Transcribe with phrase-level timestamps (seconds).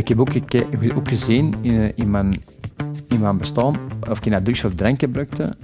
[0.00, 2.42] ik heb ook, gezien in, in, mijn,
[3.08, 3.76] in mijn bestaan,
[4.10, 5.56] of ik naar drugs of drank gebruikte,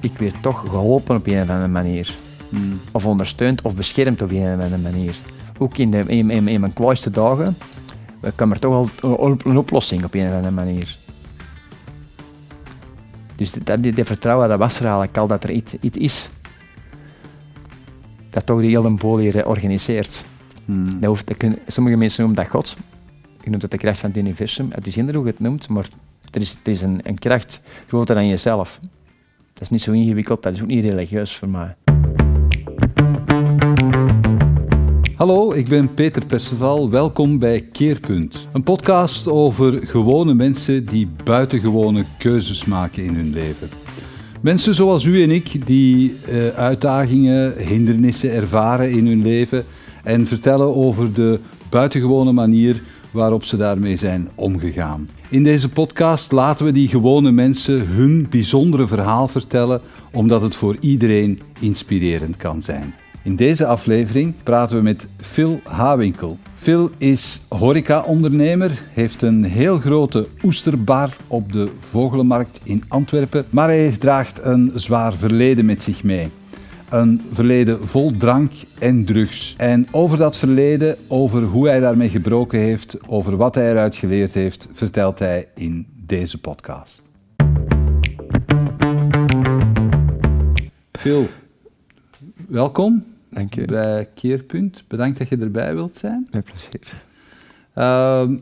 [0.00, 2.14] ik werd toch geholpen op een of andere manier.
[2.48, 2.80] Hmm.
[2.92, 5.14] Of ondersteund of beschermd op een of andere manier.
[5.58, 7.56] Ook in, de, in, in, in mijn kwaaiste dagen
[8.20, 10.96] eh, kwam er toch al een, een oplossing op een of andere manier.
[13.36, 16.30] Dus dat, die, die vertrouwen, dat was er eigenlijk al, dat er iets, iets is.
[18.30, 20.24] Dat toch de hele boel hier eh, organiseert.
[20.64, 21.00] Hmm.
[21.00, 22.76] Dat hoeft, dat kun- sommige mensen noemen dat God.
[23.44, 24.68] Je noemt dat de kracht van het universum.
[24.70, 25.88] Het is eender hoe je het noemt, maar
[26.30, 28.80] er is, een kracht groter dan jezelf.
[29.52, 31.74] Dat is niet zo ingewikkeld, dat is ook niet religieus voor mij.
[35.16, 36.90] Hallo, ik ben Peter Perceval.
[36.90, 38.46] Welkom bij Keerpunt.
[38.52, 43.68] Een podcast over gewone mensen die buitengewone keuzes maken in hun leven.
[44.40, 49.64] Mensen zoals u en ik die eh, uitdagingen, hindernissen ervaren in hun leven
[50.02, 55.08] en vertellen over de buitengewone manier waarop ze daarmee zijn omgegaan.
[55.28, 59.80] In deze podcast laten we die gewone mensen hun bijzondere verhaal vertellen,
[60.12, 62.94] omdat het voor iedereen inspirerend kan zijn.
[63.24, 66.38] In deze aflevering praten we met Phil Hawinkel.
[66.54, 73.96] Phil is horeca-ondernemer, heeft een heel grote oesterbar op de Vogelenmarkt in Antwerpen, maar hij
[73.98, 76.28] draagt een zwaar verleden met zich mee.
[76.92, 79.54] Een verleden vol drank en drugs.
[79.56, 84.34] En over dat verleden, over hoe hij daarmee gebroken heeft, over wat hij eruit geleerd
[84.34, 87.02] heeft, vertelt hij in deze podcast.
[90.92, 91.26] Phil,
[92.48, 93.64] welkom Dank u.
[93.64, 94.84] bij Keerpunt.
[94.88, 96.26] Bedankt dat je erbij wilt zijn.
[96.30, 97.02] Met plezier.
[97.74, 98.36] Ehm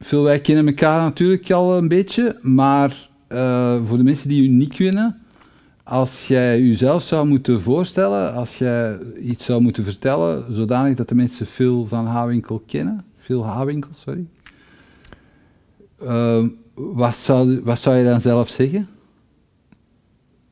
[0.00, 4.48] Phil, wij kennen elkaar natuurlijk al een beetje, maar eh, voor de mensen die u
[4.48, 5.20] niet kennen,
[5.86, 11.14] als jij jezelf zou moeten voorstellen, als jij iets zou moeten vertellen, zodanig dat de
[11.14, 14.26] mensen Phil van Hawinkel kennen, Phil Hawinkel, sorry,
[16.02, 18.88] Ehm, wat, zou, wat zou je dan zelf zeggen?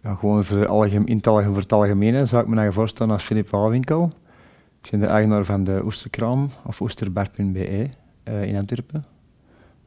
[0.02, 4.12] Ja, gewoon voor, algemeen, in het algemeen, zou ik me nou voorstellen als Filip Waalwinkel.
[4.82, 7.88] Ik ben de eigenaar van de Oesterkraam, of oesterbar.be
[8.22, 9.04] eh, in Antwerpen.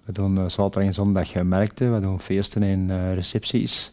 [0.03, 3.91] We doen uh, zaterdag en zondag eh, markten, we doen feesten en recepties,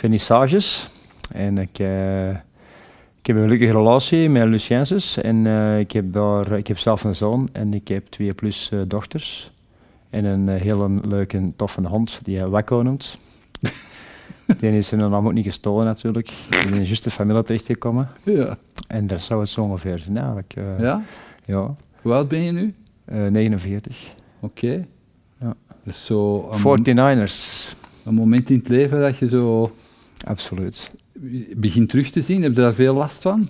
[0.00, 0.88] vernissages.
[1.32, 2.30] En ik, eh,
[3.20, 7.04] ik heb een gelukkige relatie met Lucienses en eh, ik, heb daar, ik heb zelf
[7.04, 9.50] een zoon en ik heb twee plus eh, dochters.
[10.10, 13.18] En een hele leuke, toffe hond die hij Wakko noemt.
[14.60, 16.32] Die is zijn naam ook niet gestolen natuurlijk.
[16.50, 18.08] Die is in een juiste familie terechtgekomen.
[18.22, 18.56] Ja.
[18.88, 20.54] En daar zou het zo ongeveer zijn eigenlijk.
[20.56, 21.02] eh, ja?
[21.44, 21.74] ja.
[22.02, 22.74] Hoe oud ben je nu?
[23.04, 24.14] Eh, 49.
[24.40, 24.86] Oké.
[25.40, 25.54] Ja.
[25.84, 26.78] Dus zo een, mom-
[27.26, 27.72] 49ers.
[28.04, 29.72] een moment in het leven dat je zo
[30.26, 30.94] Absoluut.
[31.56, 32.42] begint terug te zien.
[32.42, 33.48] Heb je daar veel last van?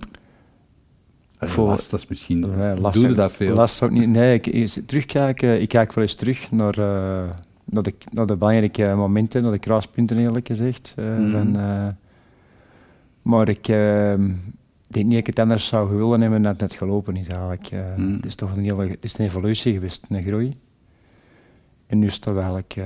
[1.39, 2.39] Voor- last, dat is misschien...
[2.57, 3.55] Nee, last doe je dat veel?
[3.55, 4.07] Last ook niet.
[4.09, 7.29] Nee, ik, ik, terugkijken, ik kijk wel eens terug naar, eh,
[7.65, 10.93] naar, de, naar de belangrijke momenten, naar de kruispunten eerlijk gezegd.
[10.97, 11.29] eh, Mhm.
[11.31, 11.87] van, eh,
[13.21, 14.13] maar ik eh,
[14.87, 17.71] denk niet dat ik het anders zou willen hebben dat het net gelopen is eigenlijk.
[17.97, 18.13] Mhm.
[18.13, 20.53] Het is toch een, hele, het is een evolutie geweest, een groei.
[21.91, 22.83] En nu is het eigenlijk, eh,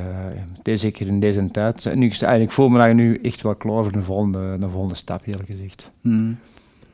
[0.62, 3.56] deze, zeker in deze tijd, nu, is het eigenlijk, ik voel me nu echt wel
[3.56, 5.92] klaar voor een volgende, een volgende stap eerlijk gezegd.
[6.02, 6.38] Hmm.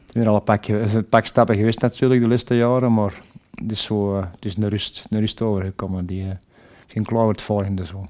[0.06, 3.22] Er zijn al een pak, een pak stappen geweest natuurlijk de laatste jaren, maar
[3.56, 6.06] het is, zo, eh, het is een, rust, een rust overgekomen.
[6.06, 6.30] Die, eh,
[6.88, 8.06] ik ben klaar voor het volgende zo.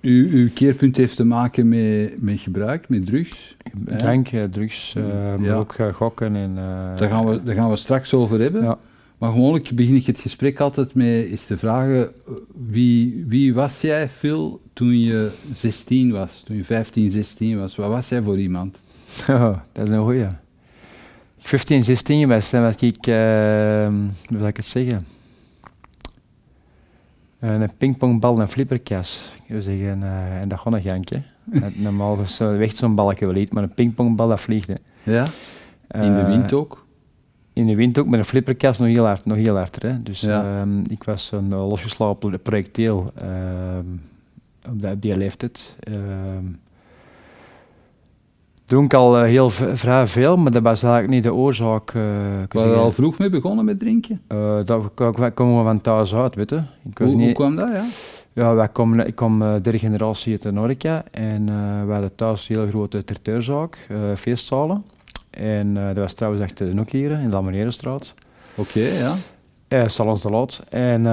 [0.00, 3.56] U, uw keerpunt heeft te maken met, met gebruik, met drugs.
[3.84, 6.54] Drank, drugs, eh, maar ook gokken en...
[6.96, 8.62] Daar gaan, we, daar gaan we straks over hebben.
[8.62, 8.78] Ja.
[9.22, 12.32] Maar gewoonlijk begin ik het gesprek altijd met is te vragen, eh,
[12.68, 17.76] wie, wie was jij, Phil, toen je 16 was, toen je 15, 16 was?
[17.76, 18.80] Wat was jij voor iemand?
[19.28, 20.26] Oh, dat is een goeie.
[21.38, 23.86] 15, 16 was, dan was ik, eh,
[24.28, 25.06] hoe zal ik het zeggen?
[27.38, 29.32] Eh, een pingpongbal en een flipperkas.
[29.44, 31.22] Ik wil zeggen, eh, en dat gewoon een gankje.
[31.74, 34.68] Normaal zo, echt zo'n balkje wel iets, maar een pingpongbal dat vliegt.
[34.68, 34.74] hè.
[35.02, 35.24] Ja?
[35.90, 36.81] In de Eh, wind ook?
[37.52, 39.82] In de wind ook, met een flipperkast nog heel hard, nog heel hard.
[39.82, 40.02] Hè.
[40.02, 40.60] Dus Ja.
[40.60, 43.86] ehm, ik was een uh, losgeslagen projectiel ehm,
[44.72, 45.76] op, die, op die leeftijd.
[45.80, 46.46] Ehm
[48.64, 51.88] dronk al eh, heel vrij veel, maar dat was eigenlijk niet de oorzaak.
[51.88, 54.20] eh, We zeg, waren al vroeg mee begonnen met drinken.
[54.26, 54.90] eh, dat
[55.34, 56.56] komen we van thuis uit, weet je.
[56.88, 57.84] Ik was Hoe, hoe niet, kwam dat, ja?
[58.32, 62.14] ja, wij komen, ik kom eh, derde generatie uit de Norca en eh we hadden
[62.14, 64.84] thuis een hele grote terteurzaak, eh, feestzalen.
[65.36, 68.14] En eh, dat was trouwens achter de Noek hier, in de Lamonierenstraat.
[68.54, 69.14] Oké, ja.
[69.68, 70.62] Ja, Salons de Lot.
[70.68, 71.12] En eh,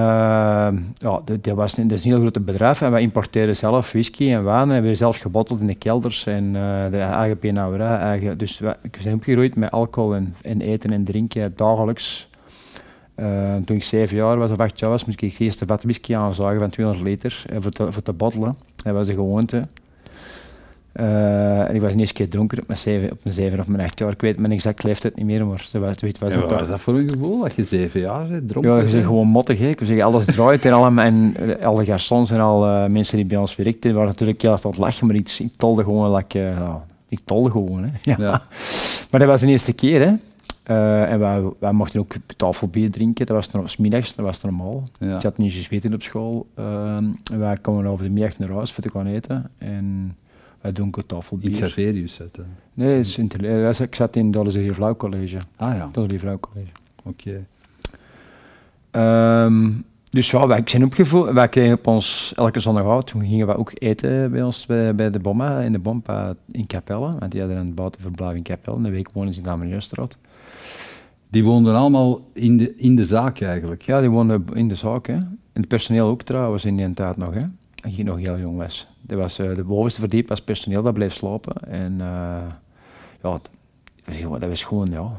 [0.94, 3.92] ja, dat, dat was een, dat is een heel groot bedrijf en wij importeren zelf
[3.92, 7.38] whisky en wijn en hebben we zelf gebotteld in de kelders en eh, de eigen
[7.38, 7.96] penauwerij.
[7.98, 12.28] Eigen, dus we zijn opgegroeid met alcohol en, en eten en drinken dagelijks.
[13.14, 15.82] Eh, toen ik zeven jaar was of acht jaar was, moest ik eerst de vat
[15.82, 18.56] whisky aanzagen van 200 liter eh, voor, te, voor te bottelen.
[18.76, 19.66] Dat was de gewoonte.
[20.92, 23.66] Eh, en ik was niet eens keer dronken op mijn, zeven, op mijn zeven of
[23.66, 24.10] mijn acht jaar.
[24.12, 26.68] Ik weet mijn exact leeftijd niet meer, maar was, weet, was Ja, het wat was
[26.68, 29.04] dat voor een gevoel, dat je zeven jaar bent, dronken Ja, je bent?
[29.04, 29.58] gewoon mottig.
[29.58, 29.66] Hè.
[29.68, 33.26] Ik zeggen, alles draait en alle, en eh, alle garçons en al eh, mensen die
[33.26, 36.14] bij ons werkten, waren natuurlijk heel hard aan het lachen, maar ik, ik tolde gewoon,
[36.14, 37.82] like, ja, ik tolde gewoon.
[37.84, 37.90] Hè.
[38.02, 38.16] Ja.
[38.18, 38.42] Ja.
[39.10, 40.00] Maar dat was de eerste keer.
[40.00, 40.12] Hè.
[41.04, 44.82] En wij, wij mochten ook tafelbier drinken, dat was, no- 's middags, dat was normaal.
[44.98, 45.16] Ja.
[45.16, 46.46] Ik had niet gezeten op school.
[46.54, 49.50] Ehm, en wij kwamen over de middag naar huis voor te gaan eten.
[49.58, 50.16] En
[50.60, 51.50] wij dronken tafelbier.
[51.50, 51.56] Je
[52.18, 52.36] het.
[52.36, 52.42] hè.
[52.74, 55.38] Nee, is Tele- eh, ik zat in Dollezeer Vrouw College.
[55.56, 56.70] Ah ja, Dollezeer Vrouw College.
[57.04, 57.44] oké.
[58.90, 59.70] Ehm,
[60.10, 61.30] dus ja, wij zijn opgevoed.
[61.30, 63.06] Wij kregen op ons elke zondagavond.
[63.06, 66.66] Toen gingen we ook eten bij ons bij, bij de Bomma in de Bompa in
[66.66, 67.18] Capelle.
[67.18, 68.76] Want die hadden een buitenverblijf in Capelle.
[68.76, 70.18] Een week wonen ze in de.
[71.30, 73.82] Die woonden allemaal in de, in de zaak eigenlijk.
[73.82, 75.06] Ja, die woonden in de zaak.
[75.06, 75.14] Hè.
[75.14, 77.34] En het personeel ook trouwens in die tijd nog.
[77.34, 77.40] Hè.
[77.80, 78.86] Als je nog heel jong was.
[79.00, 81.54] Dat was eh, de bovenste verdiep was personeel dat bleef slapen.
[81.68, 82.42] En eh,
[83.22, 83.40] ja,
[84.38, 85.10] dat was gewoon- ja,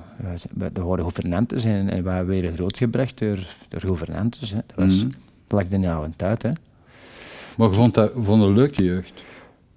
[0.74, 4.52] er waren gouvernantes en, en wij werden grootgebracht door, door gouvernantes.
[4.52, 4.60] Hè.
[4.66, 5.06] Dat was
[5.48, 6.42] dat lag de oude tijd.
[6.42, 6.52] Hè.
[7.58, 9.14] Maar je vond dat vond een leuke jeugd.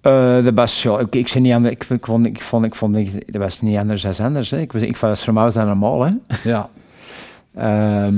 [0.01, 2.75] Eh, dat was, ja, ik, ik, zei niet anders, ik, ik vond, ik vond, ik
[2.75, 4.51] vond, ik, dat was niet anders dan anders.
[4.51, 4.59] Hè.
[4.59, 6.03] Ik, was, ik was voor mij was dat normaal.
[6.05, 6.13] Hè.
[6.45, 6.71] Ja.
[7.55, 8.15] Ehm,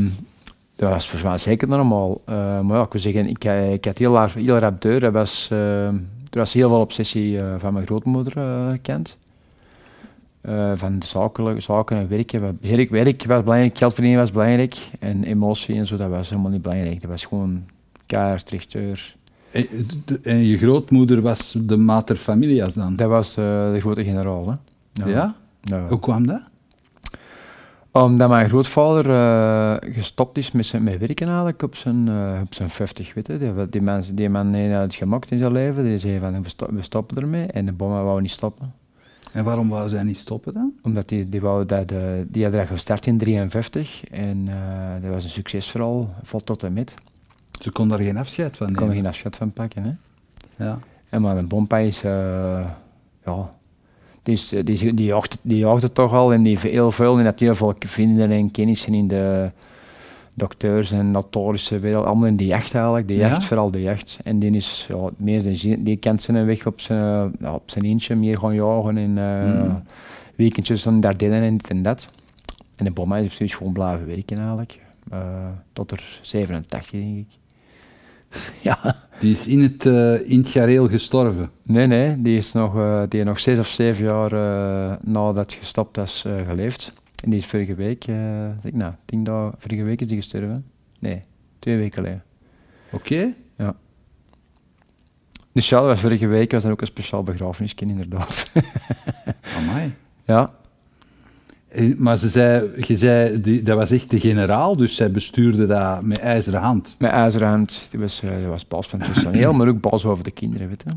[0.77, 2.21] dat was voor mij zeker normaal.
[2.25, 5.05] Eh, maar ja, ik wil zeggen, ik, eh, ik had heel, raar- heel rap deur.
[5.05, 8.33] Er was, eh, er was heel veel obsessie van mijn grootmoeder
[8.71, 9.19] gekend.
[10.75, 11.07] Van de
[11.59, 12.31] zaken en werk.
[12.61, 14.77] Werk, werk was belangrijk, geld verdienen was belangrijk.
[15.01, 17.01] En emotie en zo, dat was helemaal niet belangrijk.
[17.01, 17.65] Dat was gewoon
[18.07, 19.17] keihard rechtdeur.
[20.23, 22.97] En, je grootmoeder was de mater familias dan?
[22.97, 24.59] Dat was de grote generaal.
[24.93, 25.11] Hè.
[25.11, 25.35] Ja?
[25.61, 25.87] Ja.
[25.89, 26.49] Hoe kwam dat?
[28.05, 32.55] Omdat mijn grootvader eh, gestopt is met, zijn, met werken eigenlijk op zijn, eh, op
[32.55, 33.39] zijn 50, weet je.
[33.39, 35.85] Die, die, man, die man heeft het gemaakt in zijn leven.
[35.85, 37.47] Die zei van, we, we stoppen ermee.
[37.47, 38.73] En de bommen wou niet stoppen.
[39.33, 40.73] En waarom wou zij niet stoppen dan?
[40.83, 41.99] Omdat die, die, wou dat, eh,
[42.29, 44.05] die had dat gestart in 53.
[44.05, 44.45] En
[45.03, 46.95] dat was een succesverhaal, vol tot en met.
[47.61, 49.83] Ze kon daar geen afscheid van Daar kon er geen afscheid van pakken.
[49.83, 49.91] Hè.
[50.65, 50.79] Ja.
[51.09, 53.55] En maar een bompa is, ja,
[54.27, 55.13] die, is, die, die,
[55.43, 59.09] die toch al en die heel veel, en dat heel veel vrienden en kennissen in
[59.09, 59.51] de
[60.35, 63.29] dokteurs en notarische wereld, allemaal in de jacht eigenlijk, de Ja?
[63.29, 64.19] jacht, vooral de jacht.
[64.25, 65.43] En die is, ja, meer
[65.79, 69.75] die kent zijn weg op zijn, op zijn eentje, meer gaan jagen en eh, Mhm.
[70.35, 72.11] weekendjes dan daar en dit en dat.
[72.77, 74.81] En de bomma is precies gewoon blijven werken eigenlijk,
[75.11, 75.19] eh,
[75.73, 77.27] tot er 87 denk ik.
[78.63, 78.97] ja.
[79.21, 81.51] Die is in het, eh, in het gareel gestorven.
[81.63, 85.37] Nee, nee, die is nog, eh, die heeft nog zes of zeven jaar eh, nadat
[85.37, 86.93] het gestopt is geleefd.
[87.25, 88.05] En die is vorige week,
[88.63, 90.65] ik nou, tien dagen, vorige week is die gestorven.
[90.99, 91.21] Nee,
[91.59, 92.23] twee weken geleden.
[92.91, 93.35] Oké?
[95.53, 98.51] Dus ja, dat was vorige week, was dan ook een speciaal begrafeniskind inderdaad.
[99.59, 99.95] Amai.
[100.25, 100.55] ja,
[101.97, 106.03] Maar ze zei, je zei, die, dat was echt de generaal, dus zij bestuurde dat
[106.03, 106.97] met ijzeren hand.
[106.99, 110.05] met ijzeren hand, die was, eh, die was baas van het personeel, maar ook baas
[110.05, 110.95] over de kinderen, weet je.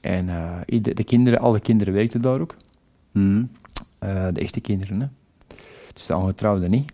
[0.00, 2.56] En eh, de kinderen, alle kinderen werkten daar ook.
[3.12, 5.06] Eh, de echte kinderen, hè.
[5.94, 6.92] Dus de ongetrouwden niet.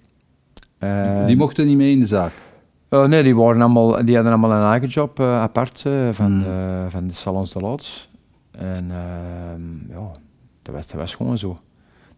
[0.78, 2.32] Eh, die mochten niet mee in de zaak.
[2.90, 6.26] Oh, nee, die, waren allemaal, die hadden allemaal een eigen job eh, apart eh, van,
[6.32, 6.42] Hmm.
[6.42, 8.08] de, van de salons de loods.
[8.50, 10.10] En ehm, ja,
[10.62, 11.58] dat was, dat was gewoon zo.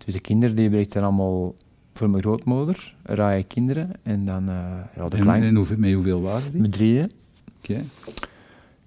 [0.08, 1.54] Dus de kinderen die werkten allemaal
[1.92, 3.90] voor mijn grootmoeder, raaie kinderen.
[4.02, 4.54] En dan, eh,
[4.96, 6.60] ja, de En, kleine, en hoeveel, met hoeveel waren die?
[6.60, 7.10] met drieën.
[7.58, 7.84] Oké.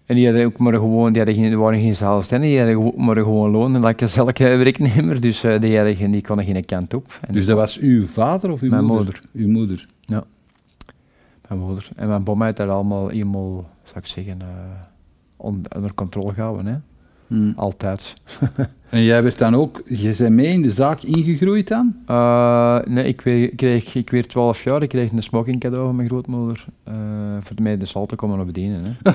[0.06, 2.92] En die hadden ook maar gewoon, die, hadden geen, die waren geen zelfstandigen, die hadden
[2.92, 5.22] gewoon- maar gewoon loon, en like elke werknemer.
[5.22, 7.20] Dus eh, die, hadden geen, die konden geen kant op.
[7.28, 9.06] En Dus dat was uw vader of uw Mijn moeder?
[9.06, 9.24] moeder.
[9.34, 9.88] Uw moeder.
[11.48, 11.90] Mijn moeder.
[11.96, 14.48] En mijn bom had dat allemaal helemaal, zou ik zeggen, eh,
[15.38, 16.66] on- onder controle gehouden.
[16.66, 16.76] Hè.
[17.32, 17.52] Mhm.
[17.56, 18.14] Altijd.
[18.90, 21.96] En jij werd dan ook, je bent mee in de zaak ingegroeid dan?
[22.06, 23.18] Eh, nee, ik,
[23.56, 26.66] kreeg, ik werd 12 jaar, ik kreeg een smoking cadeau van mijn grootmoeder.
[26.84, 26.94] eh
[27.42, 28.84] voor mij de sal te komen bedienen.
[28.84, 29.12] Hè.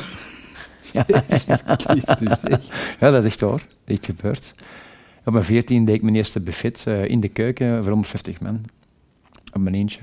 [0.92, 2.72] Echt.
[3.00, 3.42] ja, dat is echt
[3.84, 4.54] is echt gebeurd.
[5.24, 8.60] Op mijn 14 deed ik mijn eerste buffet eh, in de keuken voor 150 man.
[9.52, 10.00] Op mijn eentje.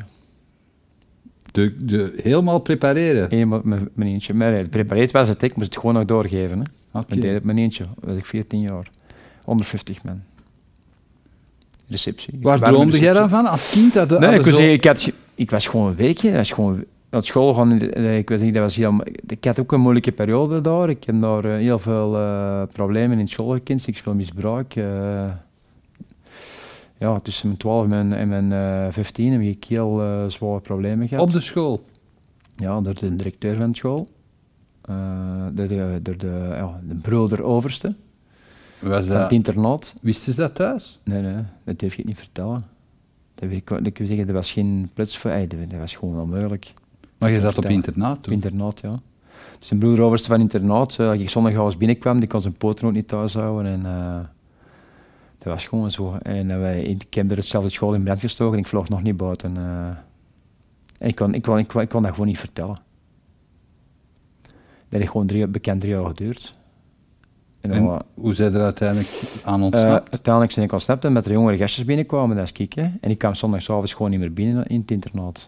[1.53, 3.23] De, de, helemaal prepareren.
[3.53, 4.33] Op mijn, mijn eentje.
[4.33, 6.57] Maar nee, geprepareerd was het, ik moest het gewoon nog doorgeven.
[6.59, 6.99] Hè.
[6.99, 7.13] Oké.
[7.13, 8.89] Ik deed het op mijn eentje, was ik 14 jaar.
[9.45, 10.21] 150 man.
[11.87, 12.39] Receptie.
[12.41, 13.93] Waar droomde jij dan van als kind?
[13.93, 16.27] Dat Nee, ik, was, ik, had, ge- ik was gewoon werken.
[16.27, 17.81] Dat was gewoon naar school gaan.
[17.81, 18.95] Ik, was, niet- dat was heel,
[19.27, 20.89] ik had ook een moeilijke periode daar.
[20.89, 23.81] Ik heb daar eh, heel veel eh, problemen in school gekend.
[23.81, 24.75] Seksueel misbruik.
[24.75, 25.25] eh
[26.97, 28.51] ja, tussen mijn 12 en mijn, en mijn
[28.85, 31.23] eh, 15 heb ik heel eh, zware problemen gehad.
[31.23, 31.83] Op de school?
[32.55, 34.07] Ja, door de directeur van de school.
[34.81, 34.95] Eh,
[35.51, 37.95] door de, door de, ja, de broeder overste
[38.79, 39.95] Was van het internaat.
[40.01, 40.99] wisten ze dat thuis?
[41.03, 42.65] Nee, nee, dat durf ik niet vertellen.
[43.35, 46.73] Dat ik, zeggen, dat was geen plots voor, dat dat was gewoon onmogelijk.
[47.17, 48.33] Maar je zat op internaat Op toen?
[48.33, 48.99] internaat, ja.
[49.59, 52.93] Dus een broeder overste van internaat, als ik zondagavond binnenkwam, die kon zijn poten ook
[52.93, 53.71] niet thuis houden.
[53.71, 53.85] En,
[55.43, 56.17] dat was gewoon zo.
[56.21, 59.03] En eh, wij, ik heb er hetzelfde school in brand gestoken en ik vloog nog
[59.03, 59.57] niet buiten.
[59.57, 62.77] en ik, kon, ik, kon, ik, kon, ik kon dat gewoon niet vertellen.
[64.89, 66.55] Dat heeft gewoon drie, bekend drie jaar geduurd.
[67.61, 69.09] En, hoe zijn er uiteindelijk
[69.43, 70.11] aan eh, ontsnapt?
[70.11, 72.75] uiteindelijk zijn ik ontsnapt en met de jongere gastjes binnenkwamen, dat is kiek.
[72.75, 75.47] En ik kwam zondagsavonds gewoon niet meer binnen in het internaat.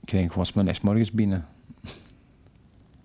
[0.00, 1.46] Ik ging gewoon middags morgens binnen.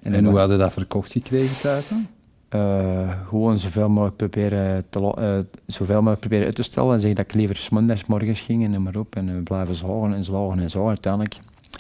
[0.02, 2.08] en hoe hadden dat verkocht gekregen thuis dan?
[2.54, 7.16] Eh, gewoon zoveel mogelijk proberen, te, eh, zoveel mogelijk proberen uit te stellen en zeggen
[7.16, 9.16] dat ik liever 's middags morgens ging en noem maar op.
[9.16, 11.38] En we blijven zagen en zagen en zagen uiteindelijk.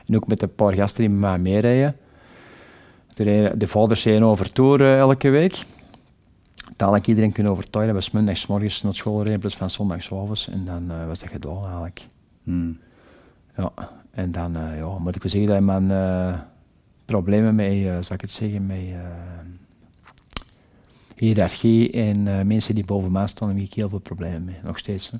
[0.07, 1.95] En ook met een paar gasten die met mij meerijden.
[3.13, 5.65] De, vaders rijden over toer eh, elke week.
[6.65, 10.49] Uiteindelijk iedereen kunnen overtuigen dat we 's middags morgens naar school rijden plaats van zondagsavonds.
[10.49, 12.07] En dan eh, was dat gedaan eigenlijk.
[12.43, 12.77] Hmm.
[13.57, 13.71] Ja,
[14.11, 16.39] en dan eh, ja, moet ik wel zeggen dat eh,
[17.05, 18.99] problemen met, eh zal ik het zeggen, met eh,
[21.23, 25.11] hiërarchie en eh, mensen die boven staan, heb ik heel veel problemen mee, nog steeds.
[25.11, 25.17] Hè.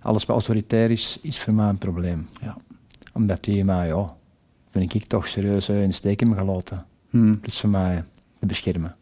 [0.00, 2.28] Alles wat autoritair is, is voor mij een probleem.
[2.40, 2.56] Ja.
[3.12, 4.14] Omdat die mij, ja,
[4.70, 6.84] vind ik toch serieus eh, in de steek hebben gelaten.
[7.10, 7.38] Hmm.
[7.40, 8.04] Dat is voor mij
[8.38, 8.94] te beschermen.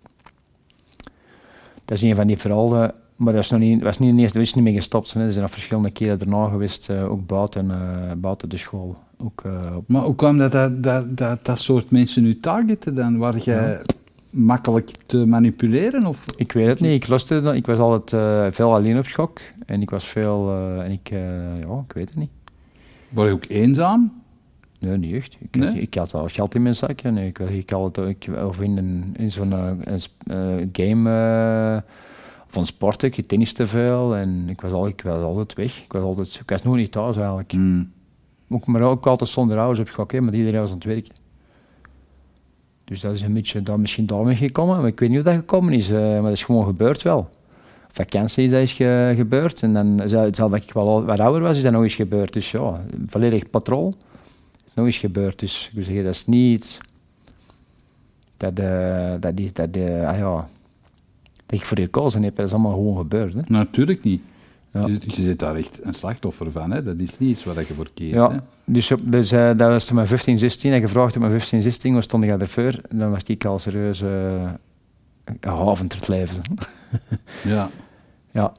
[1.84, 4.54] Dat is een van die verhalen, maar dat is nog niet, was niet, dat is
[4.54, 5.12] niet meer gestopt.
[5.12, 5.24] Hè.
[5.24, 8.96] Er zijn nog verschillende keren daarna geweest, eh, ook buiten, eh, buiten de school.
[9.18, 13.18] Ook, eh, Maar hoe kwam dat dat, dat, dat dat soort mensen nu targeten dan?
[13.18, 13.80] Waar jij
[14.34, 16.06] makkelijk te manipuleren?
[16.06, 16.24] Of?
[16.36, 19.40] ik weet het niet, ik dan- ik was altijd eh, veel alleen op schok.
[19.66, 22.30] En ik was veel, eh, en ik, eh, ja, ik weet het niet.
[23.08, 24.12] Word je ook eenzaam?
[24.78, 25.36] Nee, niet echt.
[25.40, 25.80] Ik, Nee?
[25.80, 27.00] ik had al geld in mijn zak.
[27.02, 29.52] Ik, ik had het, ik, of in, een, in zo'n
[30.72, 31.82] game
[32.48, 34.16] van sport, ik tennis te veel.
[34.16, 35.82] En ik was, al, ik was altijd weg.
[35.84, 37.50] Ik was, altijd, ik was nog niet thuis eigenlijk.
[37.52, 37.92] Hmm.
[38.48, 41.12] Ook, maar ook altijd zonder ouders op schok, hè, want iedereen was aan het werken.
[42.84, 44.76] Dus dat is een beetje dan misschien daarmee gekomen.
[44.76, 47.30] Maar ik weet niet hoe dat gekomen is, eh, maar dat is gewoon gebeurd wel.
[47.88, 49.62] Vakantie is dat ge- gebeurd.
[49.62, 52.32] En dan, zelfs dat ik wel wat ouder was, is dat nog eens gebeurd.
[52.32, 53.94] Dus ja, volledig patrol.
[54.74, 55.38] Nog eens gebeurd.
[55.38, 56.80] Dus ik wil zeggen, dat is niet...
[58.36, 60.48] Dat, eh, dat, die, dat, eh, ah ja,
[61.46, 62.36] dat ik voor gekozen heb.
[62.36, 63.34] Dat is allemaal gewoon gebeurd.
[63.34, 63.40] Hè.
[63.46, 64.22] Natuurlijk niet.
[64.74, 64.86] Ja.
[64.86, 66.70] Je, je zit daar echt een slachtoffer van.
[66.70, 66.82] Hè?
[66.82, 68.12] Dat is niet iets waar je voor keert.
[68.12, 68.18] Hè?
[68.18, 70.72] Ja, dus, op, dus eh, dat was toen mijn 15, 16.
[70.72, 73.58] En gevraagd op mijn 15, 16, waar stond ik aan de dan was ik al
[73.58, 74.50] serieus uh,
[75.24, 76.42] een haven ter leven.
[77.54, 77.70] ja.
[78.30, 78.52] ja.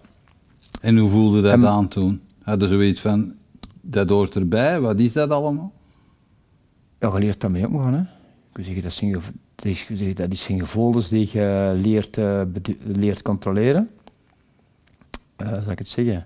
[0.81, 2.22] En hoe voelde dat En- aan toen?
[2.41, 3.34] Hadden zoiets van,
[3.81, 5.74] dat hoort erbij, wat is dat allemaal?
[7.00, 7.93] ja, je leert daarmee omgaan.
[7.93, 8.00] Hè.
[8.00, 9.12] Ik wil zeggen, dat, zijn
[9.55, 12.41] dat, is, dat zijn gevoelens die je leert, eh,
[12.84, 13.89] leert controleren.
[15.35, 16.25] Eh zal ik het zeggen?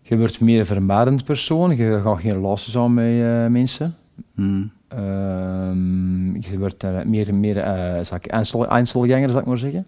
[0.00, 1.76] Je wordt meer een vermadend persoon.
[1.76, 3.96] Je gaat geen relaties aan met eh, mensen.
[4.34, 4.72] Hmm.
[4.88, 9.86] Ehm, je wordt meer en meer eh, zal ik, zal ik maar zeggen.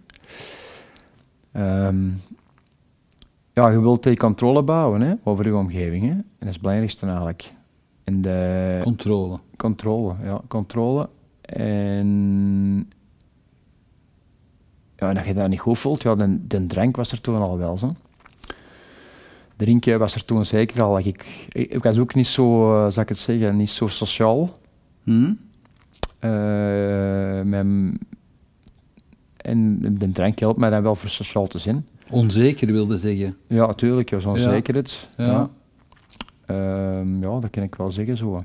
[1.51, 2.07] Ehm,
[3.53, 6.03] ja, je wilt die controle bouwen hè, over je omgeving.
[6.03, 6.09] Hè.
[6.09, 7.53] En dat is het belangrijkste eigenlijk.
[8.03, 9.39] En de Controle.
[9.57, 11.09] controle, ja, controle.
[11.41, 12.89] En,
[14.95, 17.57] ja, en als je dat niet goed voelt, ja, de drank was er toen al
[17.57, 17.77] wel.
[17.77, 17.93] Zo.
[19.61, 20.99] Drinken was er toen zeker al.
[20.99, 22.45] Ik, ik, ik was ook niet zo,
[22.89, 24.59] zal ik het zeggen, niet zo sociaal.
[25.03, 25.37] Hmm?
[26.19, 26.29] Eh,
[27.41, 27.99] mijn,
[29.37, 31.85] en de drank helpt mij dan wel voor sociaal te zijn.
[32.09, 33.37] Onzeker wilde zeggen.
[33.47, 34.49] Ja, natuurlijk, ja, zo'n Ja.
[34.51, 35.09] zekerheid.
[35.17, 35.25] Ja.
[35.25, 35.49] Ja.
[36.45, 38.43] Ehm, ja, dat kan ik wel zeggen zo.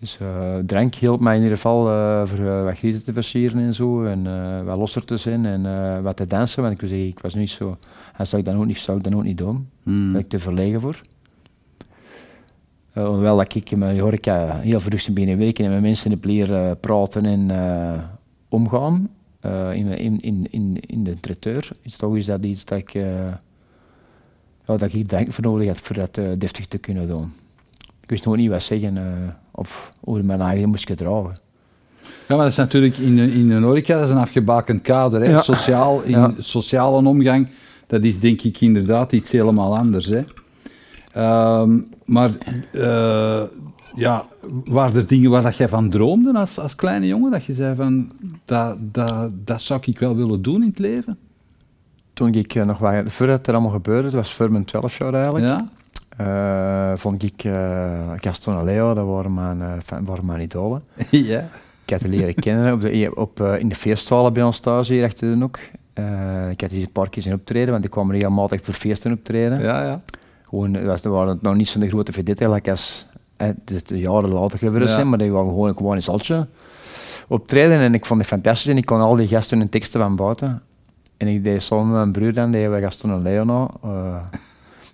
[0.00, 1.82] Dus eh, drank hielp mij in ieder geval
[2.26, 4.04] voor wat grieten te versieren en zo.
[4.04, 4.24] En
[4.64, 6.62] wat losser te zijn en wat te dansen.
[6.62, 7.76] Want ik, wil zeggen, ik was niet zo...
[8.18, 9.68] En zou ik dat ook niet, zou ik dat ook niet doen.
[9.82, 10.02] Hmm.
[10.02, 11.00] Daar ben ik te verlegen voor.
[12.92, 16.10] Eh, hoewel dat ik in mijn horeca heel vroeg ben beginnen werken en met mensen
[16.10, 18.02] heb leren praten en eh,
[18.48, 19.08] omgaan.
[19.40, 22.94] eh, in, in, in, in, in de traiteur is toch is dat iets dat ik,
[22.94, 23.26] eh,
[24.66, 27.32] ja, dat ik drank voor nodig had voor dat eh, deftig te kunnen doen.
[28.02, 29.04] Ik wist nog niet wat zeggen eh,
[29.50, 31.38] of hoe mijn eigen moest gedragen.
[32.28, 35.20] Ja, maar dat is natuurlijk in in de horeca, dat is een afgebakend kader.
[35.20, 35.30] Hè?
[35.30, 35.40] Ja.
[35.42, 36.34] Sociaal, in Ja.
[36.38, 37.48] sociale omgang,
[37.88, 40.06] dat is denk ik inderdaad iets helemaal anders.
[40.06, 40.20] Hè?
[41.12, 42.30] Ehm, maar
[42.72, 43.42] eh,
[43.94, 44.26] ja,
[44.64, 47.30] waren er dingen waar dat jij van droomde als, als kleine jongen?
[47.30, 48.10] Dat je zei van,
[48.44, 51.18] dat, dat, dat zou ik wel willen doen in het leven?
[52.18, 54.98] toen ik uh, nog, waar, voordat het er allemaal gebeurde, het was voor mijn 12
[54.98, 55.68] jaar eigenlijk, Ja?
[56.16, 57.52] eh, vond ik uh,
[58.16, 60.82] Gaston en Leo, dat waren mijn, uh, waren mijn idolen.
[61.10, 61.48] ja.
[61.84, 64.88] Ik had die leren kennen op de, op, eh, in de feestzalen bij ons thuis
[64.88, 65.58] hier achter de hoek.
[65.98, 69.60] Eh, ik had die een paar keer optreden, want die kwamen regelmatig voor feesten optreden.
[69.60, 70.00] Ja, ja.
[70.44, 73.84] Gewoon, het was, er waren nog niet zo'n grote vedette like als eh, het is
[73.84, 74.90] de jaren later gebeurd Ja.
[74.94, 76.46] zijn, maar die waren gewoon, gewoon een zaltje
[77.28, 80.16] optreden en ik vond het fantastisch en ik kon al die gasten hun teksten van
[80.16, 80.62] buiten.
[81.16, 83.68] En ik deed samen met mijn broer dan, deden we Gaston en Leona.
[83.82, 84.16] eh,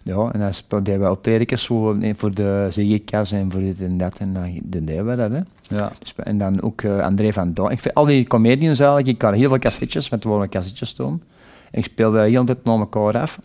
[0.02, 1.68] ja, en dan deden we optredens
[1.98, 5.30] nee, voor de ZGK's en voor dit en dat en dan deden we dat.
[5.30, 5.38] Hè.
[5.68, 5.92] Ja.
[5.98, 7.70] Dus, en dan ook eh, André van Daan.
[7.70, 11.22] Ik vind al die comedians eigenlijk, ik had heel veel cassettes, met gewoon cassettes toen.
[11.70, 13.38] En ik speelde heel de tijd naar elkaar af.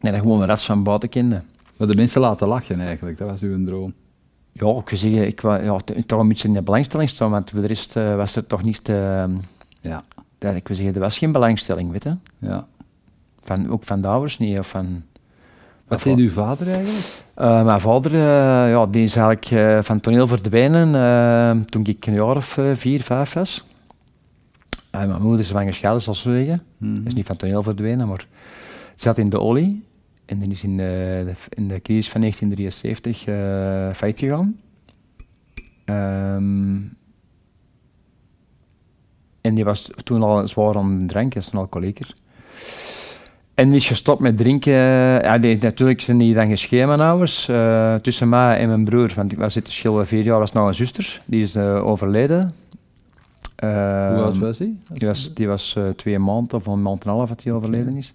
[0.00, 1.42] En dan gewoon een rest van buiten kende.
[1.76, 3.92] Maar de mensen laten lachen eigenlijk, dat was uw droom.
[4.52, 5.76] Ja, ik wil zeggen, ik was ja,
[6.06, 8.62] toch een beetje in de belangstelling staan, want voor de rest eh, was er toch
[8.62, 8.92] niets te...
[9.22, 9.36] ehm,
[9.80, 10.02] Ja.
[10.38, 12.16] dat, ik wil zeggen, er was geen belangstelling, weet je.
[12.38, 12.66] ja.
[13.42, 15.02] Van, ook van de ouders niet, of van...
[15.88, 17.24] Wat van- deed uw vader eigenlijk?
[17.34, 22.14] Eh, mijn vader eh, ja, die is eigenlijk eh, van toneel verdwenen toen ik een
[22.14, 23.64] jaar of vier, vijf was.
[24.90, 26.60] En mijn moeder is zwanger gescheiden, zal ik zo zeggen.
[26.78, 27.06] Mhm.
[27.06, 28.26] is niet van toneel verdwenen, maar
[28.96, 29.84] ze zat in de olie.
[30.26, 34.60] En die is in de, in de crisis van 1973 eh failliet gegaan.
[35.84, 36.76] Ehm,
[39.40, 42.14] en die was toen al zwaar aan het dranken, is een alcoholieker.
[43.56, 44.72] En is gestopt met drinken.
[44.72, 47.48] Ja, die, natuurlijk zijn die dan gescheiden, mijn ouders.
[47.48, 50.66] eh, tussen mij en mijn broer, want ik was zitten schillen vier jaar, was nog
[50.66, 51.20] een zuster.
[51.24, 52.54] Die is eh, overleden.
[53.60, 54.74] Hoe oud Ehm, was hij?
[54.92, 57.52] die was, die was eh, twee maanden of een maand en een half dat hij
[57.52, 58.10] overleden is.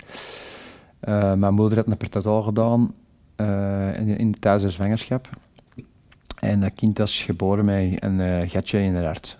[0.99, 2.93] Eh, mijn moeder had een pertotaal gedaan
[3.35, 5.29] eh, in, in tijdens de zwangerschap.
[6.39, 9.37] En dat kind was geboren met een eh, gatje in het hart.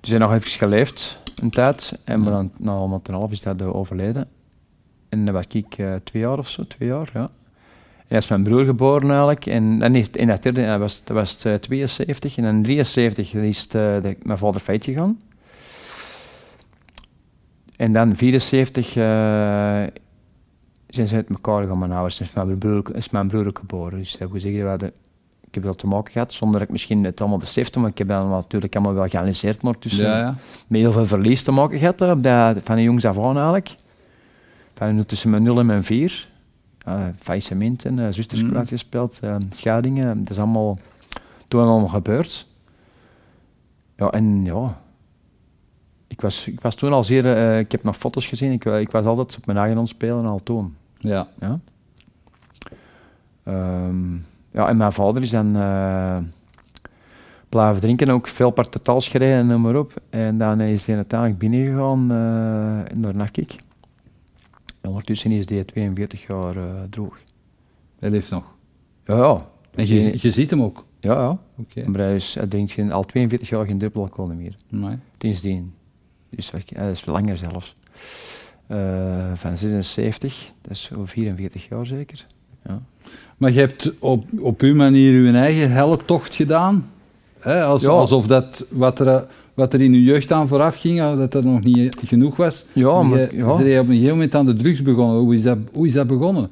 [0.00, 1.98] Dus hij nog even geleefd, een tijd.
[2.04, 4.28] En dan, na een maand en een half is dat eh, overleden.
[5.18, 7.20] En dan was ik eh, twee jaar of zo, twee jaar, ja.
[7.96, 9.46] En hij is mijn broer geboren eigenlijk.
[9.46, 12.36] En dan is, in dat derde, dat was, dat was eh, 72.
[12.36, 15.20] En in 73 is eh, de- mijn vader feit gegaan.
[17.76, 18.94] En dan 74 eh,
[20.86, 22.20] zijn ze uit elkaar gaan, mijn ouders.
[22.20, 23.98] Is mijn broer, is mijn broer ook geboren.
[23.98, 24.80] Dus dat wil zeggen,
[25.48, 27.98] ik heb dat te maken gehad, zonder dat ik misschien het allemaal besefte, maar ik
[27.98, 30.34] heb dat natuurlijk allemaal wel geanalyseerd, maar tussen Ja, ja.
[30.66, 33.34] met heel veel verlies te maken gehad, hè, op dat, van de jongs af aan
[33.36, 33.74] eigenlijk.
[34.76, 36.28] Van tussen mijn 0 en mijn 4.
[36.88, 38.50] Uh, faillissementen, uh, zusters Mm.
[38.50, 40.78] kwijtgespeeld, uh, scheidingen, dat is allemaal
[41.48, 42.46] toen allemaal gebeurd.
[43.96, 44.80] Ja, en ja,
[46.06, 48.90] ik was, ik was toen al zeer, eh, ik heb nog foto's gezien, ik, ik
[48.90, 50.76] was altijd op mijn eigen ontspelen al toen.
[50.98, 51.28] Ja.
[51.40, 51.58] Ja.
[53.42, 54.14] Ehm,
[54.50, 56.16] ja, en mijn vader is dan eh
[57.48, 59.92] blijven drinken, ook veel partetaals gereden en noem maar op.
[60.10, 63.56] En dan is hij uiteindelijk binnengegaan eh en daar nak ik.
[64.86, 67.18] En ondertussen is hij 42 jaar eh, droog.
[67.98, 68.44] Hij leeft nog.
[69.06, 69.46] Ja, ja.
[69.74, 70.84] En je, je ziet hem ook.
[71.00, 71.38] Ja, ja.
[71.58, 71.88] Oké.
[71.88, 74.54] Maar hij is, hij drinkt geen- al 42 jaar geen druppel alcohol meer.
[74.70, 74.96] Nee.
[75.18, 75.72] Sindsdien.
[76.30, 77.74] Dus wat- hij is langer zelfs.
[78.66, 82.26] Eh, van 76, dat is zo 44 jaar zeker.
[82.66, 82.82] Ja.
[83.36, 86.90] Maar je hebt op, op uw manier uw eigen heltocht gedaan.
[87.38, 87.64] Hè?
[87.64, 87.88] Als, Ja.
[87.88, 91.44] Alsof dat wat er, wat er in uw jeugd aan vooraf ging, eh, dat er
[91.44, 92.64] nog niet genoeg was.
[92.72, 93.58] Ja, maar- je, ja.
[93.58, 95.20] je bent op een gegeven moment aan de drugs begonnen.
[95.20, 96.50] Hoe is dat, hoe is dat begonnen?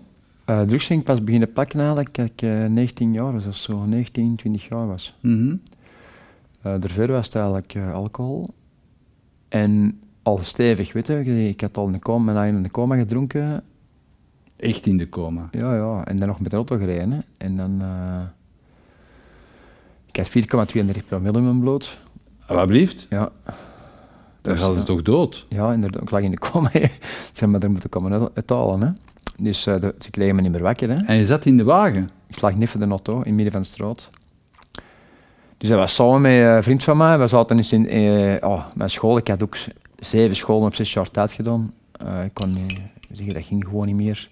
[0.51, 3.57] Uh, drugs ging ik pas beginnen pakken eigenlijk dat ik eh, 19 jaar was of
[3.57, 5.17] zo, 19, 20 jaar was.
[5.21, 5.47] Mhm.
[5.47, 5.55] Uh,
[6.81, 8.49] daarvoor was het eigenlijk eh, alcohol.
[9.49, 11.49] En al stevig, weet je.
[11.49, 13.63] Ik had al een coma, mijn eigen in de coma gedronken.
[14.57, 15.49] Echt in de coma.
[15.53, 16.05] Ja, ja.
[16.05, 17.11] En dan nog met de auto gereden.
[17.13, 17.19] Hè.
[17.37, 17.81] En dan...
[17.81, 18.23] eh,
[20.13, 21.99] ik had 4,32 promille in mijn bloed.
[22.47, 23.07] Alsjeblieft.
[23.11, 23.31] Ja.
[24.43, 25.47] Dan Dus, gaat het toch dood?
[25.49, 26.03] Ja, inderdaad.
[26.03, 26.71] Ik lag in de coma.
[26.73, 26.89] Ze
[27.33, 28.81] hebben me er moeten komen uit- uithalen.
[28.81, 28.89] Hè.
[29.45, 30.89] Dus eh, de- ze kregen me niet meer wakker.
[30.89, 30.97] Hè.
[30.97, 32.11] En je zat in de wagen.
[32.27, 34.11] Ik lag net voor de auto in het midden van de straat.
[35.59, 37.19] Dus dat was samen met een vriend van mij.
[37.19, 39.17] We zaten eens in eh, oh, mijn school.
[39.17, 39.57] Ik had ook
[39.99, 41.73] zeven scholen op zes jaar tijd gedaan.
[41.93, 42.81] Eh, ik kon niet
[43.13, 44.29] zeggen, dat ging gewoon niet meer.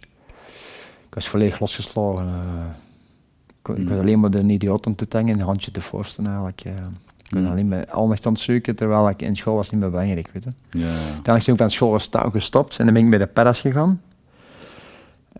[1.09, 2.29] Ik was volledig losgeslagen.
[3.62, 6.27] ik, ik was alleen maar de idioot om te tangen en een handje te forsten
[6.27, 6.62] eigenlijk.
[7.32, 7.38] Eh.
[7.38, 9.90] ik was alleen maar aandacht aan het zoeken, terwijl ik in school was niet meer
[9.90, 10.30] belangrijk.
[10.32, 10.78] Weet je.
[10.78, 10.86] Ja.
[10.86, 14.00] Uiteindelijk ben ik van school gestopt en dan ben ik bij de paras gegaan.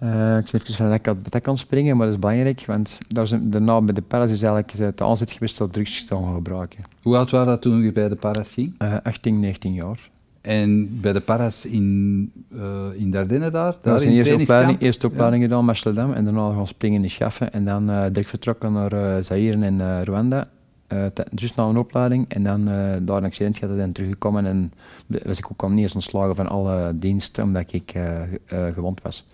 [0.03, 2.99] Eh, ik even van dat ik uit het kan springen, maar dat is belangrijk, want
[3.09, 6.15] daar zijn, daarna bij de paras is eigenlijk eh, de aanzet geweest tot drugs te
[6.15, 6.85] gaan gebruiken.
[7.03, 8.75] Hoe oud waren dat toen je bij de Paras ging?
[8.79, 10.11] Eh 18, 19 jaar.
[10.41, 13.75] En bij de Paras in, eh in Dardenne daar?
[13.83, 17.11] Daar was in een eerste opleiding, eerste opleiding gedaan, Amsterdam, en daarna gaan springen in
[17.11, 20.49] Schaffen en dan eh direct vertrokken naar eh Zaire en eh, Rwanda.
[20.99, 22.25] Eh, juist na een opleiding.
[22.29, 24.47] En dan eh, daar een accident gehad en teruggekomen.
[24.47, 24.73] En
[25.25, 28.03] was ik ook al niet eens ontslagen van alle diensten, omdat ik eh,
[28.47, 29.25] ge- gewond was.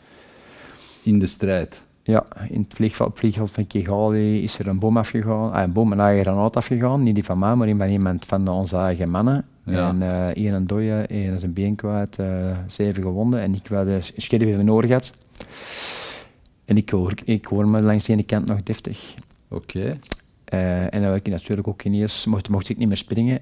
[1.02, 1.82] In de strijd.
[2.02, 5.52] Ja, in het vliegveld, vliegveld van Kigali is er een boom afgegaan.
[5.52, 7.02] Ah, een boom, een eigen granaat afgegaan.
[7.02, 9.44] Niet die van mij, maar die van iemand van onze eigen mannen.
[9.64, 9.88] Ja.
[9.88, 12.18] En eh één een dode, één is een been kwijt,
[12.66, 13.40] zeven gewonden.
[13.40, 15.12] En ik had een scherf even nodig gehad.
[16.64, 19.14] En ik hoor, ik hoor me langs de ene kant nog deftig.
[19.48, 19.98] Oké.
[20.48, 23.38] Eh, en dan werd ik natuurlijk ook ineens, mocht, mocht ik niet meer springen.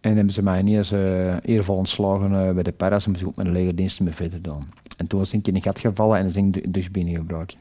[0.00, 3.28] En hebben ze mij ineens uh, eervol ontslagen eh, bij de paras en moest ik
[3.28, 4.64] ook de legerdiensten meer verder doen.
[4.96, 7.56] En toen was ik in een gat gevallen en dan ik dus binnengebruikt.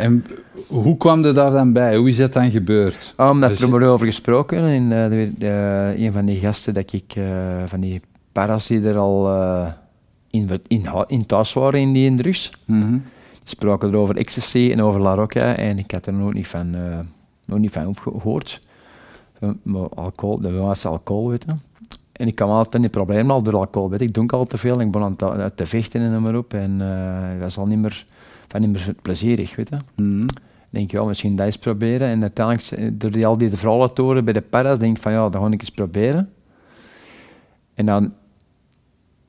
[0.00, 0.24] En
[0.66, 1.96] hoe kwam er daar dan bij?
[1.96, 3.14] Hoe is dat dan gebeurd?
[3.16, 4.58] Oh, omdat Dus er je- wordt over gesproken
[4.92, 7.24] eh, de, de- een van die gasten dat ik, eh,
[7.66, 8.00] van die
[8.32, 9.66] paras die er al eh,
[10.30, 12.50] in, in, in thuis waren in die drugs.
[12.64, 12.90] Mhm.
[12.90, 13.00] Die
[13.44, 16.74] spraken er over ecstasy en over La Rocca en ik had er nog niet van,
[16.74, 16.98] eh,
[17.46, 18.60] nog niet van gehoord.
[19.38, 21.54] Van, maar alcohol, de was alcohol, weet je.
[22.12, 24.06] En ik kwam altijd in die problemen al door alcohol, weet je.
[24.06, 26.54] Ik dronk al te veel en ik begon aan te, te vechten en maar op.
[26.54, 28.04] En eh, het was al niet meer,
[28.48, 29.76] van niet meer plezierig, weet je.
[30.74, 32.08] Ik denk, ja, misschien dat eens proberen.
[32.08, 33.50] En uiteindelijk, eh, door die, al die
[33.94, 36.32] horen bij de paras, denk ik van, ja, dat ga ik eens proberen.
[37.74, 38.12] En dan,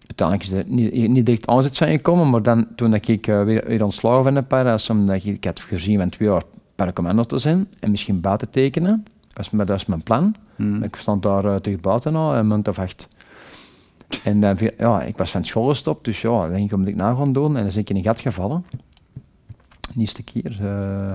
[0.08, 3.44] uiteindelijk is er niet, niet direct aanzet zijn gekomen, maar dan, toen dat ik eh,
[3.44, 6.44] weer, weer ontslagen van de paras, omdat ik, ik had gezien van twee jaar
[6.76, 10.36] paracommando te zijn en misschien buiten tekenen, dat is, mijn- dat is mijn plan.
[10.58, 10.84] Mhm.
[10.84, 13.08] Ik stond daar uh, terug buiten al, een maand of acht.
[14.24, 16.96] En dan, ja, ik was van school gestopt, dus ja, dan denk ik, moet ik
[16.96, 17.58] na gaan doen?
[17.58, 18.66] En dan ben ik in een gat gevallen.
[19.94, 20.58] De eerste keer.
[20.62, 21.12] eh.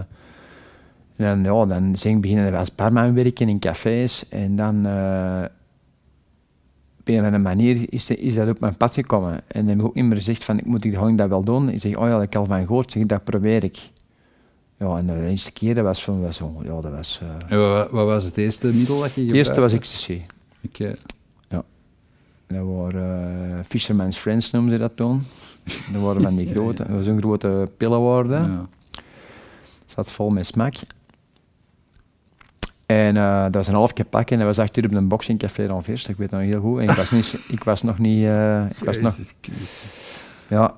[1.17, 4.29] en dan, ja, dan ben ik beginnen als barman werken in cafés.
[4.29, 5.43] En dan, eh,
[7.01, 9.33] op een of andere manier, is, de- is dat op mijn pad gekomen.
[9.33, 11.69] En dan heb ik ook niet meer gezegd van, ik moet ik dat wel doen?
[11.69, 12.91] Ik zeg, oh ja, dat heb ik al van gehoord.
[12.93, 13.79] Zeg, dat probeer ik.
[14.81, 17.21] Ja, en de eerste keer, dat was van, was zo, ja, dat was...
[17.49, 20.23] En wat, wat was het eerste middel dat je het eerste was ecstasy.
[20.67, 20.97] Oké.
[22.51, 25.27] Dat waren eh, Fisherman's Friends noemden ze dat toen.
[25.93, 28.43] Dat waren van die grote, dat was een grote pillen waren.
[28.43, 28.69] Ja.
[29.87, 30.75] Zat vol met smak.
[32.87, 35.67] En eh, dat was een half keer pakken en dat was uur op een boxingcafé
[35.67, 36.09] dan first.
[36.09, 36.79] Ik weet nog heel goed.
[36.79, 38.25] En ik was, niet, ik was nog niet...
[38.79, 39.17] ik was nog,
[40.49, 40.75] ja.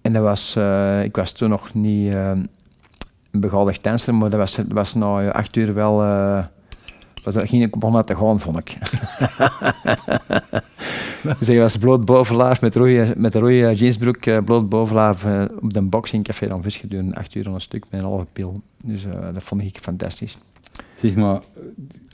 [0.00, 0.56] En dat was,
[1.02, 2.14] ik was toen nog niet
[3.34, 5.96] een begadigd danser, maar dat was, was na eh, acht uur wel...
[7.22, 8.76] was, dat ging ik begonnen te gaan, vond ik.
[11.38, 15.44] dus ik was bloot bovenlaaf met rode, met een rode jeansbroek, eh, bloot bovenlaaf eh,
[15.60, 18.62] op de boxingcafé dan vis gedurende acht uur aan een stuk met een halve pil.
[18.84, 20.38] Dus dat vond ik fantastisch.
[20.94, 21.40] Zeg maar,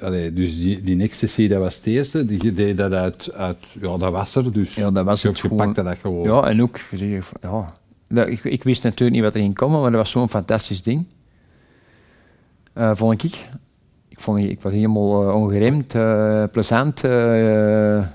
[0.01, 2.25] allee, dus die, die ecstasy, dat was het eerste.
[2.25, 4.75] Die, deed dat uit, uit, ja, dat was er dus.
[4.75, 5.67] Ja, dat was je, het je gewoon.
[5.67, 6.23] pakte dat gewoon.
[6.23, 6.99] Ja, en ook, van,
[7.41, 7.75] ja,
[8.15, 10.83] dat, ik, ik wist natuurlijk niet wat er ging komen, maar dat was zo'n fantastisch
[10.83, 11.07] ding.
[12.73, 13.49] Eh, vond ik.
[14.09, 17.05] Ik, vond, ik was helemaal eh, ongeremd, eh, plezant.
[17.05, 18.07] eh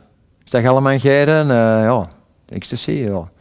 [0.44, 2.08] zag allemaal geiren, eh ja,
[2.46, 3.32] ecstasy, ja.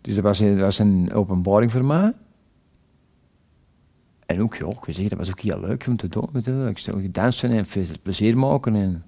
[0.00, 2.12] Dus dat was, een- dat was een openbaring voor mij.
[4.26, 6.68] En ook, ja, ik zeggen, dat was ook heel leuk om te doen.
[6.98, 7.66] Ik dansen en
[8.02, 8.74] plezier maken.
[8.74, 9.04] En,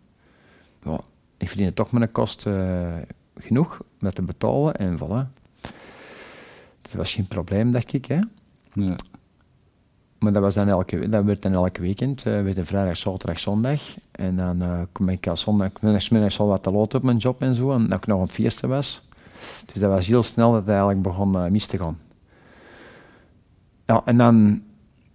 [0.84, 1.00] ja,
[1.38, 2.46] ik verdiende toch mijn kost
[3.36, 5.39] genoeg dat te betalen en voilà.
[6.82, 8.06] Dat was geen probleem, dacht ik.
[8.06, 8.18] Hè.
[8.72, 8.94] Ja.
[10.18, 12.26] Maar dat, was dan elke, dat werd dan elke weekend.
[12.26, 13.80] eh werd vrijdag, zaterdag, zondag.
[14.10, 17.42] En dan eh kom ik als zondag, middags al wat te laat op mijn job
[17.42, 17.72] en zo.
[17.72, 19.02] En dat ik nog aan het feesten was.
[19.72, 21.98] Dus dat was heel snel dat het eigenlijk begon eh, mis te gaan.
[23.86, 24.62] Ja, en dan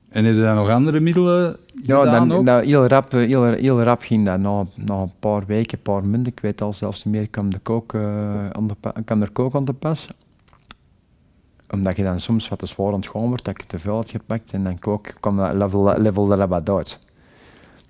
[0.10, 2.45] En heb je dan nog andere middelen ja, gedaan dan, ook?
[2.45, 4.39] dan heel, rap, heel, heel rap ging dat.
[4.39, 7.49] Na, na een paar weken, een paar maanden, ik weet al zelfs niet meer, kwam,
[7.49, 7.95] de kook,
[8.51, 10.08] aan de pa- kwam er kook aan te pas.
[11.69, 13.95] Omdat je dan soms wat te zwaar aan het gaan wordt, dat ik te veel
[13.95, 16.99] had gepakt en dan kook, kwam dat level, level dat wat uit.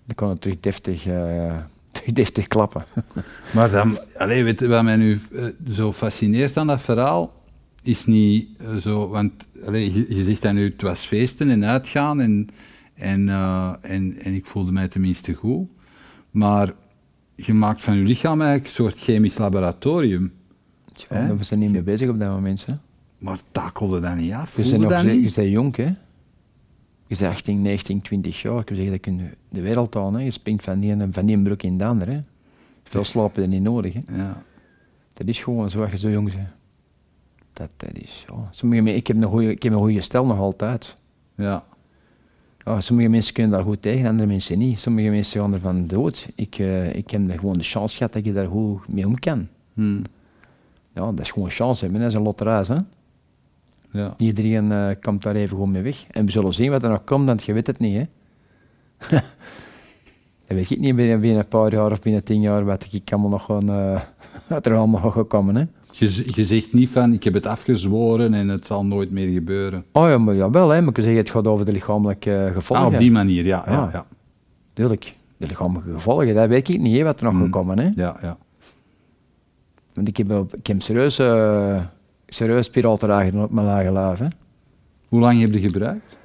[0.06, 1.58] Dan kon het terug deftig, eh,
[1.92, 2.86] terug deftig klappen.
[3.54, 7.44] Maar dan, allee, weet je wat mij nu eh, zo fascineert aan dat verhaal?
[7.82, 11.66] Is niet eh, zo, want allee, je, je zegt dan nu, het was feesten en
[11.66, 12.48] uitgaan en,
[12.94, 13.30] en,
[13.82, 15.68] en, en ik voelde mij tenminste goed.
[16.32, 16.74] Maar
[17.36, 20.34] je maakt van je lichaam eigenlijk een soort chemisch laboratorium.
[20.94, 22.66] Tja, we zijn niet mee bezig op dat moment.
[22.66, 22.74] Hè.
[23.26, 24.58] Maar takelde dat niet af?
[24.58, 25.84] Je bent nog je bent jong, hè?
[27.08, 28.60] Je bent 18, 19, 20 jaar.
[28.60, 30.14] Ik wil zeggen, dat kun je de wereld aan.
[30.14, 30.22] Hè?
[30.24, 32.12] Je springt van die, ene- van die broek in de andere.
[32.12, 32.20] Hè?
[32.84, 33.94] Veel slapen er niet nodig.
[33.94, 34.00] Hè?
[34.18, 34.44] Ja.
[35.14, 36.48] Dat is gewoon zo als je zo jong bent.
[37.54, 38.48] Dat, dat is, ja.
[38.52, 40.96] Sommige mensen, ik, heb een goeie, ik heb een goede stel nog altijd.
[41.36, 41.64] Ja.
[42.66, 44.80] Ja, sommige mensen kunnen daar goed tegen, andere mensen niet.
[44.80, 46.30] Sommige mensen gaan ervan dood.
[46.36, 49.48] Ik, eh, ik heb gewoon de chance gehad dat je daar goed mee om kan.
[49.74, 49.98] Hm.
[50.94, 52.64] Ja, dat is gewoon chance hebben, dat is een loterij.
[52.68, 52.78] Hè?
[53.96, 54.14] Ja.
[54.18, 56.06] Iedereen eh, komt daar even gewoon mee weg.
[56.12, 57.96] En we zullen zien wat er nog komt, want je weet het niet.
[57.98, 58.04] Hè?
[60.48, 63.12] Dat weet ik niet binnen, binnen een paar jaar of binnen tien jaar wat ik
[63.12, 64.02] allemaal nog gewoon, eh,
[64.48, 65.56] wat er allemaal nog gekomen.
[65.56, 65.64] Hè?
[65.92, 69.86] Je, zegt niet van, ik heb het afgezworen en het zal nooit meer gebeuren.
[69.92, 70.82] Oh ja, maar jawel, hè.
[70.82, 72.86] maar ik zeggen, het gaat over de lichamelijke eh, gevolgen.
[72.86, 73.64] Ah, op die manier, ja.
[73.66, 73.90] ja, Ja.
[73.92, 74.06] ja.
[74.74, 77.44] Tuurlijk, de lichamelijke gevolgen, dat weet ik niet, hè, wat er nog Mm.
[77.44, 77.90] gekomen hè.
[77.96, 78.38] ja, ja.
[79.94, 81.82] Want ik heb, op- ik heb serieus, eh
[82.36, 84.20] serieus spiraalterragen op mijn lage lijf.
[84.20, 84.28] Hè.
[85.08, 86.18] Hoe lang heb je gebruikt?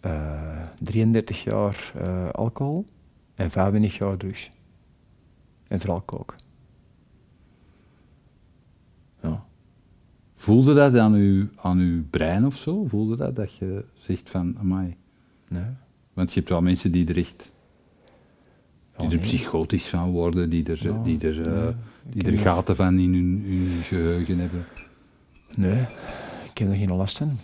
[0.00, 2.86] Eh, 33 jaar eh, alcohol
[3.34, 4.50] en 25 jaar drugs.
[5.68, 6.36] En vooral kook.
[9.22, 9.44] Ja.
[10.34, 12.84] Voelde dat aan uw, aan uw brein of zo?
[12.84, 14.96] Voelde dat dat je zegt van, amai.
[15.48, 15.62] Nee.
[16.12, 17.52] Want je hebt wel mensen die er echt,
[18.96, 19.18] die er nee.
[19.18, 23.14] psychotisch van worden, die er, Ja, die er, eh, nee, die er gaten van in
[23.14, 24.64] hun, hun geheugen hebben.
[25.56, 25.80] Nee,
[26.52, 27.38] ik heb er geen last van.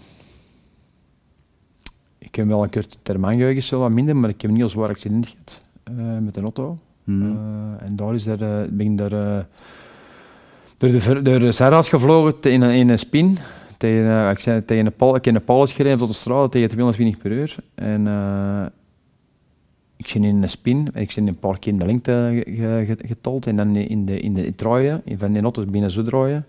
[2.19, 4.69] Ik heb wel een korte termijn geheugen, zo wat minder, maar ik heb een heel
[4.69, 6.79] zwaar accident gehad eh, met een auto.
[7.05, 7.23] Mhm.
[7.23, 9.11] Eh, en daar is er, eh, ben ik daar,
[10.77, 13.39] door, de, door de gevlogen in een, in een spin.
[13.77, 16.69] Tegen, ik, zei, tegen een pal, ik heb een pal gereden tot de straat tegen
[16.69, 17.57] 220 per uur.
[17.75, 18.07] En
[19.97, 22.51] ik zit in een spin en ik zit een paar keer in de lengte ge-
[22.55, 23.47] ge- ge- getold.
[23.47, 24.55] En dan in de, in de
[25.05, 26.47] in van die auto binnen zo draaien.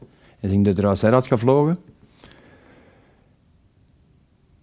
[0.52, 1.78] Ik door de zijraad gevlogen.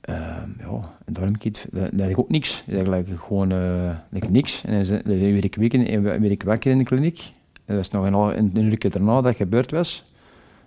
[0.00, 2.62] Ehm, ja, en daarom het, dat, dat ook niks.
[2.66, 3.96] Dat eigenlijk gewoon eh,
[4.28, 4.62] niks.
[4.64, 7.18] En dan werd ik, week in, en werd ik wakker in de kliniek.
[7.64, 10.04] En dat was nog een, een, een uur daarna dat het gebeurd was.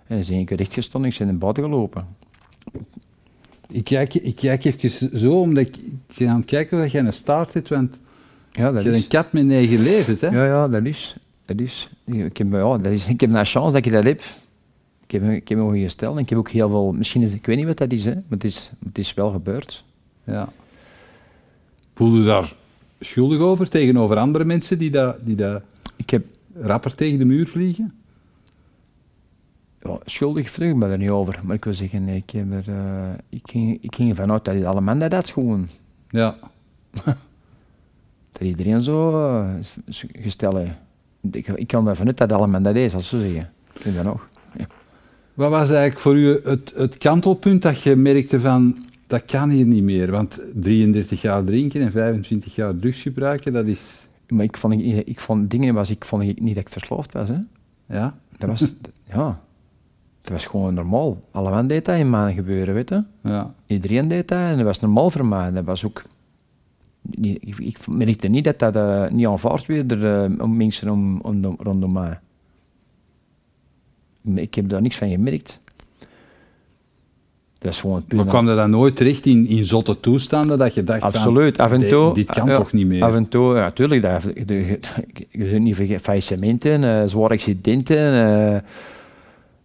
[0.06, 2.06] En dan ben ik recht gestonden, ik ben in buiten gelopen.
[3.68, 7.00] Ik, kijk, ik kijk even zo, omdat ik, ik ben aan het kijken of jij
[7.04, 7.98] een staart hebt, want
[8.52, 9.02] Ja, je dat hebt is.
[9.02, 10.28] een kat met negen levens, hè?
[10.28, 11.16] Ja, ja, dat is.
[11.44, 11.88] Dat is.
[12.04, 14.22] Ik heb, ja, dat is, ik heb een chance dat ik dat heb.
[15.14, 17.46] Ik heb, ik heb me gesteld en ik heb ook heel veel, misschien is, ik
[17.46, 19.84] weet niet wat dat is, hè, maar het is, het is wel gebeurd.
[20.24, 20.48] Ja.
[21.94, 22.54] Voel je daar
[23.00, 25.62] schuldig over tegenover andere mensen die dat, die dat
[25.96, 26.24] Ik heb
[26.54, 27.94] rapper tegen de muur vliegen?
[29.82, 32.68] ja, schuldig vroeg ik me er niet over, maar ik wil zeggen, ik, heb er,
[32.68, 35.68] eh, ik, ging, ik ging ervan uit dat alle mensen dat gewoon.
[36.08, 36.36] Ja.
[38.32, 39.44] Dat iedereen zo
[40.12, 40.76] gesteld heeft.
[41.30, 43.52] Ik, ik kan ervan uit dat alle mensen dat is, als ze zeggen.
[43.72, 44.26] Ik dat nog.
[45.34, 49.66] Wat was eigenlijk voor u het, het kantelpunt dat je merkte van, dat kan hier
[49.66, 50.10] niet meer?
[50.10, 54.08] Want 33 jaar drinken en 25 jaar drugs gebruiken, dat is...
[54.28, 57.12] Maar ik vond, ik, ik vond dingen was, ik vond ik niet dat ik verslaafd
[57.12, 57.28] was.
[57.28, 57.38] Hè.
[57.86, 58.14] Ja?
[58.38, 59.40] Dat was, ja,
[60.20, 61.22] dat was gewoon normaal.
[61.30, 63.02] Alle mensen deed dat in mijn gebeuren, weet je.
[63.20, 63.54] Ja.
[63.66, 65.52] Iedereen deed dat en dat was normaal voor mij.
[65.52, 66.02] Dat was ook...
[67.10, 71.20] Ik, ik merkte niet dat dat eh, niet aanvaard werd door eh, om mensen om,
[71.20, 72.18] om, rondom mij.
[74.34, 75.60] Ik heb daar niks van gemerkt.
[77.58, 78.18] Dat was gewoon puur...
[78.18, 81.58] Maar kwam dat dan nooit terecht in, in zotte toestanden, dat je dacht van, Absoluut,
[81.58, 82.14] af en "Dit- toe.
[82.14, 83.02] dit kan ja, toch niet meer?
[83.02, 84.02] Af en toe, ja, tuurlijk.
[84.02, 84.78] Dat, je,
[85.30, 87.96] kunt niet vergeten, faillissementen, eh, zware accidenten,
[88.52, 88.60] eh,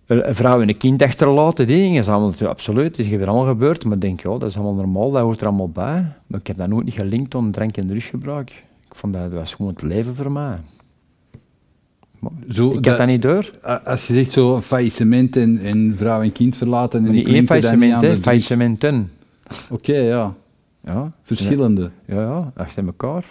[0.05, 1.99] een vrouw en een kind achterlaten, die dingen.
[1.99, 3.83] Is allemaal, absoluut, het is weer allemaal gebeurd.
[3.83, 6.05] Maar ik denk, ja, dat is allemaal normaal, dat hoort er allemaal bij.
[6.27, 8.49] Maar ik heb dat nooit niet gelinkt aan drank- en drugsgebruik.
[8.89, 10.57] Ik vond dat, dat was gewoon het leven voor mij.
[12.49, 13.51] Zo, ik dat- heb dat niet door.
[13.83, 17.05] Als je zegt zo faillissement en, en vrouw en kind verlaten...
[17.05, 19.11] En niet één faillissement, hè, faillissementen.
[19.69, 20.33] Oké, ja.
[20.83, 21.11] Ja.
[21.23, 21.91] Verschillende.
[22.05, 23.23] Ja, ja, achter elkaar.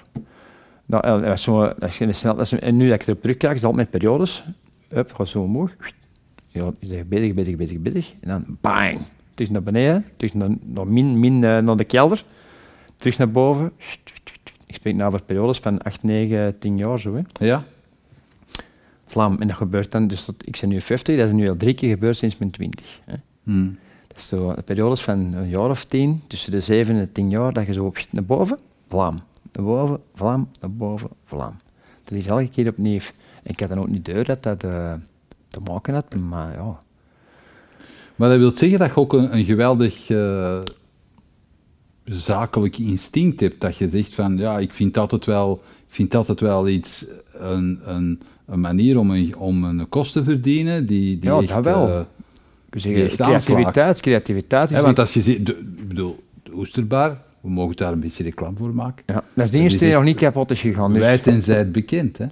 [0.87, 3.55] Nou, eh, dat zo, dat is geen snel, dat en nu dat ik erop terugkijk,
[3.55, 4.45] is het altijd met periodes.
[4.89, 5.77] Hup, gaat zo omhoog.
[6.49, 8.13] Ja, je zegt bezig, bezig, bezig, bezig.
[8.21, 8.99] En dan bang.
[9.35, 12.25] Terug naar beneden, terug naar, naar, min, min, eh, naar de kelder.
[12.97, 13.73] Terug naar boven.
[14.67, 17.15] Ik spreek nou over periodes van 8, 9, 10 jaar zo.
[17.15, 17.47] Hè.
[17.47, 17.65] Ja?
[19.09, 19.41] Vlam.
[19.41, 21.75] En dat gebeurt dan, dus tot, ik ben nu 50, dat is nu al drie
[21.75, 23.01] keer gebeurd sinds mijn 20.
[23.05, 23.15] Hè.
[23.43, 23.71] Hm.
[24.07, 27.13] Dat is zo de periodes van een jaar of tien, tussen de zeven en de
[27.13, 29.21] tien jaar, dat je zo op naar boven, vlam.
[29.53, 31.57] Naar boven, vlam, naar boven, vlam.
[32.05, 33.01] Dat is elke keer opnieuw.
[33.43, 34.93] En ik had dan ook niet door dat dat eh,
[35.49, 36.79] te maken had, maar ja.
[38.17, 40.61] Maar dat wil zeggen dat je ook een, een geweldig eh,
[42.05, 43.61] zakelijk instinct hebt.
[43.61, 47.81] Dat je zegt van, ja, ik vind altijd wel, ik vind altijd wel iets, een,
[47.85, 51.49] een, een manier om een, om een kost te verdienen die, die Ja, echt...
[51.49, 51.89] dat wel.
[51.89, 52.01] eh,
[52.71, 54.71] Die echt creativiteit, creativiteit.
[54.71, 58.23] is- want als je ziet, de, ik bedoel, de Oesterbar, we mogen daar een beetje
[58.23, 59.03] reclame voor maken.
[59.07, 60.93] ja, dat is de dat enige die nog niet kapot is gegaan.
[60.93, 62.27] Dus, Wijd en zijd bekend, hè.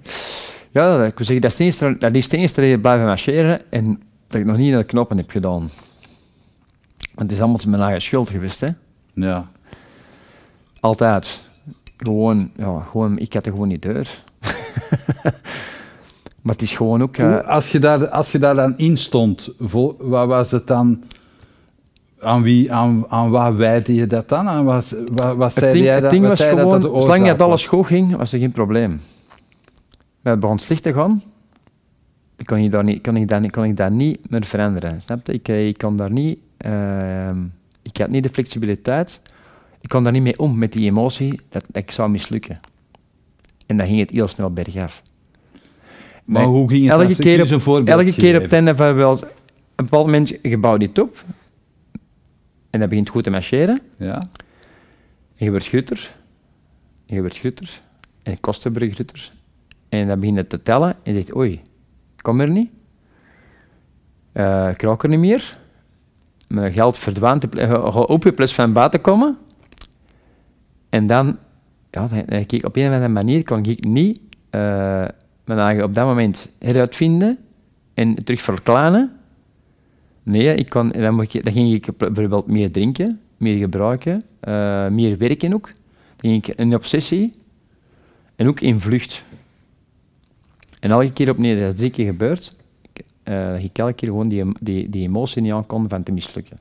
[0.71, 3.61] ja, ik wil zeggen, dat is de enige, dat is de enige reden blijven marcheren
[3.71, 5.71] en dat ik nog niet naar de knoppen heb gedaan.
[7.15, 8.67] Want het is allemaal mijn eigen schuld geweest, hè.
[9.15, 9.51] Ja.
[10.81, 11.49] Altijd.
[11.97, 14.07] Gewoon, ja, gewoon, ik had er gewoon niet door.
[16.47, 17.17] maar het is gewoon ook...
[17.17, 21.03] eh, als, je daar, als je daar dan in stond, vo- wat was het dan...
[22.21, 24.49] aan, wie, aan, aan wat wijde je dat dan?
[24.49, 24.97] Aan wat,
[25.37, 28.17] wat, zei ding, jij dat, ding was dat gewoon, dat zolang het alles goed ging,
[28.17, 29.01] was er geen probleem.
[30.21, 31.23] Maar het begon slecht te gaan,
[32.37, 35.01] dan kon, je daar niet, kon, ik niet- kon ik dat niet meer veranderen.
[35.01, 35.33] Snap je?
[35.33, 36.39] Ik, eh, ik kon daar niet...
[36.57, 37.39] ehm,
[37.83, 39.23] ik had niet de flexibiliteit.
[39.81, 42.61] Ik kon daar niet mee om, met die emotie, dat, dat ik zou mislukken.
[43.67, 45.03] En dan ging het heel snel bergaf.
[46.27, 47.01] Maar Nee, hoe ging het?
[47.01, 49.13] elke keer je op- een voorbeeld Elke keer op het einde van wel...
[49.23, 51.25] Een bepaald moment, je bouwt dit op.
[52.71, 53.81] En dat begint goed te marcheren.
[53.99, 54.19] Ja?
[55.37, 56.15] En je wordt gutter.
[57.07, 57.81] En je wordt gutter.
[58.23, 59.31] En kostenbrug gutter.
[59.89, 60.89] En dan begin je te tellen.
[61.03, 61.61] En je zegt, oei,
[62.23, 62.71] kom er niet.
[64.33, 65.59] Eh, ik raak er niet meer.
[66.49, 69.39] Mijn geld ga op je plus van buiten komen.
[70.89, 71.39] En dan,
[71.91, 74.21] ja, dan, dan op een of andere manier kon ik niet
[75.47, 77.39] eh, mijn eigen op dat moment heruitvinden
[77.95, 79.17] en terug verkleinen.
[80.23, 84.89] Nee, ik kon, dan, moet ik, dan ging ik bijvoorbeeld meer drinken, meer gebruiken, eh,
[84.89, 85.71] meer werken ook.
[86.17, 87.33] Dan ging ik in obsessie
[88.37, 89.25] en ook in vlucht.
[90.81, 92.57] En elke keer opnieuw, dat is drie keer gebeurd,
[92.93, 96.13] ik, eh, dat ik elke keer gewoon die, die, die emotie niet aan van te
[96.13, 96.59] mislukken.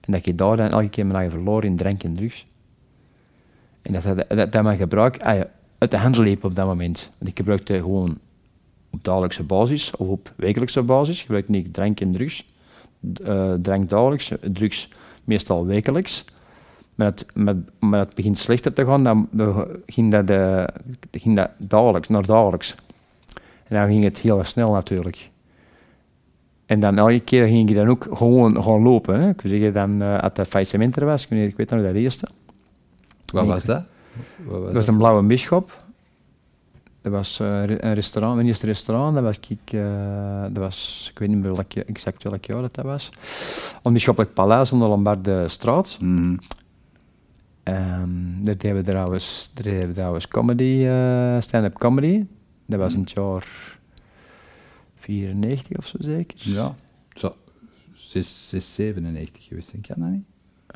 [0.00, 2.46] En dat je daar dan elke keer mijn eigen in drank en drugs.
[3.82, 6.66] En dat dat, dat, dat mijn gebruik ah ja, uit de hand liep op dat
[6.66, 7.10] moment.
[7.18, 8.18] Want ik gebruikte gewoon
[8.90, 11.22] op dagelijkse basis of op wekelijkse basis.
[11.22, 12.46] Gebruikte ik drank en drugs.
[13.12, 14.88] D- eh, drank dagelijks, drugs
[15.24, 16.24] meestal wekelijks.
[16.94, 19.28] Maar het, met, maar het begint slechter te gaan, dan
[19.86, 20.64] ging dat, eh,
[21.10, 22.74] ging dat dagelijks, naar dagelijks.
[23.68, 25.30] En dan ging het heel snel natuurlijk.
[26.66, 29.20] En dan elke keer ging ik dan ook gewoon gaan lopen.
[29.20, 29.28] Hè.
[29.28, 31.82] Ik wil zeggen, dan uh, als dat faillissement er was, ik weet, ik weet nog
[31.82, 32.28] dat eerste.
[33.32, 33.82] Wat was dat?
[34.48, 35.86] Dat was een blauwe bisschop.
[37.00, 39.14] Dat was eh, een restaurant, mijn eerste restaurant.
[39.14, 42.74] Dat was, ik, eh, dat was, ik weet niet meer welk, exact welk jaar dat,
[42.74, 43.10] dat was.
[43.82, 45.98] Een bisschoppelijk paleis aan de Lombarde straat.
[47.62, 52.24] Ehm, daar deden we trouwens, daar deden we trouwens comedy, eh, stand-up comedy.
[52.66, 53.78] Dat was in het jaar
[54.94, 56.36] 94 of zo zeker.
[56.38, 56.74] Ja.
[57.14, 57.34] Zo.
[57.94, 60.24] 6, 6, 97 geweest, denk ik dat niet?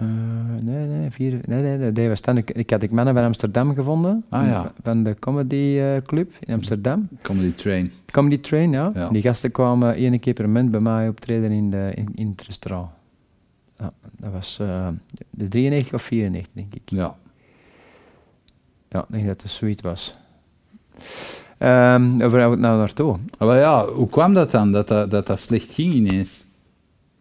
[0.02, 3.74] Eh, nee, nee, vier, nee, nee, deden we stand Ik had ik mannen van Amsterdam
[3.74, 4.24] gevonden.
[4.28, 4.72] Ah, ja.
[4.82, 7.08] Van de comedy eh, club in Amsterdam.
[7.22, 7.92] Comedy Train.
[8.10, 9.08] Comedy Train, ja.
[9.10, 12.42] Die gasten kwamen één keer per maand bij mij optreden in, de, in, in het
[12.42, 12.90] restaurant.
[13.78, 14.88] Ja, dat was eh,
[15.30, 16.82] de 93 of 94, denk ik.
[16.84, 17.16] Ja.
[18.88, 20.18] Ja, ik denk dat het zoiets was.
[21.58, 23.16] Ehm waar we het nou naartoe?
[23.38, 26.44] Maar ja, hoe kwam dat dan, dat dat, dat, dat slecht ging ineens?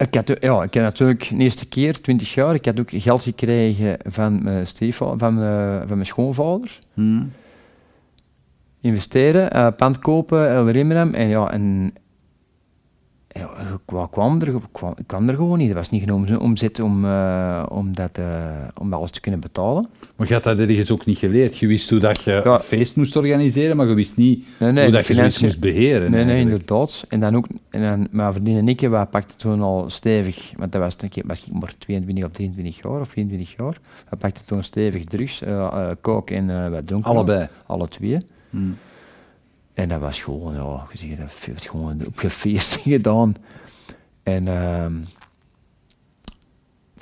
[0.02, 3.22] Ik had, ja, ik had natuurlijk de eerste keer, 20 jaar, ik had ook geld
[3.22, 6.80] gekregen van mijn, van mijn, van mijn schoonvader.
[6.94, 7.24] Hm?
[8.82, 11.14] investeren, eh pand kopen, El Rimram.
[11.14, 11.94] En ja, en,
[13.34, 14.54] ja, ik kwa- kwam er,
[15.08, 15.70] kwam, er gewoon niet.
[15.70, 18.26] Er was niet genoeg omzet om, eh, om, dat, eh,
[18.78, 19.88] om alles te kunnen betalen.
[20.16, 21.58] Maar je had dat ergens ook niet geleerd.
[21.58, 22.46] Je wist hoe dat je Ja.
[22.54, 25.60] een feest moest organiseren, maar je wist niet Nee, nee, hoe dat je zoiets moest
[25.60, 26.02] beheren.
[26.02, 26.62] nee, nee, eigenlijk.
[26.62, 27.06] inderdaad.
[27.10, 30.96] En dan ook, en dan, maar verdienen ik, pakten toen al stevig, want dat was,
[30.96, 33.78] ik- was ik maar 22 of 23 jaar of 24 jaar.
[34.10, 37.12] We pakten toen stevig drugs, eh, coke en wat dronken.
[37.12, 37.48] Allebei.
[37.66, 38.18] Alle twee.
[38.50, 38.58] Hm.
[39.74, 43.36] En dat was gewoon, ja, je ziet, dat werd gewoon op gefeest gedaan.
[44.24, 44.94] En ehm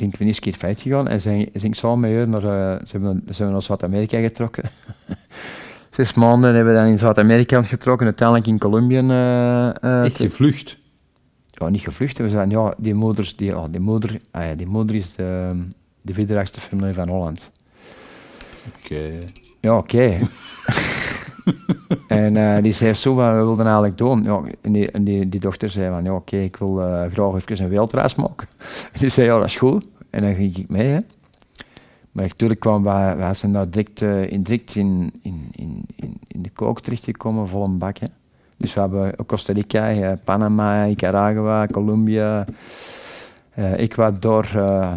[0.01, 2.79] ik ben eens een keer feit gegaan en zijn, zijn ik samen met haar naar,
[2.87, 4.63] zijn we, zijn we naar Zuid-Amerika getrokken.
[5.89, 9.73] Zes maanden hebben we dan in Zuid-Amerika getrokken, uiteindelijk in Colombia.
[10.03, 10.77] Echt gevlucht.
[11.47, 12.17] ja, niet gevlucht.
[12.17, 15.57] We zijn, ja, die moeders, die, ja, die moeder, ah ja, die moeder is de,
[16.01, 17.51] de familie van Holland.
[18.83, 19.17] Oké.
[19.59, 20.17] Ja, oké.
[22.07, 24.23] en eh, die zei zo van, we wilden eigenlijk doen.
[24.23, 27.69] Ja, en die, die, dochter zei van, ja oké, ik wil eh, graag even een
[27.69, 28.47] wereldreis maken.
[28.93, 29.85] En die zei, ja dat is goed.
[30.09, 30.87] En dan ging ik mee.
[30.87, 30.99] Hè.
[32.11, 35.85] Maar natuurlijk kwamen wij, wij zijn daar direct, eh, in, direct in, in, in,
[36.27, 37.97] in, de kook terechtgekomen, vol een bak.
[38.57, 42.45] Dus we hebben Costa Rica, eh, Panama, Nicaragua, Colombia,
[43.53, 44.93] eh Ecuador, eh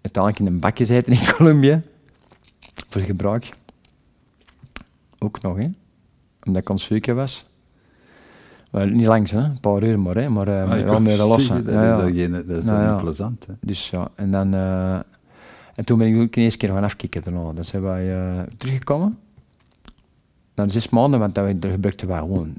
[0.00, 1.82] uiteindelijk in een bak gezeten in Colombia.
[2.88, 3.48] Voor gebruik.
[5.18, 5.68] Ook nog, hè.
[6.44, 7.46] Omdat ik aan het was.
[8.70, 9.38] Maar niet langs, hè.
[9.38, 10.28] Een paar uur maar, hè.
[10.28, 11.64] Maar uh, Ah, wel meer lossen.
[11.64, 12.02] Dat, Ja, ja.
[12.04, 12.92] is geen- dat is Nou ja.
[12.92, 13.46] niet plezant.
[13.46, 13.52] Hè?
[13.60, 14.54] Dus ja, en dan...
[14.54, 14.94] eh,
[15.74, 17.52] en toen ben ik ook ineens keer gaan afkicken daarna.
[17.52, 19.18] Dan zijn wij eh, teruggekomen.
[20.54, 22.54] Na de zes maanden, want dat gebruikten we gewoon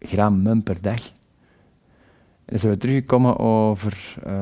[0.00, 1.06] grammen per dag.
[1.06, 4.14] En dan zijn we teruggekomen over...
[4.24, 4.32] eh,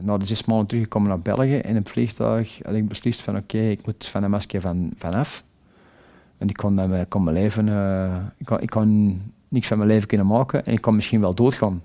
[0.00, 1.56] na de zes maanden teruggekomen naar België.
[1.56, 4.90] En in het vliegtuig had ik beslist van oké, ik moet van de masker van,
[4.96, 5.44] vanaf.
[6.38, 7.68] En ik kon, dan, mijn- leven...
[7.68, 8.70] eh, ik, kon, ik
[9.48, 10.64] niks van mijn leven kunnen maken.
[10.64, 11.82] En ik kon misschien wel doodgaan.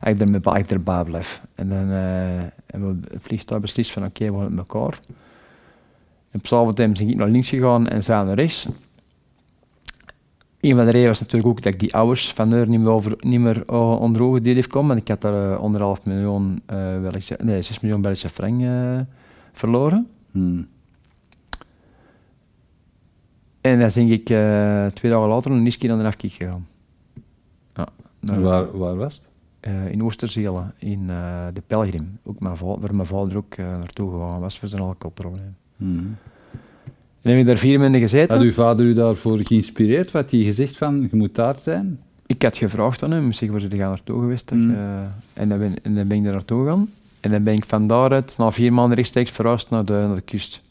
[0.00, 1.42] ik er met ik erbij blijf.
[1.54, 1.96] En dan uh,
[2.66, 3.18] hebben we
[3.48, 5.00] het beslist van oké, we gaan met elkaar.
[6.30, 8.68] En op avond ben ik naar links gegaan en zij naar rechts.
[10.60, 12.90] Een van de redenen was natuurlijk ook dat ik die ouders van haar niet meer,
[12.90, 13.40] over, niet
[13.70, 14.88] uh, onder ogen deed heeft komen.
[14.88, 18.62] Want ik had daar uh, anderhalf miljoen, uh, nee, 6 miljoen Belgische frank
[19.52, 20.06] verloren.
[20.30, 20.66] Hmm.
[23.62, 24.24] En dan denk ik
[24.94, 26.66] twee dagen later een keer naar de afkiek gegaan.
[27.74, 27.88] Ja,
[28.20, 29.30] waar, waar was het?
[29.90, 31.06] in Oosterzelen, in
[31.52, 32.18] de Pelgrim.
[32.22, 35.56] Ook mijn vader, waar mijn vader ook naartoe gegaan was voor zijn alcoholprobleem.
[35.76, 36.16] Hmm.
[37.22, 38.36] En heb ik daar vier maanden gezeten.
[38.36, 40.10] Had uw vader u daarvoor geïnspireerd?
[40.10, 42.00] Wat hij gezegd van, je moet daar zijn?
[42.26, 44.50] Ik had gevraagd aan hem, misschien waar ze gaan naartoe geweest.
[44.50, 44.70] Mm.
[44.70, 44.76] Uh,
[45.32, 46.88] en, dan ben, en dan ben ik daar naartoe gegaan.
[47.20, 50.20] En dan ben ik van daaruit, na vier maanden rechtstreeks verhuisd naar de, naar de
[50.20, 50.62] kust.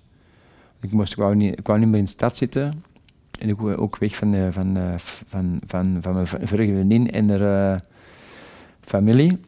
[0.81, 2.83] Ik, moest, ik, wou niet, ik wou niet meer in de stad zitten.
[3.39, 4.77] En ik wou ook weg van, van,
[5.27, 7.79] van, van, van mijn vorige vriendin en haar uh,
[8.81, 9.39] familie.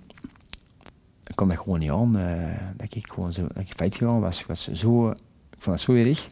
[1.27, 2.17] Ik kon dat gewoon niet aan.
[2.17, 2.23] Uh,
[2.77, 4.39] dat ik gewoon zo, dat ik feit gegaan was.
[4.39, 5.15] Ik was zo, ik
[5.57, 6.29] vond dat zo erg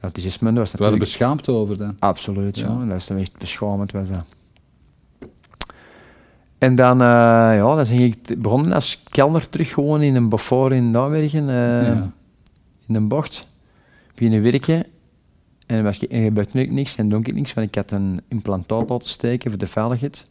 [0.00, 0.90] autisme was natuurlijk...
[0.90, 1.96] Wel beschaamd over dan?
[1.98, 2.84] Absoluut, ja.
[2.84, 4.24] Dat is echt beschamend was dat.
[6.58, 7.06] En dan, uh,
[7.56, 12.02] ja, dan ging ik begonnen als kelner terug gewoon in een Beaufort in Nijmegen, uh,
[12.86, 13.46] in een bocht.
[14.14, 14.86] Beginnen werken.
[15.66, 19.50] En en gebeurde niks en donk ik niks, want ik had een implantaat laten steken
[19.50, 20.26] voor de veiligheid.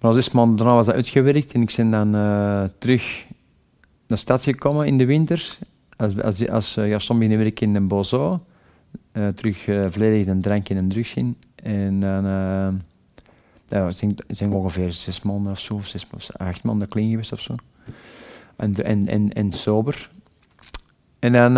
[0.00, 4.16] Maar als maanden daarna was dat uitgewerkt en ik ben dan uh, terug naar de
[4.16, 5.58] stad gekomen in de winter
[5.96, 8.40] als, als, als uh, beginnen werken in een bozo,
[9.12, 11.36] uh, terug uh, volledig een drank en een drugs in.
[11.54, 16.06] En dan uh, zijn, het zijn ongeveer zes maanden of zo, zes
[16.36, 17.54] acht maanden clean geweest of zo.
[18.56, 20.10] En, en, en, en sober.
[21.22, 21.52] En dan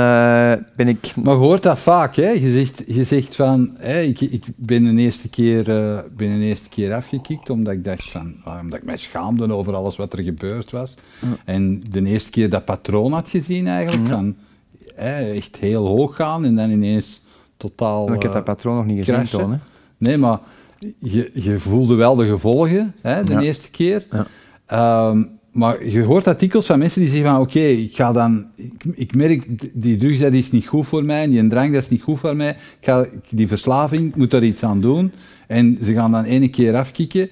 [0.76, 1.16] ben ik...
[1.16, 2.28] Maar je hoort dat vaak, hè?
[2.28, 5.64] Je zegt, je zegt van, hè, ik, ik ben, een eerste keer,
[6.16, 9.96] ben een eerste keer afgekikt, omdat ik dacht van, omdat ik mij schaamde over alles
[9.96, 10.96] wat er gebeurd was.
[11.44, 14.36] En de eerste keer dat patroon had gezien eigenlijk, van
[14.96, 17.22] echt heel hoog gaan en dan ineens
[17.56, 18.06] totaal.
[18.06, 19.58] Maar ik heb dat patroon nog niet gezien, Toon, hè?
[19.96, 20.38] Nee, maar
[20.98, 24.06] je, je voelde wel de gevolgen hè, de eerste keer.
[24.10, 25.08] Ja.
[25.08, 28.84] Um, maar je hoort artikels van mensen die zeggen van oké, ik ga dan, ik,
[28.94, 32.02] ik, merk die drugs dat is niet goed voor mij, die drank dat is niet
[32.02, 35.12] goed voor mij, ik ga, die verslaving, ik moet daar iets aan doen.
[35.46, 37.28] En ze gaan dan ene keer afkicken,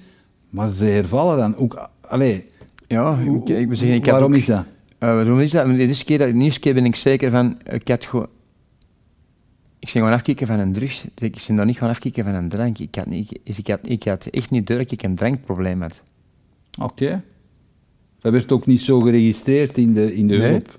[0.50, 1.88] maar ze hervallen dan ook.
[2.00, 2.44] Allee,
[2.86, 4.64] ja, ik, ik, zeggen, ik waarom ook, is dat?
[4.98, 5.66] Uh, waarom is dat?
[5.66, 8.26] De eerste, keer, de eerste keer ben ik zeker van, ik had gewoon...
[9.78, 11.04] Ik ging gewoon afkicken van een drugs.
[11.14, 12.78] Ik ging daar niet gewoon afkicken van een drank.
[12.78, 16.02] Ik had, niet, ik had, ik had echt niet door dat ik een drankprobleem had.
[16.80, 17.22] Oké.
[18.22, 20.50] Dat werd ook niet zo geregistreerd in de, in de nee.
[20.50, 20.78] hulp?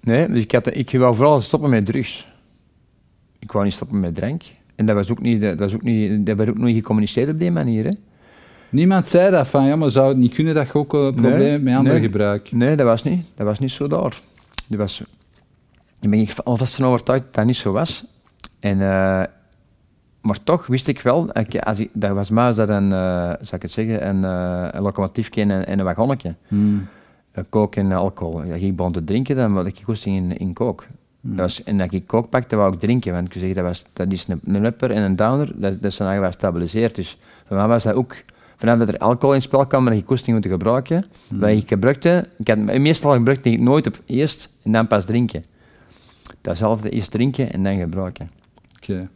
[0.00, 2.28] Nee, dus ik, had, ik wou vooral stoppen met drugs.
[3.38, 4.42] Ik wou niet stoppen met drank.
[4.74, 7.38] En dat was ook niet, dat was ook niet, dat werd ook niet gecommuniceerd op
[7.38, 7.84] die manier.
[7.84, 7.90] Hè.
[8.70, 11.38] Niemand zei dat van, ja, maar zou het niet kunnen dat je ook uh, problemen
[11.38, 12.52] nee, met anderen nee, gebruikt?
[12.52, 13.24] Nee, dat was niet.
[13.34, 14.20] Dat was niet zo daar.
[14.66, 15.02] Dat was,
[16.00, 18.04] ik ben alvast van overtuigd dat dat niet zo was.
[18.60, 19.22] En, uh,
[20.28, 23.56] maar toch wist ik wel, ik, als ik, dat was maar dat een, uh, zou
[23.56, 26.34] ik het zeggen, een, uh, een locomotiefje en, en een wagonnetje.
[26.48, 26.88] Hmm.
[27.48, 28.44] kook en alcohol.
[28.44, 30.86] Ja, ik begon te drinken, dan had ik goesting in, in kook.
[31.20, 31.30] Hmm.
[31.30, 33.12] Dat was, en dat ik kook pakte, wou ik drinken.
[33.12, 35.90] Want ik zeg, dat, was, dat is een, een upper en een downer, dat, dat
[35.90, 36.94] is dan eigenlijk stabiliseerd.
[36.94, 38.16] Dus voor mij was dat ook
[38.56, 41.04] vanaf dat er alcohol in spel kwam, dat ik koesting moeten gebruiken.
[41.28, 41.40] Hmm.
[41.40, 45.44] Wat ik gebruikte, ik had meestal gebruikte ik nooit op eerst en dan pas drinken.
[46.40, 48.30] Datzelfde, eerst drinken en dan gebruiken.
[48.76, 49.08] Oké.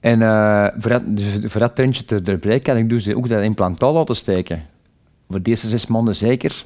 [0.00, 4.16] En uh, voor, dat, dus trendje te doorbreken, had ik dus ook dat implantaat laten
[4.16, 4.62] steken.
[5.28, 6.62] Voor deze zes maanden zeker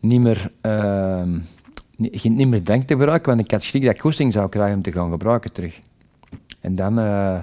[0.00, 1.22] niet meer, uh,
[1.96, 4.82] niet, meer drank te gebruiken, want ik had schrik dat ik goesting zou krijgen om
[4.82, 5.80] te gaan gebruiken terug.
[6.60, 7.38] En dan uh,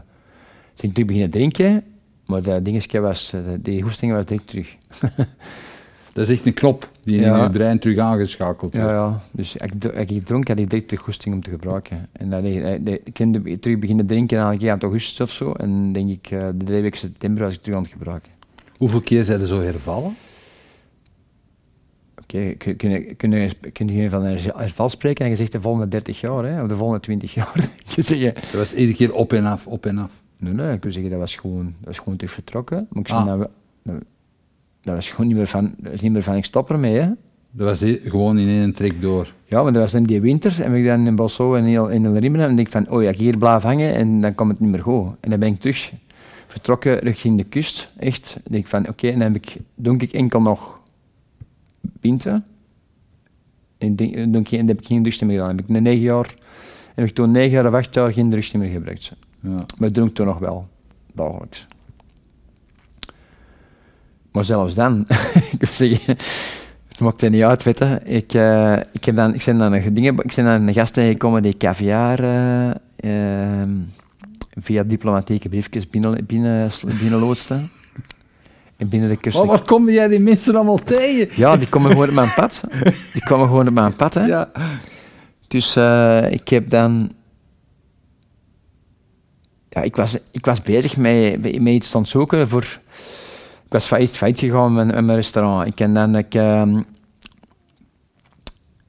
[0.76, 1.84] ben ik terug beginnen drinken
[2.32, 4.76] maar dat dingetje was, eh, die hoesting was direct terug.
[6.14, 8.89] dat is echt een knop die in je brein terug aangeschakeld wordt.
[8.89, 9.22] Ja, ja.
[9.32, 9.74] dus ik,
[10.09, 12.09] ik dronk, had ik direct terug hoesting om te gebruiken.
[12.12, 15.51] En dan, ik kan terug beginnen drinken aan aan augustus of zo.
[15.51, 18.32] En denk ik, uh, de drie weken september was ik terug aan het gebruiken.
[18.78, 20.16] Hoeveel keer zijn er zo hervallen?
[22.22, 22.76] Oké, okay, kun,
[23.18, 26.62] kun, kun je van een herval spreken en je zegt de volgende 30 jaar, hè,
[26.62, 27.70] of de volgende 20 jaar.
[27.95, 30.22] je dat was iedere keer op en af, op en af.
[30.38, 32.88] Nee, nee, ik wil zeggen, dat was gewoon, dat was gewoon terug vertrokken.
[32.89, 33.26] Maar ik ah.
[33.26, 33.49] dat,
[33.84, 33.95] dat,
[34.84, 37.07] was gewoon niet meer van, dat is niet meer van, ik stop ermee, hè.
[37.51, 39.34] Dat was gewoon in één trek door.
[39.45, 42.03] Ja, maar dat was in die winters en ik dan in Bosso en in, in
[42.03, 44.59] de Rimmen en denk van, oh ja, ik hier blijf hangen en dan komt het
[44.59, 45.11] niet meer goed.
[45.19, 45.91] En dan ben ik terug
[46.45, 48.34] vertrokken richting de kust, echt.
[48.34, 50.79] Dan denk ik van, oké, en dan heb ik, donk ik enkel nog
[51.99, 52.45] pinten.
[53.77, 53.95] En
[54.32, 55.47] dan heb ik geen drugs meer gedaan.
[55.47, 56.36] Dan heb ik na negen jaar,
[56.95, 59.11] heb ik toen negen jaar of acht jaar geen drugs meer gebruikt.
[59.39, 59.65] Ja.
[59.77, 60.67] Maar dronk toen nog wel,
[61.13, 61.67] dagelijks.
[64.32, 65.05] Maar zelfs dan,
[65.51, 66.17] ik wil zeggen,
[66.88, 67.65] het maakt niet uit.
[68.05, 70.93] Ik, uh, ik, heb dan, ik, ben dan een, dingen, ik ben dan een gast
[70.93, 72.69] tegengekomen die caviar uh,
[72.99, 73.67] uh,
[74.59, 77.59] via diplomatieke briefjes binnen, binnen, binnenloodste.
[78.77, 79.38] En binnen de kust.
[79.38, 81.27] Maar waar kom jij die mensen allemaal tegen?
[81.36, 82.63] Ja, die komen gewoon op mijn pad.
[83.13, 84.25] Die komen gewoon op mijn pad, hè.
[84.25, 84.51] Ja.
[85.47, 87.11] Dus uh, ik heb dan...
[89.69, 92.79] Ja, ik was, ik was bezig met, met iets te zoeken voor...
[93.72, 95.67] Ik was failliet, failliet gegaan met, met mijn restaurant.
[95.67, 96.15] Ik en dan...
[96.15, 96.86] Ik, um,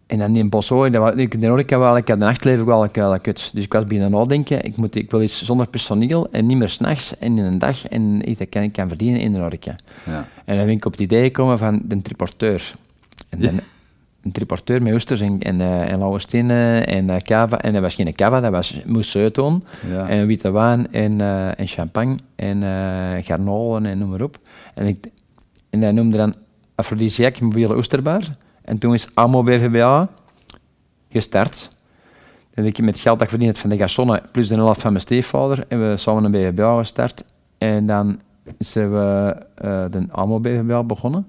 [0.07, 3.51] en dan in Bosso, ik de horeca wel, ik had de nachtleven wel wel kut.
[3.55, 6.69] Dus ik was bijna nadenken, ik, moet, ik wil iets zonder personeel en niet meer
[6.69, 9.77] s'nachts en in een dag en iets dat kan, ik kan verdienen in de horeca.
[10.05, 10.27] Ja.
[10.45, 12.75] En dan ben ik op het idee gekomen van de triporteur.
[13.29, 13.61] En dan,
[14.23, 17.59] een triporteur met oesters en, en, uh, en lauwe stenen en uh, cava.
[17.61, 20.09] En dat was geen cava, dat was mousseton Ja.
[20.09, 22.63] en witte wijn en, uh, en champagne en
[23.23, 24.39] garnalen en noem maar op.
[24.75, 25.07] En, ik,
[25.71, 26.35] en dat noemde dan
[26.75, 28.23] Aphrodisiac mobiele oesterbar.
[28.65, 30.09] En toen is AMO BVBA
[31.11, 31.69] gestart.
[32.55, 34.93] Dan heb ik met geld dat ik verdiend van de garçonnen plus de helft van
[34.93, 37.25] mijn stiefvader en we samen een BVBA gestart.
[37.59, 38.21] En dan
[38.59, 41.27] zijn we uh, de AMO BVBA begonnen.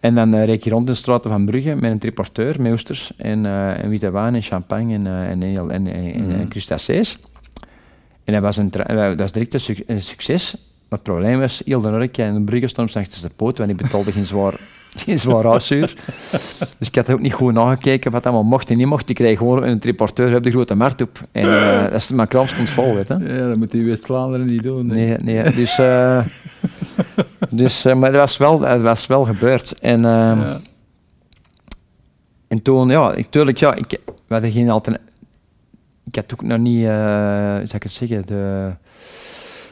[0.00, 2.72] En dan uh, reed je rond in de straten van Brugge met een triporteur, met
[2.72, 6.30] oesters en, uh, en witte wijn en champagne en, uh, en, en, en, en, Mhm.
[6.40, 7.18] en crustacés.
[8.24, 10.56] En dat was, een dat was direct een, suc- een succes.
[10.88, 13.70] Maar het probleem was, heel de en de Brugge stond op achter de poot, want
[13.70, 14.60] die betaalde geen zwaar,
[15.04, 15.94] geen zwaar huishuur.
[16.78, 19.08] Dus ik had ook niet goed nagekeken wat allemaal mocht en niet mocht.
[19.08, 21.20] Ik kreeg gewoon een triporteur op de grote markt op.
[21.32, 23.18] En uh, dat is, mijn kraam stond vol, weet je.
[23.18, 24.86] Ja, dat moet die West-Vlaanderen niet doen.
[24.86, 25.42] Nee, nee.
[25.42, 26.24] Dus, uh,
[27.50, 29.80] dus uh, maar dat was wel, dat was wel gebeurd.
[29.80, 30.60] En, uh, Ja.
[32.48, 35.06] en toen, ja, ik, tuurlijk, ja, ik, we hadden geen alternatief.
[36.06, 38.70] Ik had ook nog niet, uh, hoe zou ik het zeggen, de,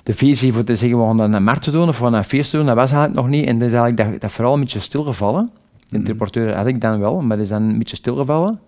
[0.04, 2.14] de visie voor te zeggen, we gaan naar een markt te doen of we gaan
[2.14, 3.46] een feest te doen, dat was eigenlijk nog niet.
[3.46, 5.50] En dat is eigenlijk dat, dat vooral een beetje stilgevallen.
[5.88, 6.06] De Mhm.
[6.06, 8.60] reporteur had ik dan wel, maar dat is dan een beetje stilgevallen.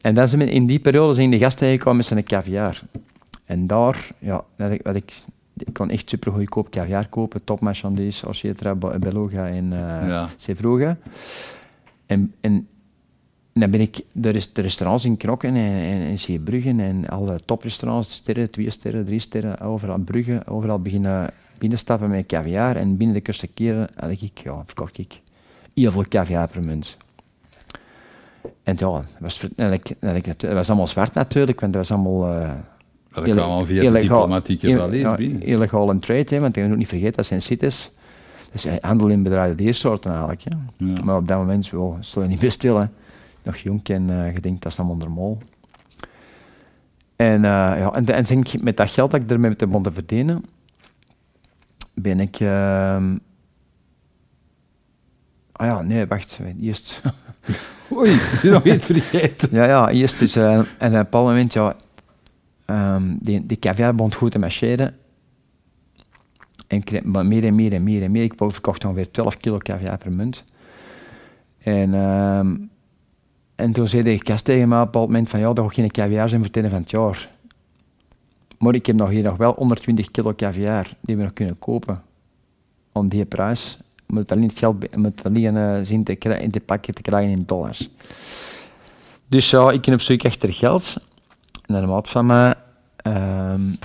[0.00, 2.82] En dan zijn in die periode zijn de gasten gekomen met zijn caviar.
[3.44, 5.12] En daar, ja, dat ik, wat ik,
[5.56, 9.78] ik kon echt super goedkoop caviar kopen, top marchandise, Orchetra, Be- Beluga en uh,
[10.08, 10.28] Ja.
[10.36, 10.96] Sevruga.
[12.06, 12.68] En, en
[13.52, 18.14] dan ben ik de, res- de restaurants in Knokken en, en, en en alle toprestaurants,
[18.14, 22.76] sterren, twee sterren, drie sterren, overal Brugge, overal beginnen binnenstappen met caviar.
[22.76, 25.20] En binnen de kortste keren had ik, ja, verkocht ik
[25.74, 26.96] heel veel caviar per munt.
[28.62, 29.44] En ja, dat was,
[30.36, 32.34] dat was allemaal zwart natuurlijk, want dat was allemaal...
[32.40, 32.50] eh,
[33.12, 35.42] Dat kwam al via de illegaal- diplomatieke ill- rallies ja, binnen.
[35.42, 37.90] Illegaal en trade, hè, want je moet niet vergeten, dat zijn CITES.
[38.52, 40.42] Is handel in bedragen diersoorten eigenlijk.
[40.44, 40.84] Hè.
[40.86, 41.04] Ja.
[41.04, 42.78] Maar op dat moment wow, stond je niet bij stil.
[42.80, 42.86] Hè.
[43.50, 45.38] Nog jong en uh, je denkt, dat is allemaal normaal.
[47.16, 47.42] En, uh,
[47.78, 50.44] ja, en, en ik, met dat geld dat ik ermee te begon te verdienen,
[51.94, 52.40] ben ik...
[52.40, 52.96] Uh,
[55.52, 56.40] ah ja, nee, wacht.
[56.60, 57.02] Eerst...
[57.92, 58.10] Oei,
[58.42, 59.48] je nog iets vergeten.
[59.52, 60.36] ja, ja, eerst dus...
[60.36, 61.76] Uh, en op een bepaald moment, ja...
[62.66, 64.96] Um, die, die caviar begon goed te marcheren.
[66.66, 68.22] En ik kreeg meer en meer en meer en meer.
[68.22, 70.44] Ik verkocht ongeveer 12 kilo caviar per munt.
[71.58, 72.69] En, um,
[73.60, 75.74] en toen zei de gast tegen mij op een bepaald moment van ja, dat gaat
[75.74, 77.28] geen caviar zijn voor het einde van het jaar.
[78.58, 82.02] Maar ik heb nog hier nog wel 120 kilo caviar die we nog kunnen kopen.
[82.92, 83.78] Om die prijs.
[84.06, 87.42] Moet alleen het geld moet alleen uh, zien te, in te pakken te krijgen in
[87.46, 87.88] dollars.
[89.26, 90.96] Dus ja, ik heb op zoek achter geld.
[91.66, 92.54] En een maat van mij
[93.06, 93.78] um,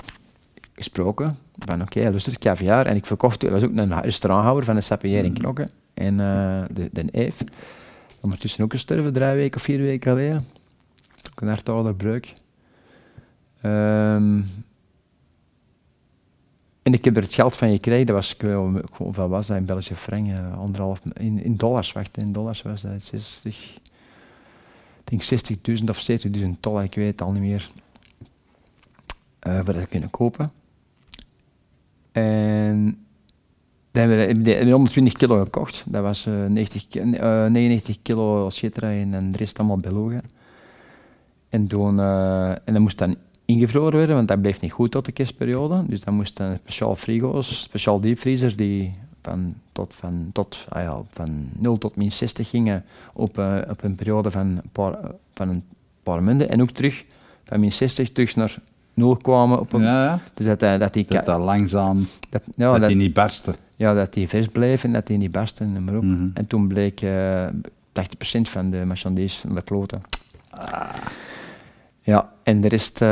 [0.74, 2.86] gesproken van oké, okay, lustig caviar.
[2.86, 5.70] En ik verkocht, er was ook een restauranthouder van de Sapieer in Knokken.
[5.94, 7.44] En uh, de, de Eve.
[8.20, 10.46] Ondertussen ook gestorven, drie weken of vier weken geleden.
[11.30, 12.32] Ook een hartouderbreuk.
[13.62, 14.64] Um,
[16.86, 18.36] en ik heb er het geld van gekregen, dat was,
[18.90, 20.28] hoeveel was dat in Belgische frank?
[20.56, 23.78] Anderhalf, in, in dollars, wacht, in dollars was dat 60,
[25.04, 25.22] ik denk
[25.78, 27.70] 60.000 of 70.000 dollar, ik weet het al niet meer.
[29.46, 30.52] Uh, voor dat kunnen kopen.
[32.12, 33.05] En
[33.96, 35.84] dan hebben we 120 kilo gekocht.
[35.86, 40.22] Dat was uh, 90, uh, 99 kilo Schetra en, de rest allemaal belogen.
[41.48, 45.04] En, toen, uh, en dat moest dan ingevroren worden, want dat bleef niet goed tot
[45.04, 45.84] de kerstperiode.
[45.86, 48.92] Dus dan moesten speciaal frigo's, speciaal diepvriezers die
[49.22, 53.84] van, tot, van, tot, ah ja, van 0 tot min 60 gingen op, uh, op
[53.84, 54.98] een periode van een paar,
[55.34, 55.62] van een
[56.02, 56.48] paar munden.
[56.48, 57.04] En ook terug
[57.44, 58.56] van min 60 terug naar
[58.94, 59.60] 0 kwamen.
[59.60, 60.20] Op een, ja, ja.
[60.34, 63.54] Dus dat, dat, die, dat, dat langzaam, dat, ja, dat, dat die niet barsten.
[63.76, 65.84] Ja, dat die vers bleef en dat die niet barsten.
[65.84, 66.02] Maar ook.
[66.02, 66.12] Mhm.
[66.12, 66.30] Mm -hmm.
[66.34, 67.50] En toen bleek uh, 80%
[68.42, 70.02] van de marchandise naar de kloten.
[70.50, 70.94] Ah.
[72.00, 73.08] Ja, en de rest, uh,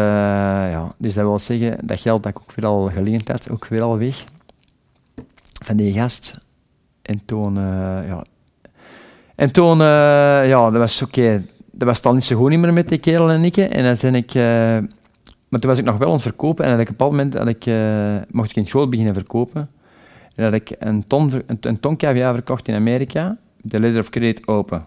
[0.70, 3.66] ja, dus dat wil zeggen, dat geld dat ik ook weer al geleend had, ook
[3.66, 4.24] weer al weg.
[5.64, 6.38] Van die gast.
[7.02, 8.24] En toen, eh, ja.
[9.34, 11.44] En toen, eh, ja, dat was oké.
[11.70, 13.56] Dat was dan niet zo goed niet meer met die kerel en ik.
[13.56, 14.34] En dan zijn ik...
[14.34, 14.42] eh,
[15.48, 16.64] maar toen was ik nog wel aan het verkopen.
[16.64, 19.70] En op een bepaald moment had ik, eh, mocht ik in school beginnen verkopen.
[20.34, 23.36] En had ik een ton, een, een ton caviar verkocht in Amerika.
[23.56, 24.84] De letter of credit open.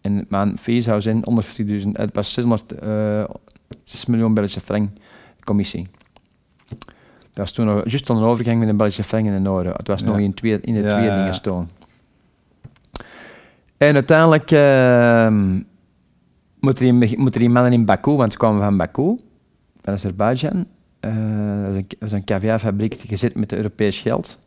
[0.00, 1.24] En mijn fee zou zijn
[1.84, 1.88] 150.000.
[1.92, 3.24] Het was 600, eh
[3.84, 4.90] 6 miljoen Belgische frank
[5.44, 5.88] commissie.
[6.68, 9.72] Dat was toen nog juist een overgang met een Belgische frank en een euro.
[9.76, 10.06] Het was Ja.
[10.06, 11.70] nog in, twee, in de Ja, twee dingen staan.
[13.76, 15.60] En uiteindelijk ehm
[16.60, 17.00] moeten
[17.32, 19.18] die, mannen in Baku, want ze kwamen van Baku,
[19.82, 20.66] van Azerbeidzjan.
[21.00, 21.12] Eh,
[21.64, 24.38] dat is een, dat is een caviarfabriek gezet met Europees geld.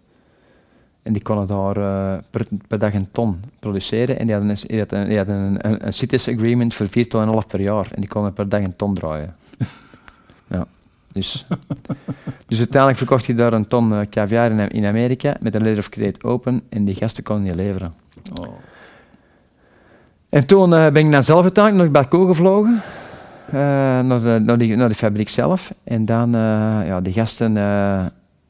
[1.06, 4.20] En die konden daar eh, per, per dag een ton produceren.
[4.20, 6.88] En die hadden, een, die hadden, een- die hadden een, een, een CITES agreement voor
[6.88, 7.88] 4 ton en een half per jaar.
[7.92, 9.36] En die konden per dag een ton draaien.
[10.48, 10.66] ja,
[11.12, 11.46] dus,
[12.48, 15.80] dus uiteindelijk verkocht hij daar een ton eh, caviar in, in Amerika met een letter
[15.80, 16.62] of credit open.
[16.70, 17.94] En die gasten konden niet leveren.
[18.40, 18.48] Oh.
[20.30, 22.82] En toen eh, ben ik dan zelf uiteindelijk naar Baku gevlogen.
[23.52, 25.74] naar, de, naar, die, naar de fabriek zelf.
[25.84, 26.32] En dan,
[26.86, 27.58] ja, die gasten...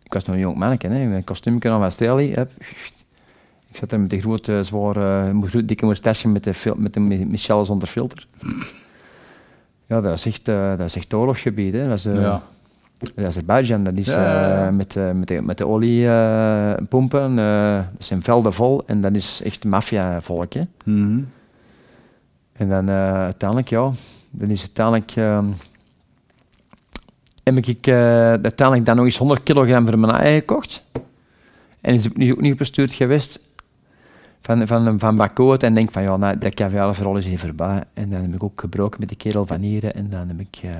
[0.06, 2.32] ik was nog een jong manneke, hè, met een kostuumje aan Australië.
[3.70, 5.34] Ik zat er met die grote, zware,
[5.66, 8.28] dikke moustache met de, met de Mi- Michel zonder filter.
[9.88, 11.74] Ja, dat is echt, eh, dat is echt oorlogsgebied.
[11.74, 11.88] Hè.
[11.88, 12.42] Dat is, eh, Ja.
[12.98, 17.36] dat is Azerbeidzjan, dat is Ja, eh, met, met, de, met de oliepompen.
[17.36, 20.54] dat zijn velden vol en dat is echt maffiavolk.
[20.86, 21.20] Mhm.
[22.54, 23.92] En dan uiteindelijk, ja,
[24.30, 25.46] dan is uiteindelijk, ehm,
[27.54, 27.96] heb ik eh,
[28.30, 30.84] uiteindelijk dan nog eens 100 kilogram voor mijn gekocht.
[31.82, 33.40] En is het nu ook niet opgestuurd geweest
[34.42, 37.40] van, van, van Baku uit en denk van, ja, nou, dat caviar vooral is hier
[37.40, 37.84] voorbij.
[37.94, 40.60] En dan heb ik ook gebroken met de kerel van hier en dan heb ik
[40.64, 40.72] eh,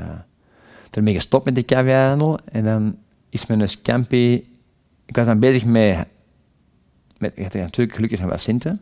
[0.92, 2.38] ermee gestopt met de caviarhandel.
[2.52, 2.98] En dan
[3.30, 4.44] is mijn scampi,
[5.06, 6.08] ik was dan bezig met,
[7.18, 8.82] met ik had natuurlijk gelukkig nog wat centen.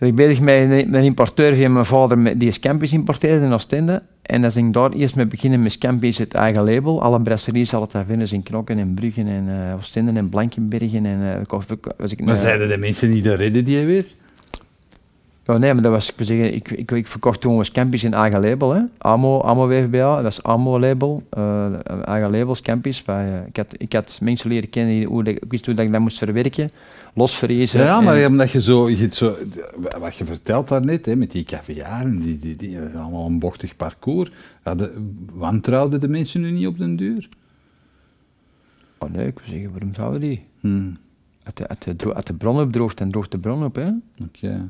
[0.00, 4.02] Ik bezig met een, met een importeur via mijn vader die scampi's importeerde in Oostende.
[4.22, 7.02] En dan ben ik daar eerst mee beginnen met scampi's het eigen label.
[7.02, 11.06] Alle brasseries het daar vinden, in Knokken en Bruggen en eh Oostende en Blankenbergen.
[11.06, 14.06] En, eh, ik was, ik, Maar eh, zeiden de mensen niet, dat redden die weer?
[15.50, 18.40] Oh nee, maar dat was, ik zeggen, ik, ik, ik verkocht toen scampi's in eigen
[18.40, 18.74] label.
[18.74, 18.80] Hè.
[18.98, 21.22] Amo, Amo WFBA, dat is Amo label.
[21.30, 21.72] eh,
[22.04, 23.04] eigen label, scampi's.
[23.04, 25.84] Wij, eh, ik, had, ik had mensen leren kennen, die, hoe, ik wist hoe dat
[25.84, 26.68] ik dat moest verwerken.
[27.14, 27.80] Losvriezen.
[27.80, 29.36] Ja, maar en- omdat je zo, je zo,
[29.98, 33.76] wat je vertelt daarnet, hè, met die caviaren, die, die, die, is allemaal een bochtig
[33.76, 34.30] parcours.
[34.64, 34.94] Ja, de,
[35.32, 37.28] wantrouwden de mensen nu niet op den duur?
[38.98, 40.44] Oh nee, ik wil zeggen, waarom zouden die?
[40.60, 40.96] Hmm,
[41.54, 43.74] de, de, de bron opdroogt, dan droogt de bron op.
[43.74, 43.88] Hè.
[44.24, 44.68] Oké.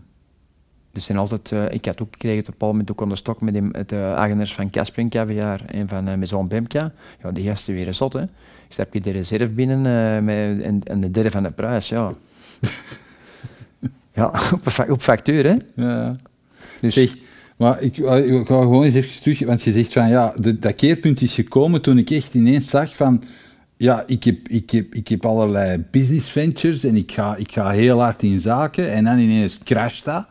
[0.93, 3.41] Dus zijn altijd, eh, ik had ook gekregen op een bepaald moment ook onder stok
[3.41, 6.93] met met de eigenaars van Casprin Caviar en van uh, Maison Bemka.
[7.23, 8.23] Ja, die gasten weer zot, hè.
[8.23, 11.89] Ik stap je de reserve binnen eh, met, en, en de derde van de prijs,
[11.89, 12.13] ja.
[14.15, 14.33] ja,
[14.89, 15.57] op, factuur, hè.
[15.75, 16.17] Ja.
[16.81, 17.17] Dus, Zeg,
[17.57, 20.59] maar ik, eh, ik ga gewoon eens even terug, want je zegt van ja, de,
[20.59, 23.25] dat keerpunt is gekomen toen ik echt ineens zag van
[23.77, 27.71] ja, ik heb, ik heb, ik heb allerlei business ventures en ik ga, ik ga
[27.71, 30.27] heel hard in zaken en dan ineens crasht dat.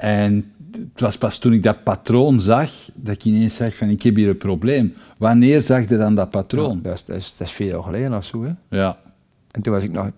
[0.00, 4.02] En het was pas toen ik dat patroon zag, dat ik ineens zag van ik
[4.02, 4.94] heb hier een probleem.
[5.18, 6.82] Wanneer zag je dan dat ja, patroon?
[6.82, 8.52] dat, is, dat, is, dat is vier jaar geleden of zo, hè.
[8.68, 8.98] Ja.
[9.50, 10.10] En toen was ik nog,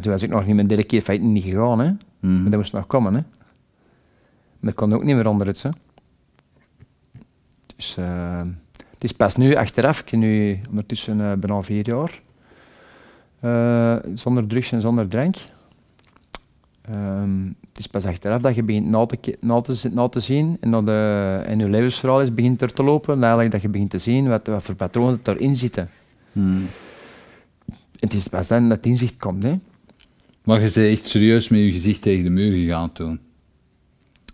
[0.00, 1.92] toen was ik nog niet mijn derde keer feiten niet gegaan, hè.
[2.20, 2.42] Mhm.
[2.42, 3.20] Maar dat moest nog komen, hè.
[4.60, 5.70] Maar ik kon ook niet meer onder het, hè.
[7.76, 8.42] Dus eh,
[8.92, 12.20] het is pas nu achteraf, ik ben nu ondertussen eh, bijna vier jaar,
[13.40, 15.36] eh, zonder drugs en zonder drank.
[16.90, 20.20] Ehm, het is pas achteraf dat je begint na te, na te, zi- na te
[20.20, 23.68] zien en, dat de, en je levensverhaal is begint er te lopen, eigenlijk dat je
[23.68, 25.88] begint te zien wat, wat voor patronen er erin zitten.
[26.32, 26.66] Hmm.
[27.98, 29.58] Het is pas dan dat het inzicht komt, hè.
[30.44, 33.20] Maar je bent echt serieus met je gezicht tegen de muur gegaan toen?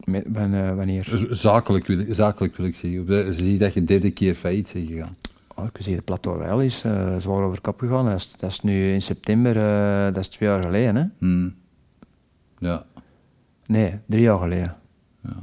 [0.05, 1.27] Met, eh, wanneer?
[1.31, 3.07] Zakelijk wil, ik- zakelijk wil ik zeggen.
[3.07, 5.17] Ze zie dat je derde keer failliet bent gegaan.
[5.55, 8.05] Oh, ik zie de Plateau Royal is eh, zwaar over kop gegaan.
[8.05, 10.97] Dat is, dat is nu in september, eh, dat is twee jaar geleden.
[10.97, 11.05] Hè?
[11.19, 11.55] Hmm.
[12.61, 12.85] Ja.
[13.67, 14.77] Nee, drie jaar geleden.
[15.23, 15.37] Ja.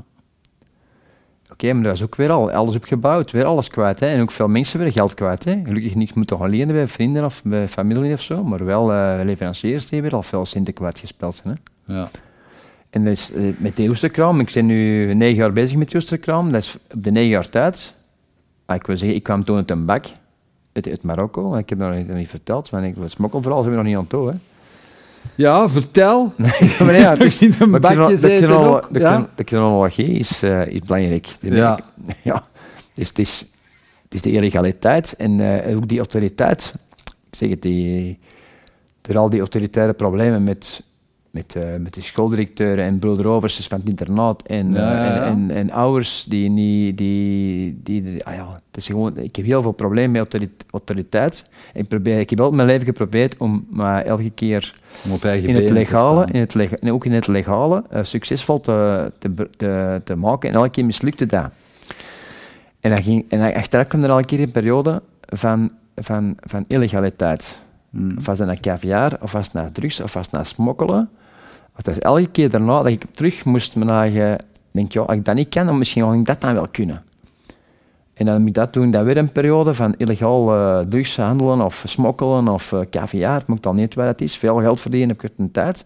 [1.52, 4.00] Oké, maar dat is ook weer al alles opgebouwd, weer alles kwijt.
[4.00, 4.08] Hè?
[4.08, 5.44] En ook veel mensen weer geld kwijt.
[5.44, 5.60] Hè?
[5.64, 9.20] Gelukkig niet moeten gaan lenen bij vrienden of bij familie of zo, maar wel eh,
[9.24, 11.60] leveranciers die weer al veel centen kwijtgespeeld zijn.
[11.86, 11.94] Hè?
[11.94, 12.10] Ja.
[12.90, 15.96] En dat is, eh, met de oesterkraam, ik ben nu negen jaar bezig met de
[15.96, 17.96] oesterkraam, dat is op de negen jaar tijd.
[18.66, 20.06] Ah, ik wil zeggen, ik kwam toen uit een bak
[20.74, 23.62] uit, uit Marokko, ik heb dat nog niet, nog niet verteld, want ik was smokkelverhaal
[23.62, 24.30] zijn we nog niet aan toe.
[24.30, 24.36] Hè?
[25.36, 26.34] Ja, vertel.
[26.80, 29.30] maar ja, in een bakje zitten ook, de, ja.
[29.36, 31.28] de chronologie is, eh, is belangrijk.
[31.40, 31.80] De Ja.
[32.24, 32.44] ja.
[32.94, 33.40] Dus het is,
[34.04, 36.74] het is de illegaliteit en eh, ook die autoriteit.
[37.04, 38.20] Ik zeg het, die,
[39.02, 40.84] door al die autoritaire problemen met
[41.32, 45.26] met, eh, met de schooldirecteuren en broederoversters van het internaat en, Ja, eh, ja, ja.
[45.26, 46.98] en, en, en ouders die niet...
[46.98, 51.50] Die, die, ah ja, het is gewoon, ik heb heel veel problemen met autorit- autoriteit.
[51.74, 54.74] Ik, probeer, ik heb altijd mijn leven geprobeerd om maar elke keer
[55.34, 59.50] in het legale, in het lega- en ook in het legale, eh, succesvol te, te,
[59.58, 60.50] te, te maken.
[60.50, 61.52] En elke keer mislukte dat.
[62.80, 66.66] En, dan ging, en achteraf kwam er al een keer een periode van, van, van
[66.68, 67.66] illegaliteit.
[68.18, 71.10] Of was dat naar caviar, of was naar drugs, of was naar smokkelen.
[71.74, 74.16] Het elke keer daarna dat ik terug moest naar...
[74.16, 74.34] eh,
[74.72, 77.04] denk, ja, als ik dat niet kan, dan misschien ik dat dan wel kunnen.
[78.14, 81.62] En dan moet ik dat doen, dat weer een periode van illegaal eh, drugs handelen
[81.62, 83.34] of smokkelen of caviar.
[83.34, 84.38] Het moet al niet wat het is.
[84.38, 85.86] Veel geld verdienen op korte tijd.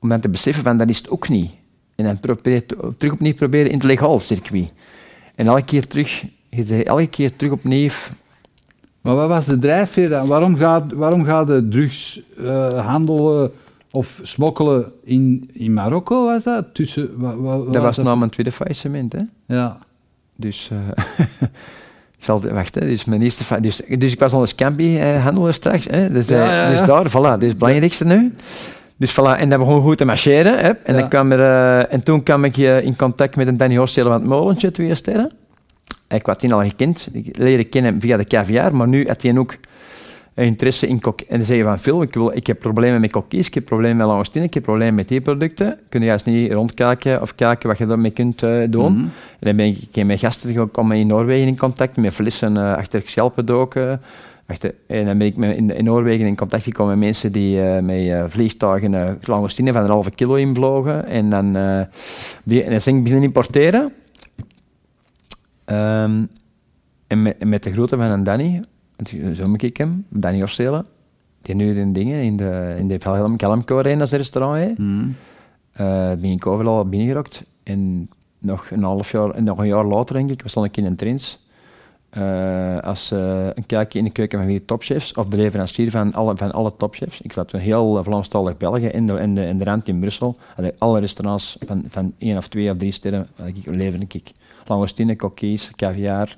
[0.00, 1.50] Om dan te beseffen van, dat is het ook niet.
[1.96, 2.66] En dan probeer,
[2.96, 4.72] terug opnieuw proberen in het legaal circuit.
[5.34, 6.24] En elke keer terug,
[6.84, 7.90] elke keer terug opnieuw
[9.00, 10.26] Maar wat was de drijfveer dan?
[10.26, 13.50] Waarom gaat, waarom gaat de drugs eh, handelen
[13.90, 16.24] of smokkelen in, in Marokko?
[16.24, 16.64] Was dat?
[16.72, 19.12] Tussen, wa- wa- wat Dat was na mijn tweede faillissement.
[19.12, 19.20] Hè.
[19.46, 19.78] Ja.
[20.36, 21.04] Dus, eh
[22.18, 22.80] ik zal wachten.
[22.80, 25.86] Dus, mijn eerste dus, dus ik was al een scampi-handelaar straks.
[25.90, 26.10] Hè.
[26.12, 28.34] Dus, eh, Ja, ja, dus daar, voilà, dit is het belangrijkste nu.
[28.96, 30.58] Dus voilà, en dat begon goed te marcheren.
[30.58, 30.70] Hè.
[30.70, 33.76] En, dan kwam er, eh, en toen kwam ik eh, in contact met een Danny
[33.76, 35.30] Horstelen van het Molentje, twee sterren.
[36.14, 37.08] Ik had die al gekend.
[37.12, 39.56] Ik leerde kennen via de caviar, maar nu had hij ook
[40.34, 41.20] interesse in kok.
[41.20, 44.06] En dan van Phil, ik, wil, ik heb problemen met kokkies, ik heb problemen met
[44.06, 45.78] langostine, ik heb problemen met die producten.
[45.88, 48.92] Kun je juist niet rondkijken of kijken wat je daarmee kunt eh, doen?
[48.92, 49.04] Mhm.
[49.04, 53.02] En dan ben ik, met gasten gekomen in Noorwegen in contact, met flessen eh, achter
[53.04, 54.00] schelpen doken.
[54.46, 57.62] Achter, en dan ben ik met, in, in Noorwegen in contact gekomen met mensen die
[57.62, 61.06] eh, met vliegtuigen uh, langoustine van een halve kilo invlogen.
[61.06, 61.52] En dan,
[62.42, 63.92] die, en dan zijn ik beginnen importeren.
[65.70, 66.24] Ehm,
[67.06, 68.62] en, met, met de grote van een Danny,
[69.34, 70.86] zo moet ik hem, Danny Orstelen,
[71.42, 74.78] die nu in dingen in de, in de Kelm- Kelmco Arena als restaurant heeft.
[74.78, 75.08] Mhm.
[75.72, 77.42] Eh, ben ik overal binnengerokt.
[77.62, 80.96] En nog een half jaar, nog een jaar later, denk ik, stond ik in een
[80.96, 81.48] trends.
[82.10, 86.12] eh, als eh, een kijkje in de keuken van vier topchefs, of de leverancier van
[86.12, 87.20] alle, van alle topchefs.
[87.20, 90.00] Ik zat toen heel uh, Vlaamstalig België in de, in, de, in de rand in
[90.00, 90.36] Brussel.
[90.56, 94.32] Allee, alle restaurants van, van één of twee of drie sterren ik, leverde ik.
[94.70, 96.36] Langoustine, coquilles, caviar,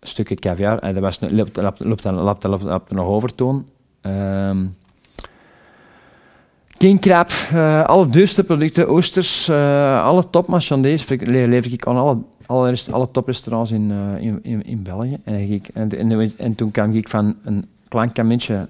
[0.00, 0.78] stukken caviar.
[0.78, 3.66] En dat was, loopt, loopt, nog over toen.
[4.00, 4.66] Ehm,
[7.52, 10.30] eh, alle duurste producten, oosters, eh, alle
[11.26, 15.16] le- lever ik aan alle, alle, alle toprestaurants in, eh, in, in, in België.
[15.24, 18.68] En, en, en, en toen kwam ik van een klein kamertje,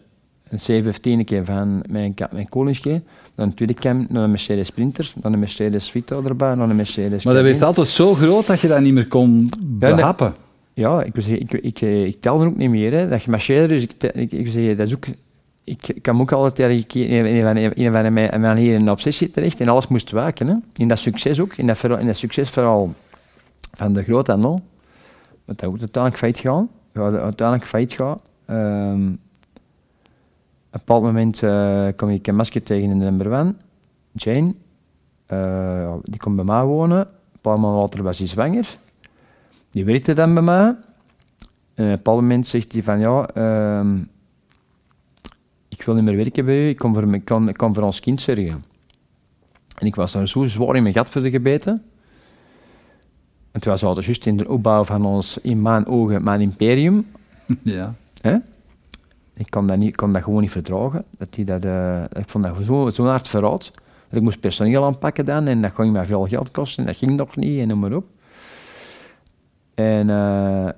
[0.50, 3.02] een C15 keer van mijn, mijn koningsje,
[3.34, 6.76] dan een tweede cam, dan een Mercedes Sprinter, dan een Mercedes Vito erbij, dan een
[6.76, 10.34] Mercedes Maar dat werd altijd zo groot dat je dat niet meer kon behappen.
[10.74, 12.92] Ja, ik, zeggen, ik, ik, ik tel er ook niet meer.
[12.92, 13.08] Hè.
[13.08, 15.06] Dat gemarcheerd, dus ik, ik, ik, zeggen, dat is ook,
[15.64, 19.60] ik, ik kwam ook altijd in een van, mijn, mijn hier in een obsessie terecht
[19.60, 20.46] en alles moest waken.
[20.46, 20.54] Hè.
[20.76, 22.92] In dat succes ook, in dat, in dat succesverhaal
[23.76, 24.60] van de groothandel.
[25.44, 26.68] Wat dat ook uiteindelijk failliet gaan.
[26.92, 28.18] Uiteindelijk failliet gaan.
[28.46, 29.10] Ehm,
[30.70, 33.54] een bepaald moment eh, kom ik een masker tegen in de number one,
[34.12, 34.54] Jane.
[35.26, 36.98] Eh, die komt bij mij wonen.
[36.98, 38.76] Een paar maanden later was hij zwanger.
[39.70, 40.66] Die werkte dan bij mij.
[41.74, 43.96] En op een bepaald moment zegt hij van ja, ehm,
[45.68, 47.82] ik wil niet meer werken bij u, ik kom voor, ik kan, ik kan voor
[47.82, 48.64] ons kind zorgen.
[49.74, 51.82] En ik was daar zo zwaar in mijn gat voor de gebeten.
[53.50, 57.06] En toen was het juist in de opbouw van ons, in mijn ogen, mijn imperium.
[57.62, 57.94] Ja.
[58.20, 58.36] Hè?
[59.38, 61.04] Ik kon dat, niet, kon dat gewoon niet verdragen.
[61.18, 63.70] Dat die dat, eh, ik vond dat zo, zo hard verraad.
[64.08, 66.84] Dat ik moest personeel aanpakken dan en dat ging mij veel geld kosten.
[66.84, 68.06] En dat ging nog niet en noem maar op.
[69.74, 70.68] En eh,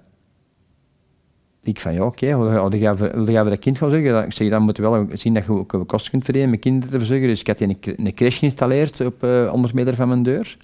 [1.63, 4.25] ik van ja, oké, okay, wil je voor dat kind gaan zorgen?
[4.25, 6.91] Ik zeg, dan moet je wel zien dat je ook kosten kunt verdienen met kinderen
[6.91, 7.29] te verzorgen.
[7.29, 10.57] Dus ik had een, een crash geïnstalleerd op eh 100 meter van mijn deur.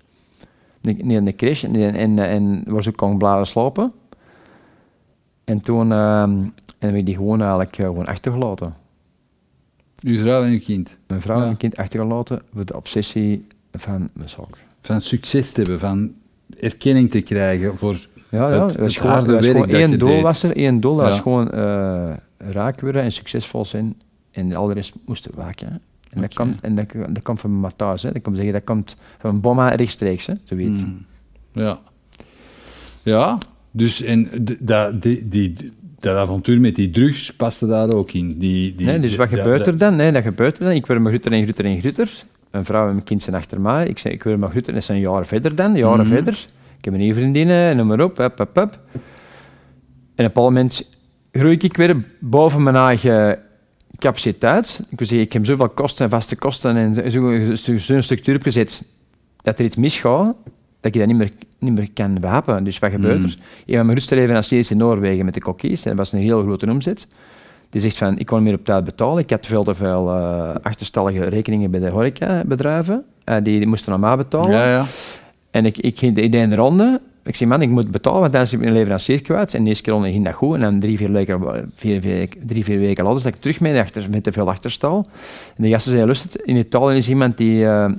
[0.80, 3.92] Nee, een crash en, en, en waar ze kon blijven slapen.
[5.44, 6.38] En toen ehm,
[6.78, 8.74] en heb ik die gewoon eigenlijk eh, gewoon achtergelaten.
[10.02, 10.96] Uw vrouw en uw kind.
[11.06, 11.40] Mijn vrouw Ja.
[11.40, 14.64] en mijn kind achtergelaten voor de obsessie van mijn zaak.
[14.80, 16.14] Van succes te hebben, van
[16.60, 18.06] erkenning te krijgen voor...
[18.30, 18.66] Ja, ja.
[18.66, 20.22] Het- harde werk gewoon dat je één doel deed.
[20.22, 20.96] was er, één doel.
[20.96, 21.10] Dat Ja.
[21.10, 24.00] was gewoon eh raak worden en succesvol zijn.
[24.30, 25.80] En al de rest moesten waken.
[26.10, 28.02] En, dat, komt, en dat, dat komt van mijn thuis.
[28.02, 28.12] Hè.
[28.12, 30.84] Dat kan zeggen, dat komt van een bomma rechtstreeks, hè, zoiets.
[30.84, 31.04] Mm.
[31.52, 31.78] Ja.
[33.02, 33.38] Ja,
[33.70, 34.28] dus en
[35.00, 35.72] die, die,
[36.06, 38.28] dat avontuur met die drugs paste daar ook in.
[38.28, 39.96] Die, die, Nee, dus wat gebeurt er dan?
[39.96, 40.72] Nee, dat gebeurt er dan.
[40.74, 42.10] Ik word maar grutter en grutter en grutter.
[42.50, 43.86] Mijn vrouw en mijn kind zijn achter mij.
[43.86, 46.14] Ik, zeg, ik word maar grutter en dat zijn jaren verder dan, jaren Mhm.
[46.14, 46.46] verder.
[46.78, 48.78] Ik heb een nieuwe vriendinnen, noem maar op, hup.
[50.14, 50.88] En op een moment
[51.32, 53.38] groei ik weer boven mijn eigen
[53.98, 54.82] capaciteit.
[54.90, 58.34] Ik wil zeggen, ik heb zoveel kosten en vaste kosten en zo'n zo, zo structuur
[58.36, 58.84] opgezet
[59.42, 60.36] dat er iets misgaat,
[60.92, 62.64] dat je dat niet meer, niet meer kan behappen.
[62.64, 63.24] Dus wat gebeurt Mm.
[63.24, 63.36] er?
[63.66, 65.82] Een van mijn in Noorwegen met de kokkies.
[65.82, 67.06] Dat was een heel grote omzet.
[67.70, 69.22] Die zegt van, ik kon niet meer op tijd betalen.
[69.22, 73.04] Ik had veel te veel eh, achterstallige rekeningen bij de horecabedrijven.
[73.24, 74.50] Eh die, die moesten mij betalen.
[74.50, 74.84] Ja, ja.
[75.50, 77.00] En ik, ik ging de idee in de ronde.
[77.24, 79.54] Ik zei, man, ik moet betalen, want heb ik mijn leverancier kwijt.
[79.54, 80.54] En de eerste keer ronde ging dat goed.
[80.54, 81.42] En dan drie, vier weken,
[81.74, 85.06] vier, vier, drie, vier weken later zat ik terug met, achter, met te veel achterstal.
[85.56, 87.96] En de gasten zeiden, lust in Italië is iemand die, eh, die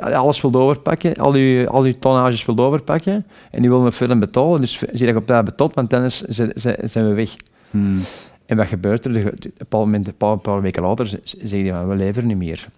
[0.00, 3.26] alles wil overpakken, al je, al uw tonnages wil overpakken.
[3.50, 4.60] En die wil me verder betalen.
[4.60, 7.34] Dus zie dat je op dat betaalt, want anders zijn, we weg.
[7.70, 8.00] Hmm.
[8.46, 9.12] En wat gebeurt er?
[9.12, 11.88] De- Op een moment, een paar, een paar weken later, ze- ze- zeggen die van,
[11.88, 12.68] we leveren niet meer.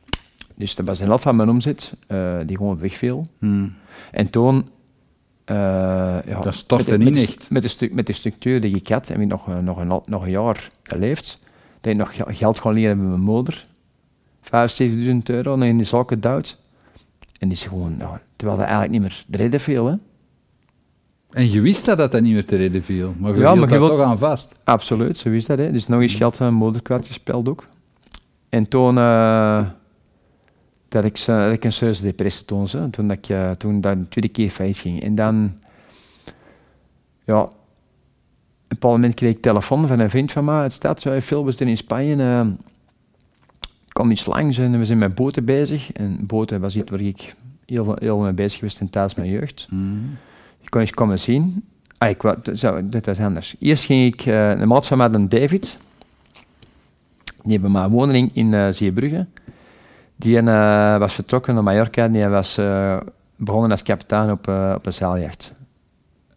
[0.55, 3.29] Dus dat was een helft van mijn omzet, eh, die gewoon wegviel.
[3.39, 3.75] Hmm.
[4.11, 4.69] En toen...
[5.45, 5.57] eh,
[6.27, 7.51] ja, Dat stortte met, de- niet met, de- echt.
[7.51, 9.87] Met de, stu- met de structuur die ik had, heb ik nog, eh, nog, een,
[10.07, 11.39] nog een jaar geleefd.
[11.81, 13.67] Dat ik nog ge- geld gaan leren met mijn moeder.
[14.41, 16.59] 75.000 euro in die zaken duwt.
[17.45, 17.95] En die is gewoon...
[17.99, 19.25] Ja, terwijl dat eigenlijk niet meer...
[19.31, 19.95] Er reden veel, hè.
[21.31, 23.73] En je wist dat dat dat niet meer te redden viel, maar je Ja, maar
[23.73, 24.55] je wilt- toch aan vast.
[24.65, 25.59] Absoluut, zo is dat.
[25.59, 25.73] Hè.
[25.73, 27.67] Dus nog eens geld aan mijn moeder kwijtgespeeld ook.
[28.49, 28.99] En toen...
[28.99, 29.67] eh,
[30.89, 32.91] dat ik, zo- dat ik een serieuze depressie toen, zo.
[32.91, 35.03] toen, dat ik, eh, toen dat de tweede keer failliet ging.
[35.03, 35.53] En dan...
[37.25, 37.41] Ja...
[37.41, 37.51] Op
[38.69, 41.03] een bepaald moment kreeg ik telefoon van een vriend van mij uit de stad.
[41.03, 42.17] Wij filmen in Spanje.
[42.17, 42.47] eh
[43.95, 45.93] kwam iets langs en we zijn met boten bezig.
[45.93, 47.35] En boten was iets waar ik
[47.67, 49.67] heel, veel- heel mee bezig geweest in tijdens mijn jeugd.
[49.69, 50.17] Hmm.
[50.61, 51.65] Je kon eens komen zien.
[51.99, 53.55] Ah, ik, wou- zo, dit was anders.
[53.59, 55.79] Eerst ging ik, uh, een maat van mij, een David,
[57.43, 59.27] die hebben mijn woning in eh Zeebrugge.
[60.17, 62.97] Die eh, was vertrokken naar Mallorca en die was eh,
[63.37, 65.55] begonnen als kapitein op, eh, op een zeiljacht.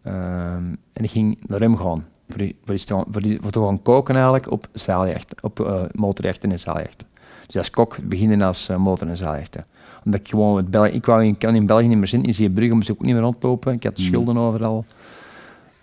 [0.02, 3.60] Ehm, en ik ging naar hem gaan, voor, die, voor, die, voor, die, voor te
[3.60, 7.06] gaan koken eigenlijk op zeiljacht, op eh, motorjachten en zeiljachten.
[7.48, 9.64] Dus als kok beginnen als eh, motor- en zeiljachten
[10.04, 12.34] omdat ik gewoon met België, ik wou in, kan in België niet meer zitten, in
[12.34, 14.04] Zeebrugge moest ik ook niet meer rondlopen, ik had Mm.
[14.04, 14.84] schulden overal.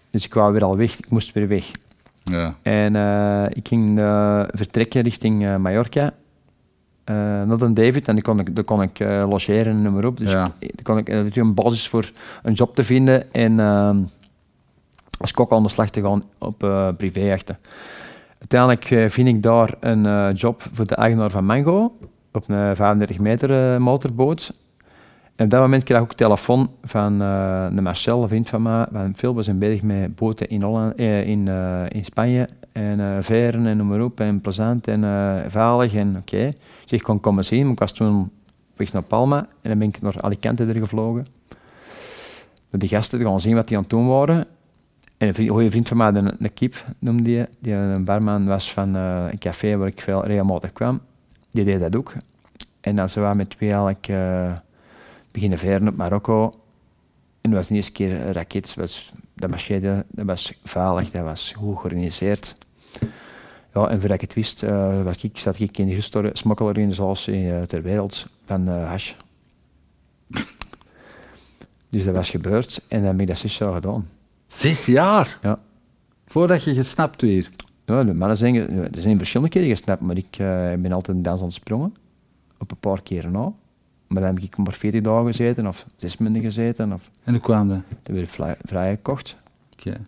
[0.09, 1.71] Dus ik wou weer al weg, ik moest weer weg.
[2.23, 2.55] Ja.
[2.61, 6.13] En eh, ik ging eh, vertrekken richting eh, Mallorca,
[7.05, 10.17] naar een David, en daar kon ik, daar kon ik logeren en noem maar op.
[10.17, 10.51] Dus Ja.
[10.59, 12.11] ik, daar kon ik natuurlijk een basis voor
[12.43, 13.97] een job te vinden en ehm,
[15.19, 17.57] als kok aan de slag te gaan op eh privéjachten.
[18.49, 21.93] Uiteindelijk eh, vind ik daar een eh, job voor de eigenaar van Mango
[22.35, 24.53] op een 35 meter eh, motorboot.
[25.35, 28.61] En op dat moment kreeg ik ook telefoon van eh, de Marcel, een vriend van
[28.61, 31.47] mij, van Phil, zijn bezig met boten in, Holland, eh, in,
[31.89, 35.01] in Spanje en veren en noem maar op, en plezant en
[35.51, 36.51] veilig en oké.
[36.85, 38.31] Zeg, ik kon komen zien, maar ik was toen
[38.75, 41.25] weg naar Palma en dan ben ik naar Alicante er gevlogen.
[42.69, 44.47] Door die gasten te gaan zien wat die aan het doen waren.
[45.17, 48.73] En een goede vriend van mij, de, de Kip noemde die, die een barman was
[48.73, 51.01] van eh, een café waar ik veel regelmatig kwam.
[51.51, 52.13] Die deed dat ook.
[52.81, 54.53] En dan zijn we met twee eigenlijk eh,
[55.31, 56.59] beginnen veren op Marokko.
[57.41, 58.65] En dat was de eerste keer een raket.
[58.65, 62.57] Dat was, dat marcheerde, dat was veilig, dat was goed georganiseerd.
[63.73, 67.65] Ja, en voordat ik het wist, eh, was ik, zat ik in de grootste smokkelorganisatie
[67.65, 69.13] ter wereld van hash.
[71.89, 74.07] Dus dat was gebeurd en dan heb ik dat jaar gedaan.
[74.65, 75.39] Zes jaar?
[75.41, 75.57] Ja.
[76.25, 77.49] Voordat je gesnapt weer.
[77.85, 81.23] Ja, de mannen zijn, er zijn verschillende keren gesnapt, maar ik eh, ben altijd in
[81.23, 81.95] dans ontsprongen.
[82.57, 83.53] Op een paar keren na.
[84.07, 87.41] Maar dan heb ik maar 40 dagen gezeten, of zes maanden gezeten, of En hoe
[87.41, 87.81] kwam dat?
[88.03, 89.37] dan weer vrij, vrijgekocht.
[89.71, 90.07] Oké.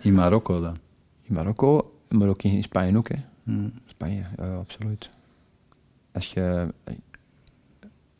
[0.00, 0.76] In Marokko dan?
[1.22, 3.08] In Marokko, maar ook in Spanje ook.
[3.08, 3.16] Hè.
[3.42, 3.72] Hmm.
[3.84, 5.10] Spanje, ja, absoluut.
[6.12, 6.68] Als je...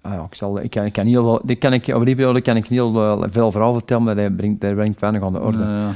[0.08, 2.14] Ah ja, ik, zal, ik, kan, ik kan heel veel, dit kan ik, over die
[2.14, 2.92] periode kan ik heel
[3.30, 5.58] veel, verhaal vertellen, maar dat brengt, brengt weinig aan de orde.
[5.58, 5.92] Ja, ja.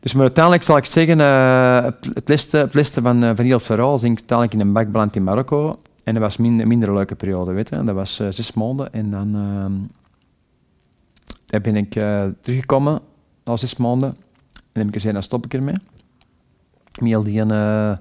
[0.00, 3.56] Dus maar uiteindelijk zal ik zeggen, eh, het, liste, het liste van, eh, van heel
[3.56, 5.78] het verhaal is ik uiteindelijk in een bak beland in Marokko.
[6.04, 7.84] En dat was min, een minder leuke periode, weet je.
[7.84, 9.32] Dat was eh, zes maanden en dan,
[11.46, 11.90] dan ben ik
[12.40, 13.00] teruggekomen
[13.44, 14.08] na zes maanden.
[14.08, 15.74] En dan heb ik gezegd, dan stop ik ermee.
[16.98, 17.98] Met heel die, heel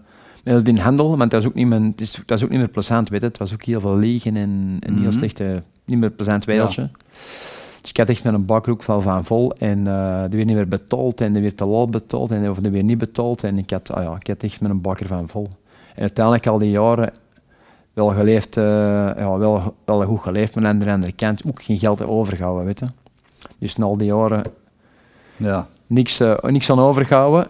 [0.64, 2.68] die handel, want dat is ook niet, mijn, het is, dat is ook niet meer
[2.68, 3.28] plezant, weet je.
[3.28, 5.12] Het was ook heel veel liegen en een heel Mhm.
[5.12, 6.90] slechte, niet meer plezant wereldje.
[7.82, 10.56] Dus ik had echt met een bakroek van, van vol en eh er werd niet
[10.56, 13.44] meer betaald en er werd te laat betaald en of er weer niet betaald.
[13.44, 15.50] En ik had, ah ja, ik had echt met een bakker van vol.
[15.96, 17.12] En uiteindelijk al die jaren
[17.94, 18.64] wel geleefd, eh,
[19.18, 22.80] ja, wel, wel goed geleefd, maar aan de andere kant ook geen geld overgehouden, weet
[22.80, 22.86] je.
[23.58, 24.44] Dus na al die jaren
[25.38, 25.68] ja.
[25.88, 27.48] niks, eh, niks aan overgehouden.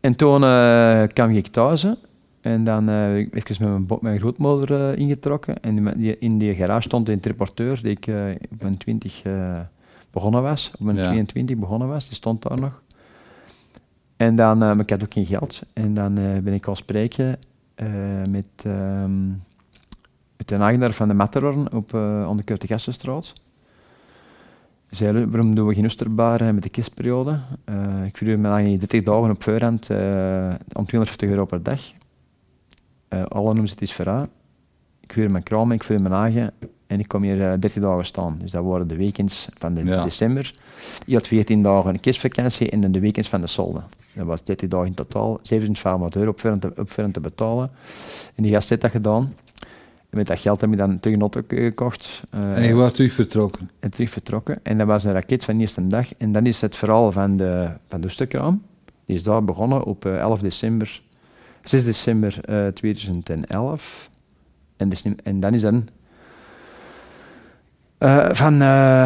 [0.00, 1.92] En toen eh, kwam ik thuis hè.
[2.40, 5.62] en dan ik even met mijn, mijn grootmoeder eh, ingetrokken.
[5.62, 8.06] En in die, in die garage stond een triporteur die ik
[8.50, 9.60] op mijn 20 eh,
[10.10, 11.04] begonnen was, op mijn Ja.
[11.04, 12.82] 22 begonnen was, die stond daar nog.
[14.16, 15.62] En dan, uh, maar ik had ook geen geld.
[15.72, 17.38] En dan ben ik al spreken
[18.28, 19.28] met, ehm,
[20.36, 23.32] met de eigenaar van de Matterhorn op, uh, de.
[24.90, 27.40] Zei, waarom doen we geen met de kistperiode?
[28.06, 29.90] ik verhuur me dan 30 dagen op voorhand
[30.72, 31.80] om 250 euro per dag.
[33.08, 34.28] alle noemen ze het is verra.
[35.00, 36.52] Ik vuur mijn kraam, ik vuur mijn eigen
[36.88, 38.38] en ik kom hier 30 eh, dagen staan.
[38.40, 40.54] Dus dat waren de weekends van de december.
[41.06, 43.84] Je had 14 dagen een kerstvakantie en dan de weekends van de solden.
[44.12, 47.70] Dat was 30 dagen in totaal, 7500 euro op te, op te betalen.
[48.34, 49.34] En die gast heeft dat gedaan.
[50.10, 52.22] Met dat geld heb ik dan terug een auto gekocht.
[52.34, 53.70] Uh, en je was terug vertrokken?
[53.80, 54.60] En terug vertrokken.
[54.62, 56.14] En dat was een raket van de eerste dag.
[56.14, 58.62] En dan is het verhaal van de, van de Oesterkraam.
[59.04, 61.02] Die is daar begonnen op 11 eh, december,
[61.62, 64.10] 6 december uh, 2011.
[64.76, 65.88] En, dus, en dan is dan
[67.98, 68.60] uh, van,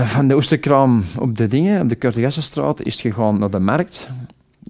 [0.07, 4.11] van de Oesterkraam op de dingen, op de Kurtegassenstraat, is het gegaan naar de markt.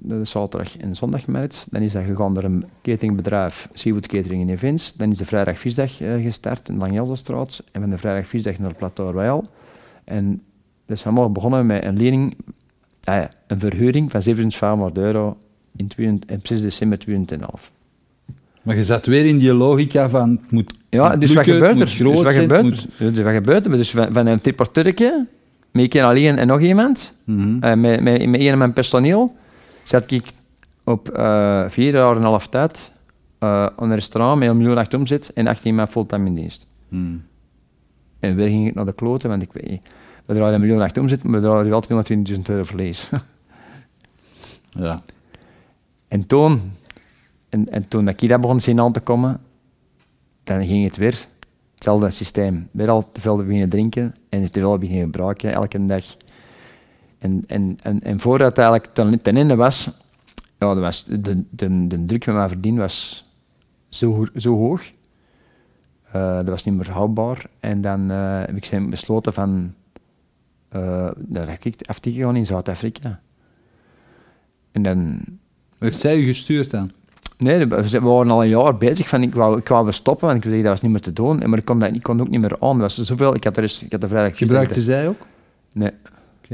[0.05, 1.67] De zaterdag- en zondagmarkt.
[1.71, 4.95] Dan is dat gegaan naar een cateringbedrijf, Seafood Catering in Events.
[4.95, 7.63] Dan is de vrijdag visdag uh, gestart in Langjeldenstraat.
[7.73, 9.45] En van de vrijdag visdag naar Plateau Royal.
[10.05, 10.43] En
[10.87, 12.37] dat is allemaal begonnen met een lening,
[13.47, 15.37] een verhuring van 7500 euro
[15.77, 17.71] in, 20, in 6 december 2011.
[18.63, 21.87] Maar je zat weer in die logica van het moet Ja, dus wat gebeurt er?
[21.87, 23.13] Dus wat gebeurt er?
[23.13, 23.71] Dus wat gebeurt er?
[23.71, 25.27] Dus van, van een triporturkje,
[25.71, 27.55] met ik alleen en nog iemand, mm -hmm.
[27.65, 29.35] uh, met, met, met een mijn personeel,
[29.83, 30.25] zat ik
[30.85, 32.93] op uh, vier jaar en een half tijd
[33.41, 36.67] uh, een restaurant met een miljoen acht omzet en 18 maanden fulltime in dienst.
[36.89, 37.25] Mm.
[38.21, 39.91] En weer ging ik naar de kloten, want ik weet niet,
[40.25, 42.05] we draaien een miljoen acht omzet, maar we draaien wel
[42.37, 43.11] 220.000 euro verlies.
[44.71, 44.99] ja.
[46.09, 46.73] En toen
[47.53, 49.41] en, en toen ik daar begon zien aan te komen,
[50.45, 51.27] dan ging het weer.
[51.75, 52.69] Hetzelfde systeem.
[52.71, 56.05] Weer al te veel beginnen drinken en te veel beginnen gebruiken elke dag.
[57.23, 59.91] En, en, en, en voordat het eigenlijk ten, ten einde was,
[60.59, 63.25] ja, was de, de, de druk van mijn verdien was
[63.89, 64.83] zo, zo hoog.
[66.17, 67.47] Uh, dat was niet meer houdbaar.
[67.61, 69.75] En dan uh, heb ik besloten van,
[70.77, 73.21] uh, dan heb ik af te gaan in Zuid-Afrika.
[74.73, 75.21] En dan...
[75.79, 76.91] Heeft zij u gestuurd dan?
[77.39, 80.51] Nee, we waren al een jaar bezig van ik wou, ik wou stoppen, want ik
[80.51, 81.39] zei dat was niet meer te doen.
[81.49, 82.79] Maar ik kon, dat, ik kon ook niet meer aan.
[82.79, 85.27] was zoveel, ik had er eens, ik had de vrijdag Gebruikte zij ook?
[85.73, 85.91] Nee.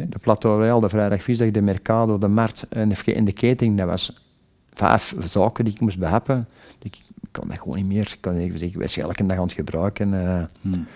[0.08, 3.76] De Plateau Royal, de vrijdag visdag, de Mercado, de Markt en de, in de catering,
[3.76, 4.26] dat was
[4.72, 6.48] vijf zaken die ik moest behappen.
[6.82, 6.96] Ik,
[7.32, 8.00] kon dat gewoon niet meer.
[8.00, 10.12] Ik kon zeggen, elke dag aan het gebruiken.
[10.12, 10.86] Uh, hmm.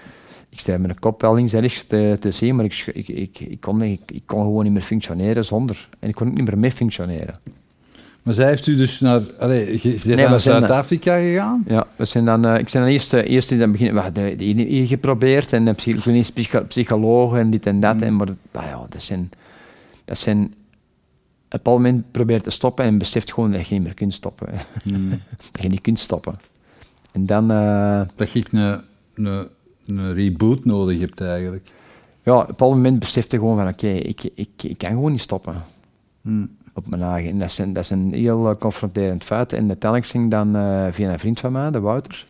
[0.49, 3.41] Ik met een kop wel links en rechts te, te zien, maar ik, ik, ik,
[3.41, 5.89] ik, kon, ik kon gewoon niet meer functioneren zonder.
[5.99, 7.41] En ik kon ook niet meer mee functioneren.
[8.23, 11.65] Maar zij heeft u dus naar, allez, je nee, naar Zuid-Afrika gegaan?
[11.67, 14.01] Ja, we zijn dan, uh, ik ben dan eerst, uh, eerst in het begin, we
[14.01, 17.95] hadden geprobeerd en psych psychologen en dit en dat.
[17.95, 18.03] Mm.
[18.03, 19.31] En, maar ah, ja, dat zijn,
[20.05, 20.55] dat zijn,
[21.51, 24.49] op een moment probeert te stoppen en beseft gewoon dat je niet meer kunt stoppen.
[24.85, 25.11] Mm.
[25.53, 26.41] dat je niet kunt stoppen.
[27.13, 27.53] En dan...
[27.53, 28.81] Uh, dat je een,
[29.15, 29.49] een,
[29.87, 31.69] een reboot nodig hebt eigenlijk.
[32.23, 35.65] Ja, op een moment besefte gewoon van oké, ik, ik, ik kan gewoon niet stoppen.
[36.21, 37.31] Mm op mijn eigen.
[37.31, 39.53] En dat is, een, dat is een heel uh, confronterend feit.
[39.53, 42.27] En uiteindelijk ging dan uh, via een vriend van mij, de Wouter,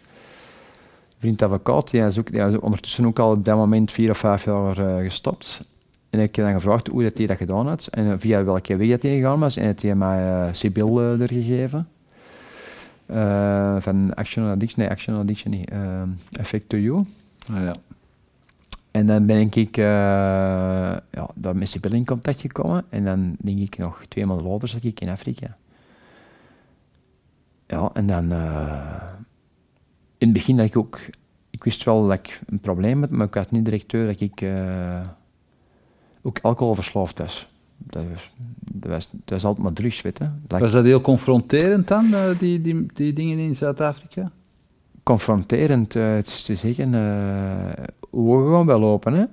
[1.18, 4.18] vriend advocaat, die is, ook, die is ondertussen ook al op dat moment vier of
[4.18, 5.68] vijf jaar uh, gestopt.
[6.10, 8.88] En ik heb dan gevraagd hoe dat hij dat gedaan had en via welke weg
[8.88, 9.56] dat hij gegaan was.
[9.56, 11.88] En heeft hij mij uh, Sibyl er gegeven.
[13.82, 15.70] van Action Addiction, nee, Action Addiction niet.
[16.32, 17.04] Effect to You.
[17.52, 17.76] Ah, ja.
[18.92, 19.84] En dan ben ik uh,
[21.10, 22.84] ja, daar met Sibyl in contact gekomen.
[22.88, 25.56] En dan denk ik nog twee maanden later zat ik in Afrika.
[27.66, 28.32] Ja, en dan...
[28.32, 29.02] Uh,
[30.18, 31.00] in het begin dat ik ook...
[31.50, 34.20] Ik wist wel dat ik een probleem had, maar ik had niet direct door dat
[34.20, 35.06] ik uh,
[36.22, 37.48] ook alcoholverslaafd was.
[37.76, 38.32] Dat was,
[38.72, 40.18] dat was, dat was altijd maar drugs, weet
[40.48, 44.30] was dat heel confronterend dan, die, die, die dingen in Zuid-Afrika?
[45.02, 45.94] confronterend.
[45.94, 46.94] Het is te zeggen,
[48.12, 49.24] uh, we gaan wel lopen, hè.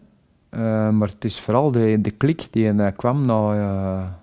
[0.52, 4.20] Uh, maar het is vooral de, de klik die uh, kwam naar,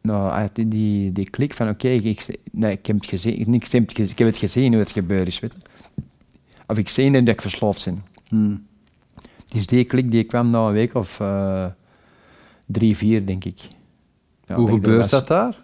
[0.00, 3.70] nou, die, die, die klik van oké, okay, ik, nee, ik heb het gezien, ik
[3.70, 5.56] heb het gezien, ik heb het gezien hoe het gebeurd is, weet
[6.66, 8.04] Of ik zie dat ik verslaafd ben.
[8.28, 8.66] Hmm.
[9.46, 11.22] Dus die klik die kwam na een week of
[12.66, 13.60] drie, vier, denk ik.
[14.44, 15.56] Ja, hoe gebeurt dat daar?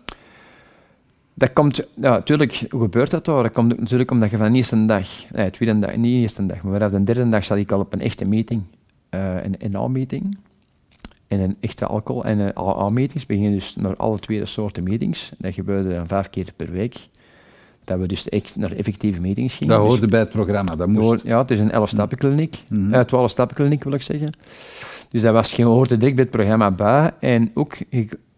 [1.38, 3.42] Dat komt, ja, natuurlijk, hoe gebeurt dat daar?
[3.42, 6.46] Dat komt natuurlijk omdat je van de eerste dag, nee, tweede dag, niet de eerste
[6.46, 8.62] dag, maar vanaf de derde dag zat ik al op een echte meeting,
[9.10, 10.36] uh, een NA-meeting,
[11.28, 13.26] en een echte alcohol- en een AA-meetings.
[13.26, 15.32] beginnen dus naar alle twee soorten meetings.
[15.38, 17.08] Dat gebeurde dan vijf keer per week.
[17.84, 19.74] Dat we dus echt naar effectieve meetings gingen.
[19.74, 21.22] Dat hoorde dus, bij het programma, dat moest.
[21.22, 22.94] Ja, het is een 11-stappenkliniek, mm -hmm.
[22.94, 24.32] uh, 12-stappenkliniek wil ik zeggen.
[25.10, 27.10] Dus dat was, je hoorde direct bij het programma bij.
[27.20, 27.76] En ook,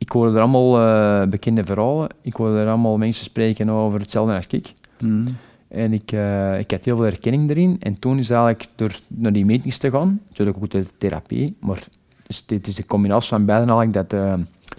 [0.09, 2.09] ik hoorde er allemaal eh, bekende verhalen.
[2.23, 4.75] Ik hoorde er allemaal mensen spreken over hetzelfde als ik.
[4.99, 5.37] Mm.
[5.69, 7.77] En ik, eh, ik had heel veel herkenning erin.
[7.81, 11.85] En toen is eigenlijk door naar die meetings te gaan, natuurlijk ook de therapie, maar
[12.27, 14.35] dus dit is de combinatie van beiden eigenlijk dat eh,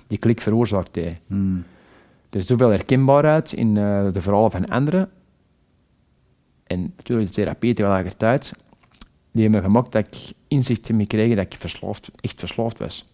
[0.08, 1.22] die klik veroorzaakt heeft.
[1.28, 1.64] Mm.
[2.30, 3.74] Er is zoveel herkenbaarheid in
[4.14, 5.10] de verhalen van anderen.
[6.64, 8.54] En natuurlijk de therapie tegelijkertijd,
[9.32, 12.80] die hebben me gemaakt dat ik inzicht in me kreeg dat ik verslaafd, echt verslaafd
[12.80, 13.06] was.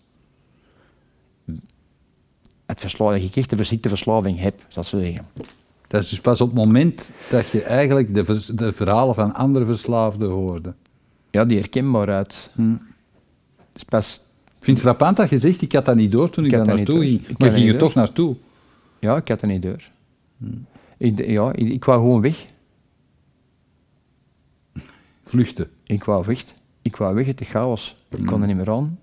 [2.65, 2.81] Het
[3.13, 5.25] dat echt de ziekte verslaving heb, ik zo zeggen.
[5.87, 9.33] Dat is dus pas op het moment dat je eigenlijk de, vers- de verhalen van
[9.33, 10.73] andere verslaafden hoorde.
[11.31, 12.49] Ja, die herkenbaarheid.
[12.55, 12.81] Mm.
[13.73, 14.21] is pas
[14.57, 16.65] Ik vind het frappant dat je zegt, ik had dat niet door toen ik, daar
[16.65, 17.21] dat naartoe ging.
[17.37, 18.35] Maar ging dat je toch naartoe?
[18.99, 19.83] Ja, ik had er niet door.
[20.37, 20.65] Hmm.
[20.97, 22.45] Ik, ja, ik, ik wou gewoon weg.
[25.23, 25.69] Vluchten.
[25.83, 26.43] Ik wou weg.
[26.81, 27.95] Ik wou weg uit de chaos.
[28.09, 28.25] Ik Hmm.
[28.27, 28.99] kon er niet meer aan.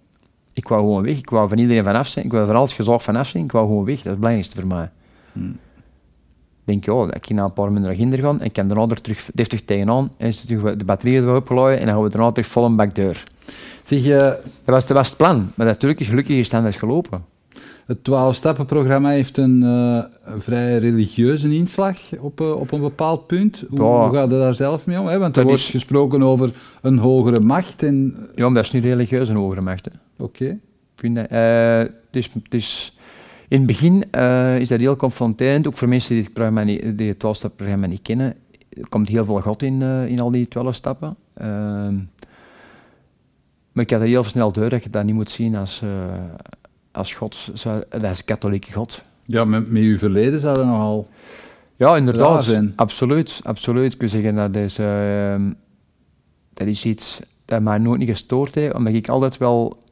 [0.55, 1.19] Ik wou gewoon weg.
[1.19, 2.25] Ik wou van iedereen vanaf zijn.
[2.25, 3.45] Ik wou van alles gezorgd vanaf zijn.
[3.45, 3.97] Ik wou gewoon weg.
[3.97, 4.91] Dat is het belangrijkste voor mij.
[5.33, 5.59] Hmm.
[6.65, 9.01] Denk, ja, ik ga na een paar minuten naar gaan en ik kan daarna er
[9.01, 10.13] terug deftig tegenaan.
[10.17, 13.25] En is de weer opgeladen en dan gaan we daarna terug vol een bak deur.
[13.85, 15.53] Zeg je, Dat was, dat was het plan.
[15.55, 17.25] Maar natuurlijk is gelukkig is het anders gelopen.
[17.87, 23.65] Het 12-stappenprogramma heeft een, eh, een vrij religieuze inslag op, eh, op een bepaald punt.
[23.69, 24.07] Hoe, Ja.
[24.07, 25.07] hoe gaat je daar zelf mee om?
[25.07, 25.19] Hè?
[25.19, 27.83] Want er Dat wordt is- gesproken over een hogere macht.
[27.83, 29.89] En, Ja, maar dat is niet religieus een hogere macht.
[30.19, 30.59] Oké.
[30.95, 32.97] Dat, eh, dus, dus
[33.49, 36.99] in het begin eh, is dat heel confronterend, ook voor mensen die het, programma niet,
[36.99, 38.35] die het 12-stap-programma niet kennen.
[38.71, 41.17] Er komt heel veel God in, in al die 12 stappen.
[41.35, 41.95] Ehm,
[43.73, 45.83] maar ik had er heel snel door dat je dat niet moet zien als,
[46.93, 49.03] als God, dat is een katholieke God.
[49.25, 51.09] Ja, met, met uw verleden zou dat nogal...
[51.77, 52.45] Ja, inderdaad.
[52.45, 52.73] zijn.
[52.77, 53.93] Absoluut, absoluut.
[53.93, 55.53] Ik wil zeggen, dat is, ehm,
[56.55, 59.83] dat is iets dat mij nooit niet gestoord heeft, omdat ik altijd wel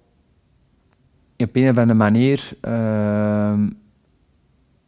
[1.36, 3.68] op een of andere manier ehm,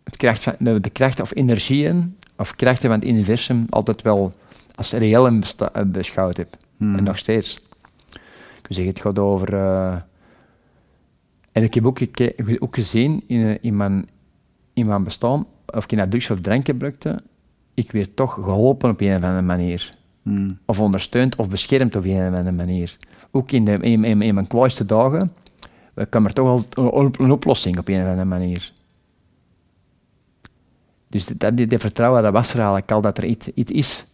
[0.05, 4.33] het kracht van, de, de kracht of energieën of krachten van het universum altijd wel
[4.75, 5.39] als reëel
[5.87, 6.57] beschouwd heb.
[6.77, 6.95] Hmm.
[6.95, 7.57] En nog steeds.
[8.59, 9.55] Ik wil zeggen, het gaat over...
[9.55, 9.97] eh,
[11.53, 12.01] en ik heb ook,
[12.59, 14.09] ook gezien in, eh, in, mijn,
[14.73, 17.21] in mijn bestaan, of ik naar drugs of drank gebruikte,
[17.75, 19.95] ik werd toch geholpen op een of andere manier.
[20.23, 20.59] Hmm.
[20.67, 22.97] Of ondersteund of beschermd op een of andere manier.
[23.31, 25.33] Ook in, de, in, in, in mijn kwaaiste dagen
[25.95, 26.85] eh, kwam er toch al
[27.19, 28.73] een, oplossing op een of andere manier.
[31.09, 34.07] Dus dat, vertrouwen, dat was er eigenlijk al, dat er iets, iets is.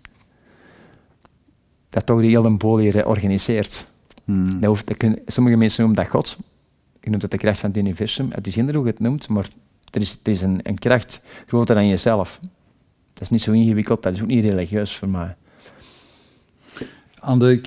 [1.88, 3.90] Dat toch die hele boel hier eh, organiseert.
[4.24, 4.60] Hmm.
[4.60, 6.36] Dat hoeft, dat kun- sommige mensen noemen dat God.
[7.00, 8.28] Je noemt het de kracht van het universum.
[8.30, 9.48] Het is minder hoe je het noemt, maar
[9.90, 12.40] er is, het is een, een kracht groter dan jezelf.
[13.12, 15.36] Dat is niet zo ingewikkeld, dat is ook niet religieus voor mij.
[17.18, 17.60] Ander,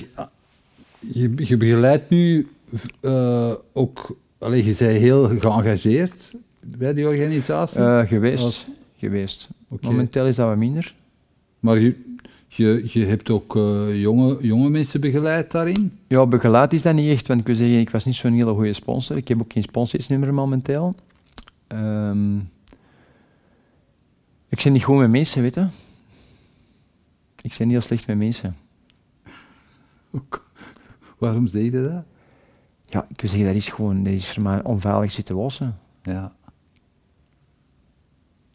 [1.00, 2.48] je, je begeleidt nu
[3.00, 4.18] eh, ook...
[4.38, 7.80] Allee, je bent heel geëngageerd bij die organisatie.
[7.80, 8.44] Eh, geweest.
[8.44, 8.68] Als-
[8.98, 9.50] geweest.
[9.82, 10.96] Momenteel is dat wat minder.
[11.60, 12.11] Maar je,
[12.56, 16.00] je, je hebt ook eh, jonge, jonge mensen begeleid daarin.
[16.08, 18.54] Ja, begeleid is dat niet echt, want ik wil zeggen, ik was niet zo'n hele
[18.54, 19.18] goede sponsor.
[19.18, 20.96] Ik heb ook geen sponsorsnummer momenteel.
[21.68, 22.38] Ehm,
[24.50, 25.68] ik ben niet goed met mensen, weet je.
[27.42, 28.58] Ik ben heel slecht met mensen.
[31.18, 32.04] Waarom zeg je dat?
[32.86, 35.68] Ja, ik wil zeggen, dat is gewoon dat is voor mij een onveilige situatie.
[36.04, 36.34] Ja.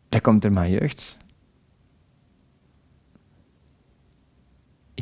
[0.09, 1.16] Dat komt door mijn jeugd.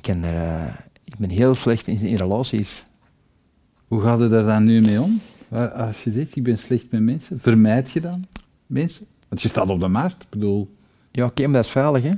[0.05, 0.75] Ken er, eh,
[1.05, 2.87] ik ben heel slecht in, in relaties.
[3.89, 5.21] Hoe gaat je daar dan nu mee om?
[5.77, 8.27] Als je zegt, ik ben slecht met mensen, vermijd je dan
[8.67, 9.07] mensen?
[9.29, 10.75] Want je staat op de markt, ik bedoel...
[11.11, 12.11] Ja, oké, maar dat is veilig, hè.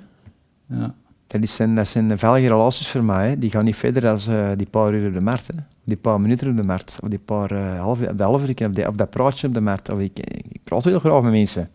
[0.77, 0.95] Ja.
[1.27, 3.29] Dat, is, zijn- dat zijn veilige relaties voor mij.
[3.29, 3.39] Hè.
[3.39, 5.47] Die gaan niet verder dan eh, die paar uur op de markt.
[5.47, 5.55] Hè.
[5.85, 6.99] Die paar minuten op de markt.
[7.03, 9.61] Of die paar eh, half, op de uur, of, die- of dat praatje op de
[9.61, 9.89] markt.
[9.89, 10.19] Of ik,
[10.53, 11.71] ik praat heel graag met mensen.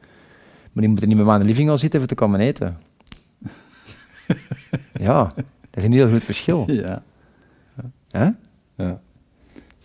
[0.72, 2.77] Maar die moeten niet bij mij in de living gaan zitten om te komen eten.
[5.07, 5.34] ja,
[5.72, 6.65] is een heel goed verschil.
[6.72, 7.03] Ja.
[8.10, 8.30] Hè?
[8.76, 9.02] ja.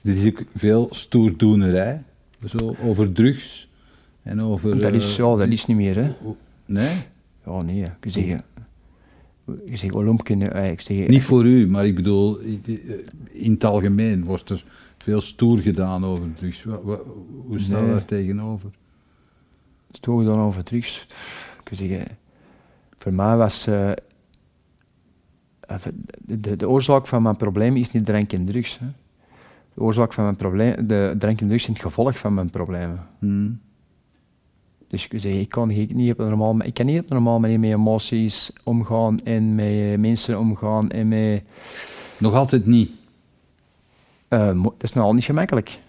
[0.02, 2.02] Dit is ook veel stoerdoenerij.
[2.44, 3.70] Zo over drugs
[4.22, 4.78] en over...
[4.78, 5.96] Dat is, eh, ja, dat is niet meer.
[5.96, 6.12] Hè.
[6.66, 6.96] Nee,
[7.44, 7.82] Ja, nee.
[8.00, 8.24] Ik zeg,
[9.64, 12.52] ik zeg Olympje, eh, ik zeg, niet voor u, maar ik bedoel, eh,
[13.32, 14.64] in het algemeen wordt er
[14.98, 16.62] veel stoer gedaan over drugs.
[16.62, 17.90] Hoe staat Nee.
[17.90, 18.70] daar tegenover?
[20.00, 21.06] toch dan over drugs.
[21.62, 22.16] Ik wil zeggen,
[22.98, 23.90] voor mij was eh,
[26.18, 28.78] de, de oorzaak van mijn probleem is niet drank en drugs.
[28.78, 28.86] Hè.
[29.74, 33.06] De oorzaak van mijn probleem, de drank en drugs zijn het gevolg van mijn problemen.
[33.18, 33.60] Hmm.
[34.88, 37.40] Dus ik zeggen, ik kan niet, op een normaal, ik kan niet op een normaal
[37.40, 41.43] manier met emoties omgaan en met eh, mensen omgaan en met...
[42.18, 42.90] Nog altijd niet.
[44.30, 45.80] mo- dat is nogal niet gemakkelijk.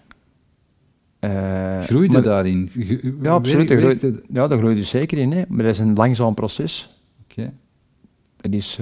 [1.18, 2.70] Eh, groeide maar- daarin?
[3.22, 3.68] Ja, absoluut.
[3.68, 5.32] Daar ja, daar groeit je zeker in.
[5.32, 5.42] Hè.
[5.48, 7.02] Maar dat is een langzaam proces.
[7.30, 7.52] Oké.
[8.40, 8.78] Het is...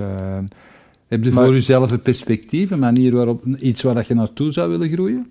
[1.09, 4.53] Heb je Maar- voor jezelf een perspectief, een manier waarop iets waar dat je naartoe
[4.53, 5.31] zou willen groeien?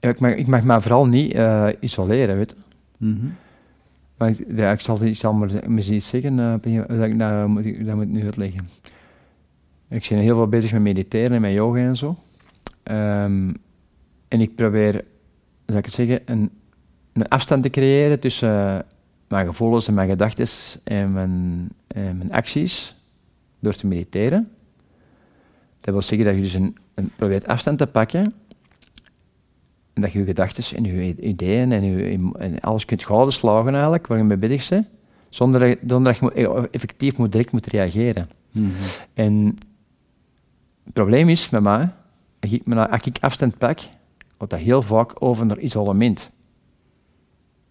[0.00, 3.04] ja, ik, mag, ik mag vooral niet eh, isoleren, weet je.
[3.06, 3.26] Mhm.
[4.16, 7.48] Maar ik, ja, ik, zal, ik zal maar misschien iets zeggen, een- dat, ik, nou,
[7.48, 8.68] moet ik, dat moet ik nu uitleggen.
[9.88, 12.16] Ik ben heel veel bezig met mediteren en met yoga en zo.
[12.82, 13.52] Ehm,
[14.28, 15.04] en ik probeer,
[15.66, 16.50] zou ik het zeggen, een,
[17.12, 18.78] een afstand te creëren tussen eh,
[19.28, 20.46] mijn gevoelens en mijn gedachten
[20.84, 22.96] en mijn, en mijn acties
[23.60, 24.50] door te mediteren.
[25.80, 28.32] Dat wil zeggen dat je dus een, een, probeert afstand te pakken
[29.94, 34.06] en dat je je gedachten en je ideeën en, je, en alles kunt slagen eigenlijk,
[34.06, 34.86] waar je mee bezig bent,
[35.28, 38.28] zonder dat, je- zonder dat je moet- effectief moet, direct moet reageren.
[38.52, 38.66] Mhm.
[39.14, 39.58] En
[40.84, 41.88] het probleem is met mij,
[42.40, 43.78] als ik, me- als ik afstand pak,
[44.38, 46.30] gaat dat heel vaak over naar isolement.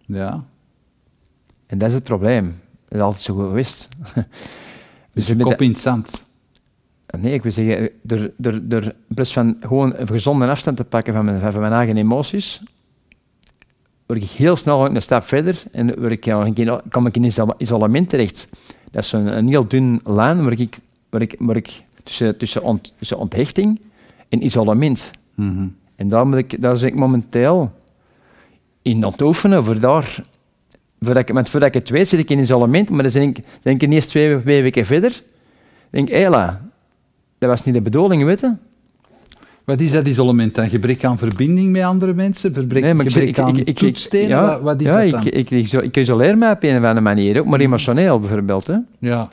[0.05, 0.43] Ja.
[1.68, 2.59] En dat is het probleem.
[2.88, 3.88] Dat is altijd zo geweest.
[5.18, 6.26] Dus je bent kop in het zand.
[7.19, 11.14] Nee, ik wil zeggen, door, door, door plaats van gewoon een gezonde afstand te pakken
[11.14, 12.61] van mijn, van mijn eigen emoties,
[14.06, 16.34] word ik heel snel een stap verder en word ik,
[16.89, 18.49] kom ik in iso- isolement terecht.
[18.91, 20.77] Dat is een, een heel dun lijn waar ik,
[21.10, 23.81] waar ik, waar ik tussen, tussen, ont, tussen onthechting
[24.30, 25.11] en isolement.
[25.35, 25.68] Mhm.
[25.95, 27.72] En daar, moet ik, daar zit ik momenteel
[28.81, 30.23] in aan het oefenen voor daar.
[30.99, 33.45] Voordat ik, want voordat ik het weet, zit ik in isolement, maar dan denk ik,
[33.61, 35.24] denk ik ineens twee, twee weken verder.
[35.90, 36.61] denk ik, hela,
[37.38, 38.53] dat was niet de bedoeling, weet je?
[39.64, 40.69] Wat is dat isolement dan?
[40.69, 42.53] Gebrek aan verbinding met andere mensen?
[42.53, 44.28] Verbrek, Nee, maar ik, gebrek ik, aan ik, ik, toetsstenen?
[44.28, 45.26] ja, wat, wat is ja, dat dan?
[45.26, 48.68] Ik, ik, ik, isoleer mij op een of andere manier, ook, maar emotioneel bijvoorbeeld.
[48.68, 48.76] Hè.
[48.99, 49.30] ja.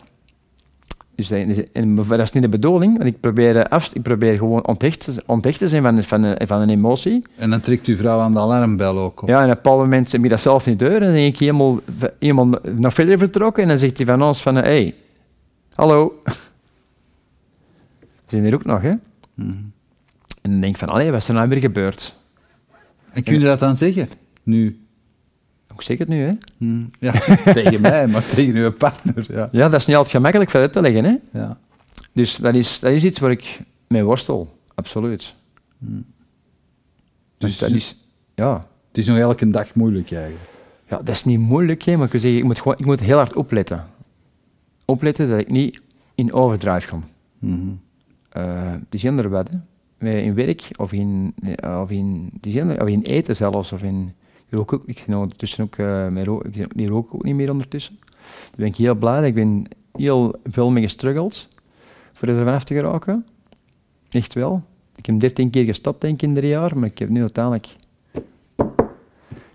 [1.16, 4.02] Dus dat, is- en dat is niet de bedoeling, want ik probeer, eh, af, ik
[4.02, 7.22] probeer gewoon onthecht, onthecht te zijn van, van, een- van een emotie.
[7.36, 9.28] En dan trekt uw vrouw aan de alarmbel ook op.
[9.28, 10.90] Ja, en op een bepaald moment heb je dat zelf niet door.
[10.90, 11.78] En dan denk ik helemaal,
[12.18, 13.62] helemaal nog verder vertrokken.
[13.62, 14.94] En dan zegt hij van ons van, hé, hey,
[15.74, 16.20] hallo.
[18.26, 18.92] We zijn er ook nog, hè.
[19.34, 19.48] Mhm.
[20.42, 22.16] En dan denk ik van, allee, wat is er nou weer gebeurd?
[23.12, 24.08] En kun je dat dan zeggen?
[24.42, 24.78] Nu?
[25.82, 26.32] Zeg het nu, hè.
[26.58, 26.84] Mhm.
[27.00, 27.12] Ja,
[27.52, 29.26] tegen mij, maar tegen uw partner.
[29.28, 29.48] Ja.
[29.52, 31.14] Ja, dat is niet altijd gemakkelijk voor uit te leggen, hè.
[31.32, 31.58] Ja.
[32.12, 35.34] Dus dat is, dat is iets waar ik mee worstel, absoluut.
[35.78, 35.98] Dus
[37.38, 37.96] Dus dat is,
[38.34, 38.66] ja.
[38.88, 40.44] het is nog elke dag moeilijk eigenlijk.
[40.88, 43.16] ja, dat is niet moeilijk, hè, maar ik, zeggen, ik, moet gewoon, ik moet heel
[43.16, 43.86] hard opletten.
[44.84, 45.80] Opletten dat ik niet
[46.14, 47.04] in overdrive kom.
[48.28, 49.56] Het is heel wat, hè.
[49.98, 52.30] Met In werk of in, eh, of in,
[52.80, 53.72] of in eten zelfs.
[53.72, 54.12] Of in,
[54.54, 57.50] rook ook, ik zit ondertussen ook, eh met ro ik, die rook ook niet meer
[57.50, 57.98] ondertussen.
[58.00, 59.26] Daar ben ik heel blij.
[59.26, 61.48] Ik ben heel veel mee gestruggeld
[62.12, 63.26] voor er vanaf te geraken.
[64.10, 64.62] Echt wel.
[64.96, 67.76] Ik heb 13 keer gestopt, denk ik, in drie jaar, maar ik heb nu uiteindelijk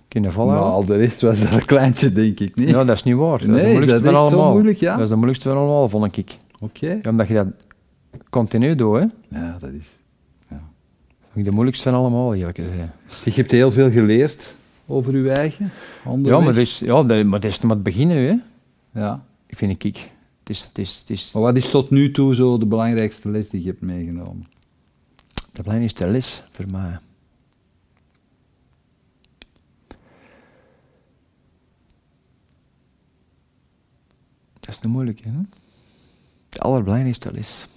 [0.07, 0.73] kunnen Maar volhouden.
[0.73, 2.69] al de rest was dat een kleintje, denk ik niet.
[2.69, 3.37] Ja, dat is niet waar.
[3.37, 4.51] Dat is Nee, is moeilijkste dat van allemaal.
[4.51, 4.93] moeilijk, ja?
[4.93, 6.37] Dat is de moeilijkste van allemaal, vond ik.
[6.59, 6.99] Oké.
[7.01, 7.47] Ja, omdat je dat
[8.29, 9.05] continu doet, hè.
[9.39, 9.97] Ja, dat is...
[10.49, 10.61] Ja.
[11.19, 12.91] Vond ik de moeilijkste van allemaal, eerlijk gezegd.
[13.23, 14.55] Je hebt heel veel geleerd
[14.89, 15.71] over uw eigen
[16.05, 16.39] Ja, onderweg.
[16.43, 18.35] maar dat is, ja, dat, maar dat is nog maar het beginnen, hè.
[19.01, 19.25] Ja.
[19.45, 20.11] Ik vind ik.
[20.39, 23.29] Het is, het is, het is, Maar wat is tot nu toe zo de belangrijkste
[23.29, 24.47] les die je hebt meegenomen?
[25.53, 26.99] de belangrijkste les voor mij.
[34.59, 35.39] Dat is de moeilijke, hè.
[36.49, 37.67] De allerbelangrijkste les.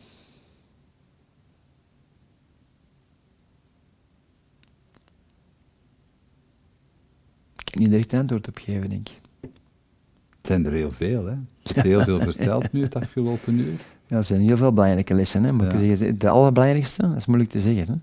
[7.74, 9.14] Niet direct antwoord op geven, denk ik.
[9.40, 11.34] Het zijn er heel veel, hè?
[11.62, 13.80] Heel veel verteld nu het afgelopen uur.
[14.06, 15.44] Ja, er zijn heel veel belangrijke lessen.
[15.44, 15.54] Hè?
[15.54, 15.78] Ik Ja.
[15.96, 17.86] zeggen, de allerbelangrijkste, dat is moeilijk te zeggen.
[17.86, 17.98] Hè?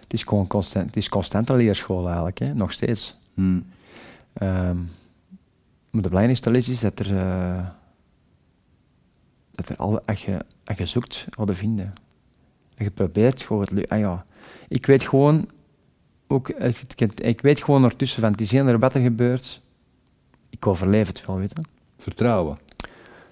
[0.00, 2.54] Het is gewoon constant, het is constante leerschool eigenlijk, hè?
[2.54, 3.18] nog steeds.
[3.34, 3.60] Hm.
[4.32, 4.76] Ehm,
[5.90, 7.66] maar de belangrijkste les is dat er, eh,
[9.54, 11.92] dat er alle, als, je, als je zoekt, wat vinden.
[12.76, 14.26] En je probeert gewoon ah ja,
[14.68, 15.48] Ik weet gewoon,
[16.26, 19.60] ook, ik, weet gewoon ondertussen van het is heel wat er gebeurt.
[20.50, 21.62] Ik overleef het wel, weet je.
[21.98, 22.58] Vertrouwen.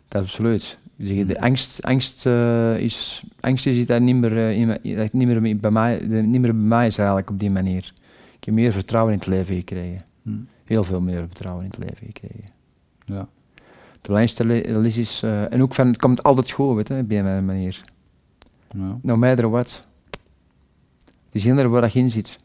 [0.09, 0.79] Dat absoluut.
[0.97, 5.13] De angst, angst, eh, is, angst is iets dat niet meer, eh, in me- dat
[5.13, 7.93] niet meer bij mij, niet meer bij mij is eigenlijk op die manier.
[8.37, 10.05] Ik heb meer vertrouwen in het leven gekregen.
[10.23, 10.31] Hm.
[10.65, 12.49] Heel veel meer vertrouwen in het leven gekregen.
[13.05, 13.29] Ja.
[13.93, 17.23] De belangrijkste is, eh, en ook van het komt altijd goed, weet je, op die
[17.23, 17.83] manier.
[18.75, 18.99] ja.
[19.03, 19.87] No matter what.
[21.01, 22.39] Het is heel waar dat je in zit.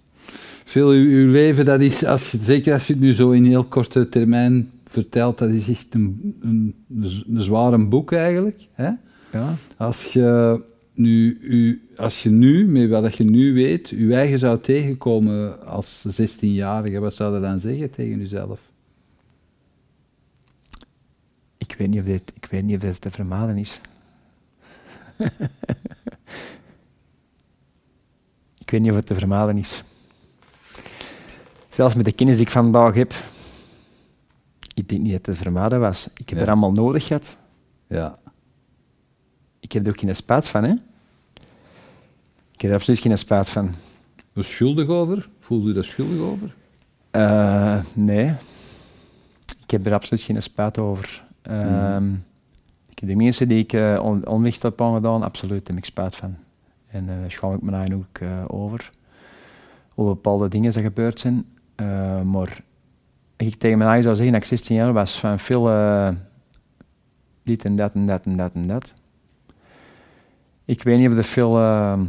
[0.67, 4.09] Veel uw, leven, dat is, als zeker als je het nu zo in heel korte
[4.09, 6.75] termijn vertelt, dat is echt een, een,
[7.27, 8.67] een zware boek eigenlijk.
[8.71, 8.89] Hè?
[9.31, 10.61] Ja, Als je
[10.93, 16.05] nu, u, als je nu, met wat je nu weet, je eigen zou tegenkomen als
[16.21, 18.71] 16-jarige, wat zou je dan zeggen tegen jezelf?
[21.57, 23.81] Ik weet niet of dit, ik weet niet of dit te vermalen is.
[28.63, 29.83] ik weet niet of het te vermalen is.
[31.77, 33.13] Zelfs met de kennis die ik vandaag heb,
[34.73, 36.09] ik denk niet dat het te vermalen was.
[36.15, 36.43] Ik heb Ja.
[36.43, 37.37] er allemaal nodig gehad.
[37.87, 38.17] Ja.
[39.59, 40.71] Ik heb er ook geen spijt van, hè.
[42.51, 43.71] Ik heb er absoluut geen spijt van.
[44.35, 45.29] Schuldig over?
[45.39, 46.55] Voelde u daar schuldig over?
[47.11, 48.33] Eh, nee.
[49.63, 51.23] Ik heb er absoluut geen spijt over.
[51.41, 52.13] Ehm,
[52.89, 56.15] ik heb de mensen die ik eh, on, onlicht heb aangedaan, absoluut heb ik spijt
[56.15, 56.35] van.
[56.87, 58.89] En daar schaam ik me eigenlijk ook over.
[59.95, 61.45] Over bepaalde dingen die gebeurd zijn.
[61.77, 62.61] Eh, maar
[63.37, 66.09] ik tegen mijn eigen zou zeggen dat ik 16 jaar was van veel eh,
[67.43, 68.93] dit en dat en dat en dat en dat.
[70.65, 71.99] Ik weet niet of er veel eh,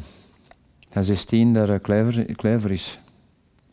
[0.90, 3.00] van 16 daar eh, clever, clever is.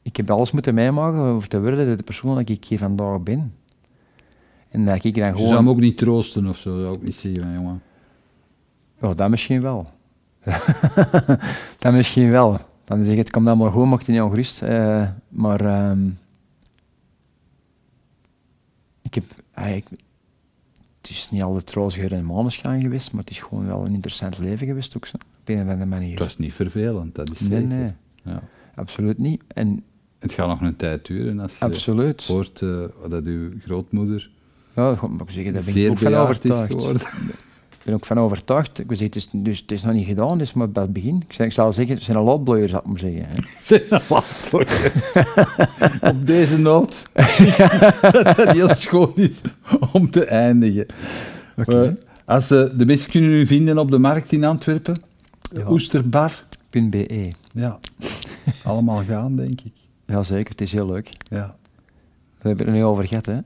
[0.01, 3.53] Ik heb alles moeten meemaken om te worden de persoon dat ik hier vandaag ben.
[4.69, 5.47] En dat ik dan Je gewoon...
[5.47, 7.81] zou hem ook niet troosten of zo, zou ik niet zeggen, jongen.
[9.01, 9.85] Ja, dat misschien wel.
[11.80, 12.59] dat misschien wel.
[12.86, 14.62] Dan zeg ik, het komt allemaal goed, mocht je niet ongerust.
[14.62, 16.07] eh maar ehm,
[19.02, 20.02] ik heb eigenlijk...
[21.02, 23.94] Het is niet altijd roze geur en maneschijn geweest, maar het is gewoon wel een
[23.94, 25.16] interessant leven geweest ook zo.
[25.16, 26.10] Op een of andere manier.
[26.10, 27.68] Het was niet vervelend, dat is nee, zeker.
[27.68, 27.91] nee,
[28.24, 28.41] Ja.
[28.76, 29.44] absoluut niet.
[29.48, 29.84] En
[30.20, 32.26] Het gaat nog een tijd duren als je absoluut.
[32.26, 34.30] hoort eh, dat uw grootmoeder
[34.76, 36.74] Ja, dat moet ik zeggen, daar ben ik ook van is overtuigd.
[37.86, 38.80] ben ook van overtuigd.
[38.80, 41.16] Ik het, is, dus, het is nog niet gedaan, dus maar bij het begin.
[41.28, 43.26] Ik, zeg, ik zal zeggen, het zijn een loopblooier, zou ik maar zeggen.
[43.28, 43.36] Hè.
[43.66, 43.82] Zijn
[46.16, 47.10] Op deze noot.
[48.02, 49.41] dat het heel schoon is
[49.91, 50.86] om te eindigen.
[51.56, 51.90] Eh,
[52.26, 55.02] als, eh, de mensen kunnen u vinden op de markt in Antwerpen.
[55.52, 55.70] Ja.
[55.70, 56.44] Oesterbar.
[56.70, 57.34] .be.
[57.53, 57.80] Ja.
[58.64, 59.74] Allemaal gaan, denk ik.
[60.06, 61.10] Jazeker, het is heel leuk.
[61.30, 61.56] Ja.
[62.41, 63.40] We hebben het er nu over gehad, hè.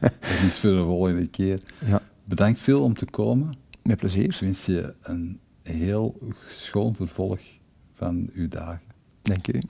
[0.00, 0.12] Dat
[0.46, 1.60] is voor de volgende keer.
[1.86, 3.54] Ja, Bedankt veel om te komen.
[3.82, 4.24] met plezier.
[4.24, 7.40] Ik wens je een heel schoon vervolg
[7.94, 8.80] van uw dagen.
[9.22, 9.60] Dank u.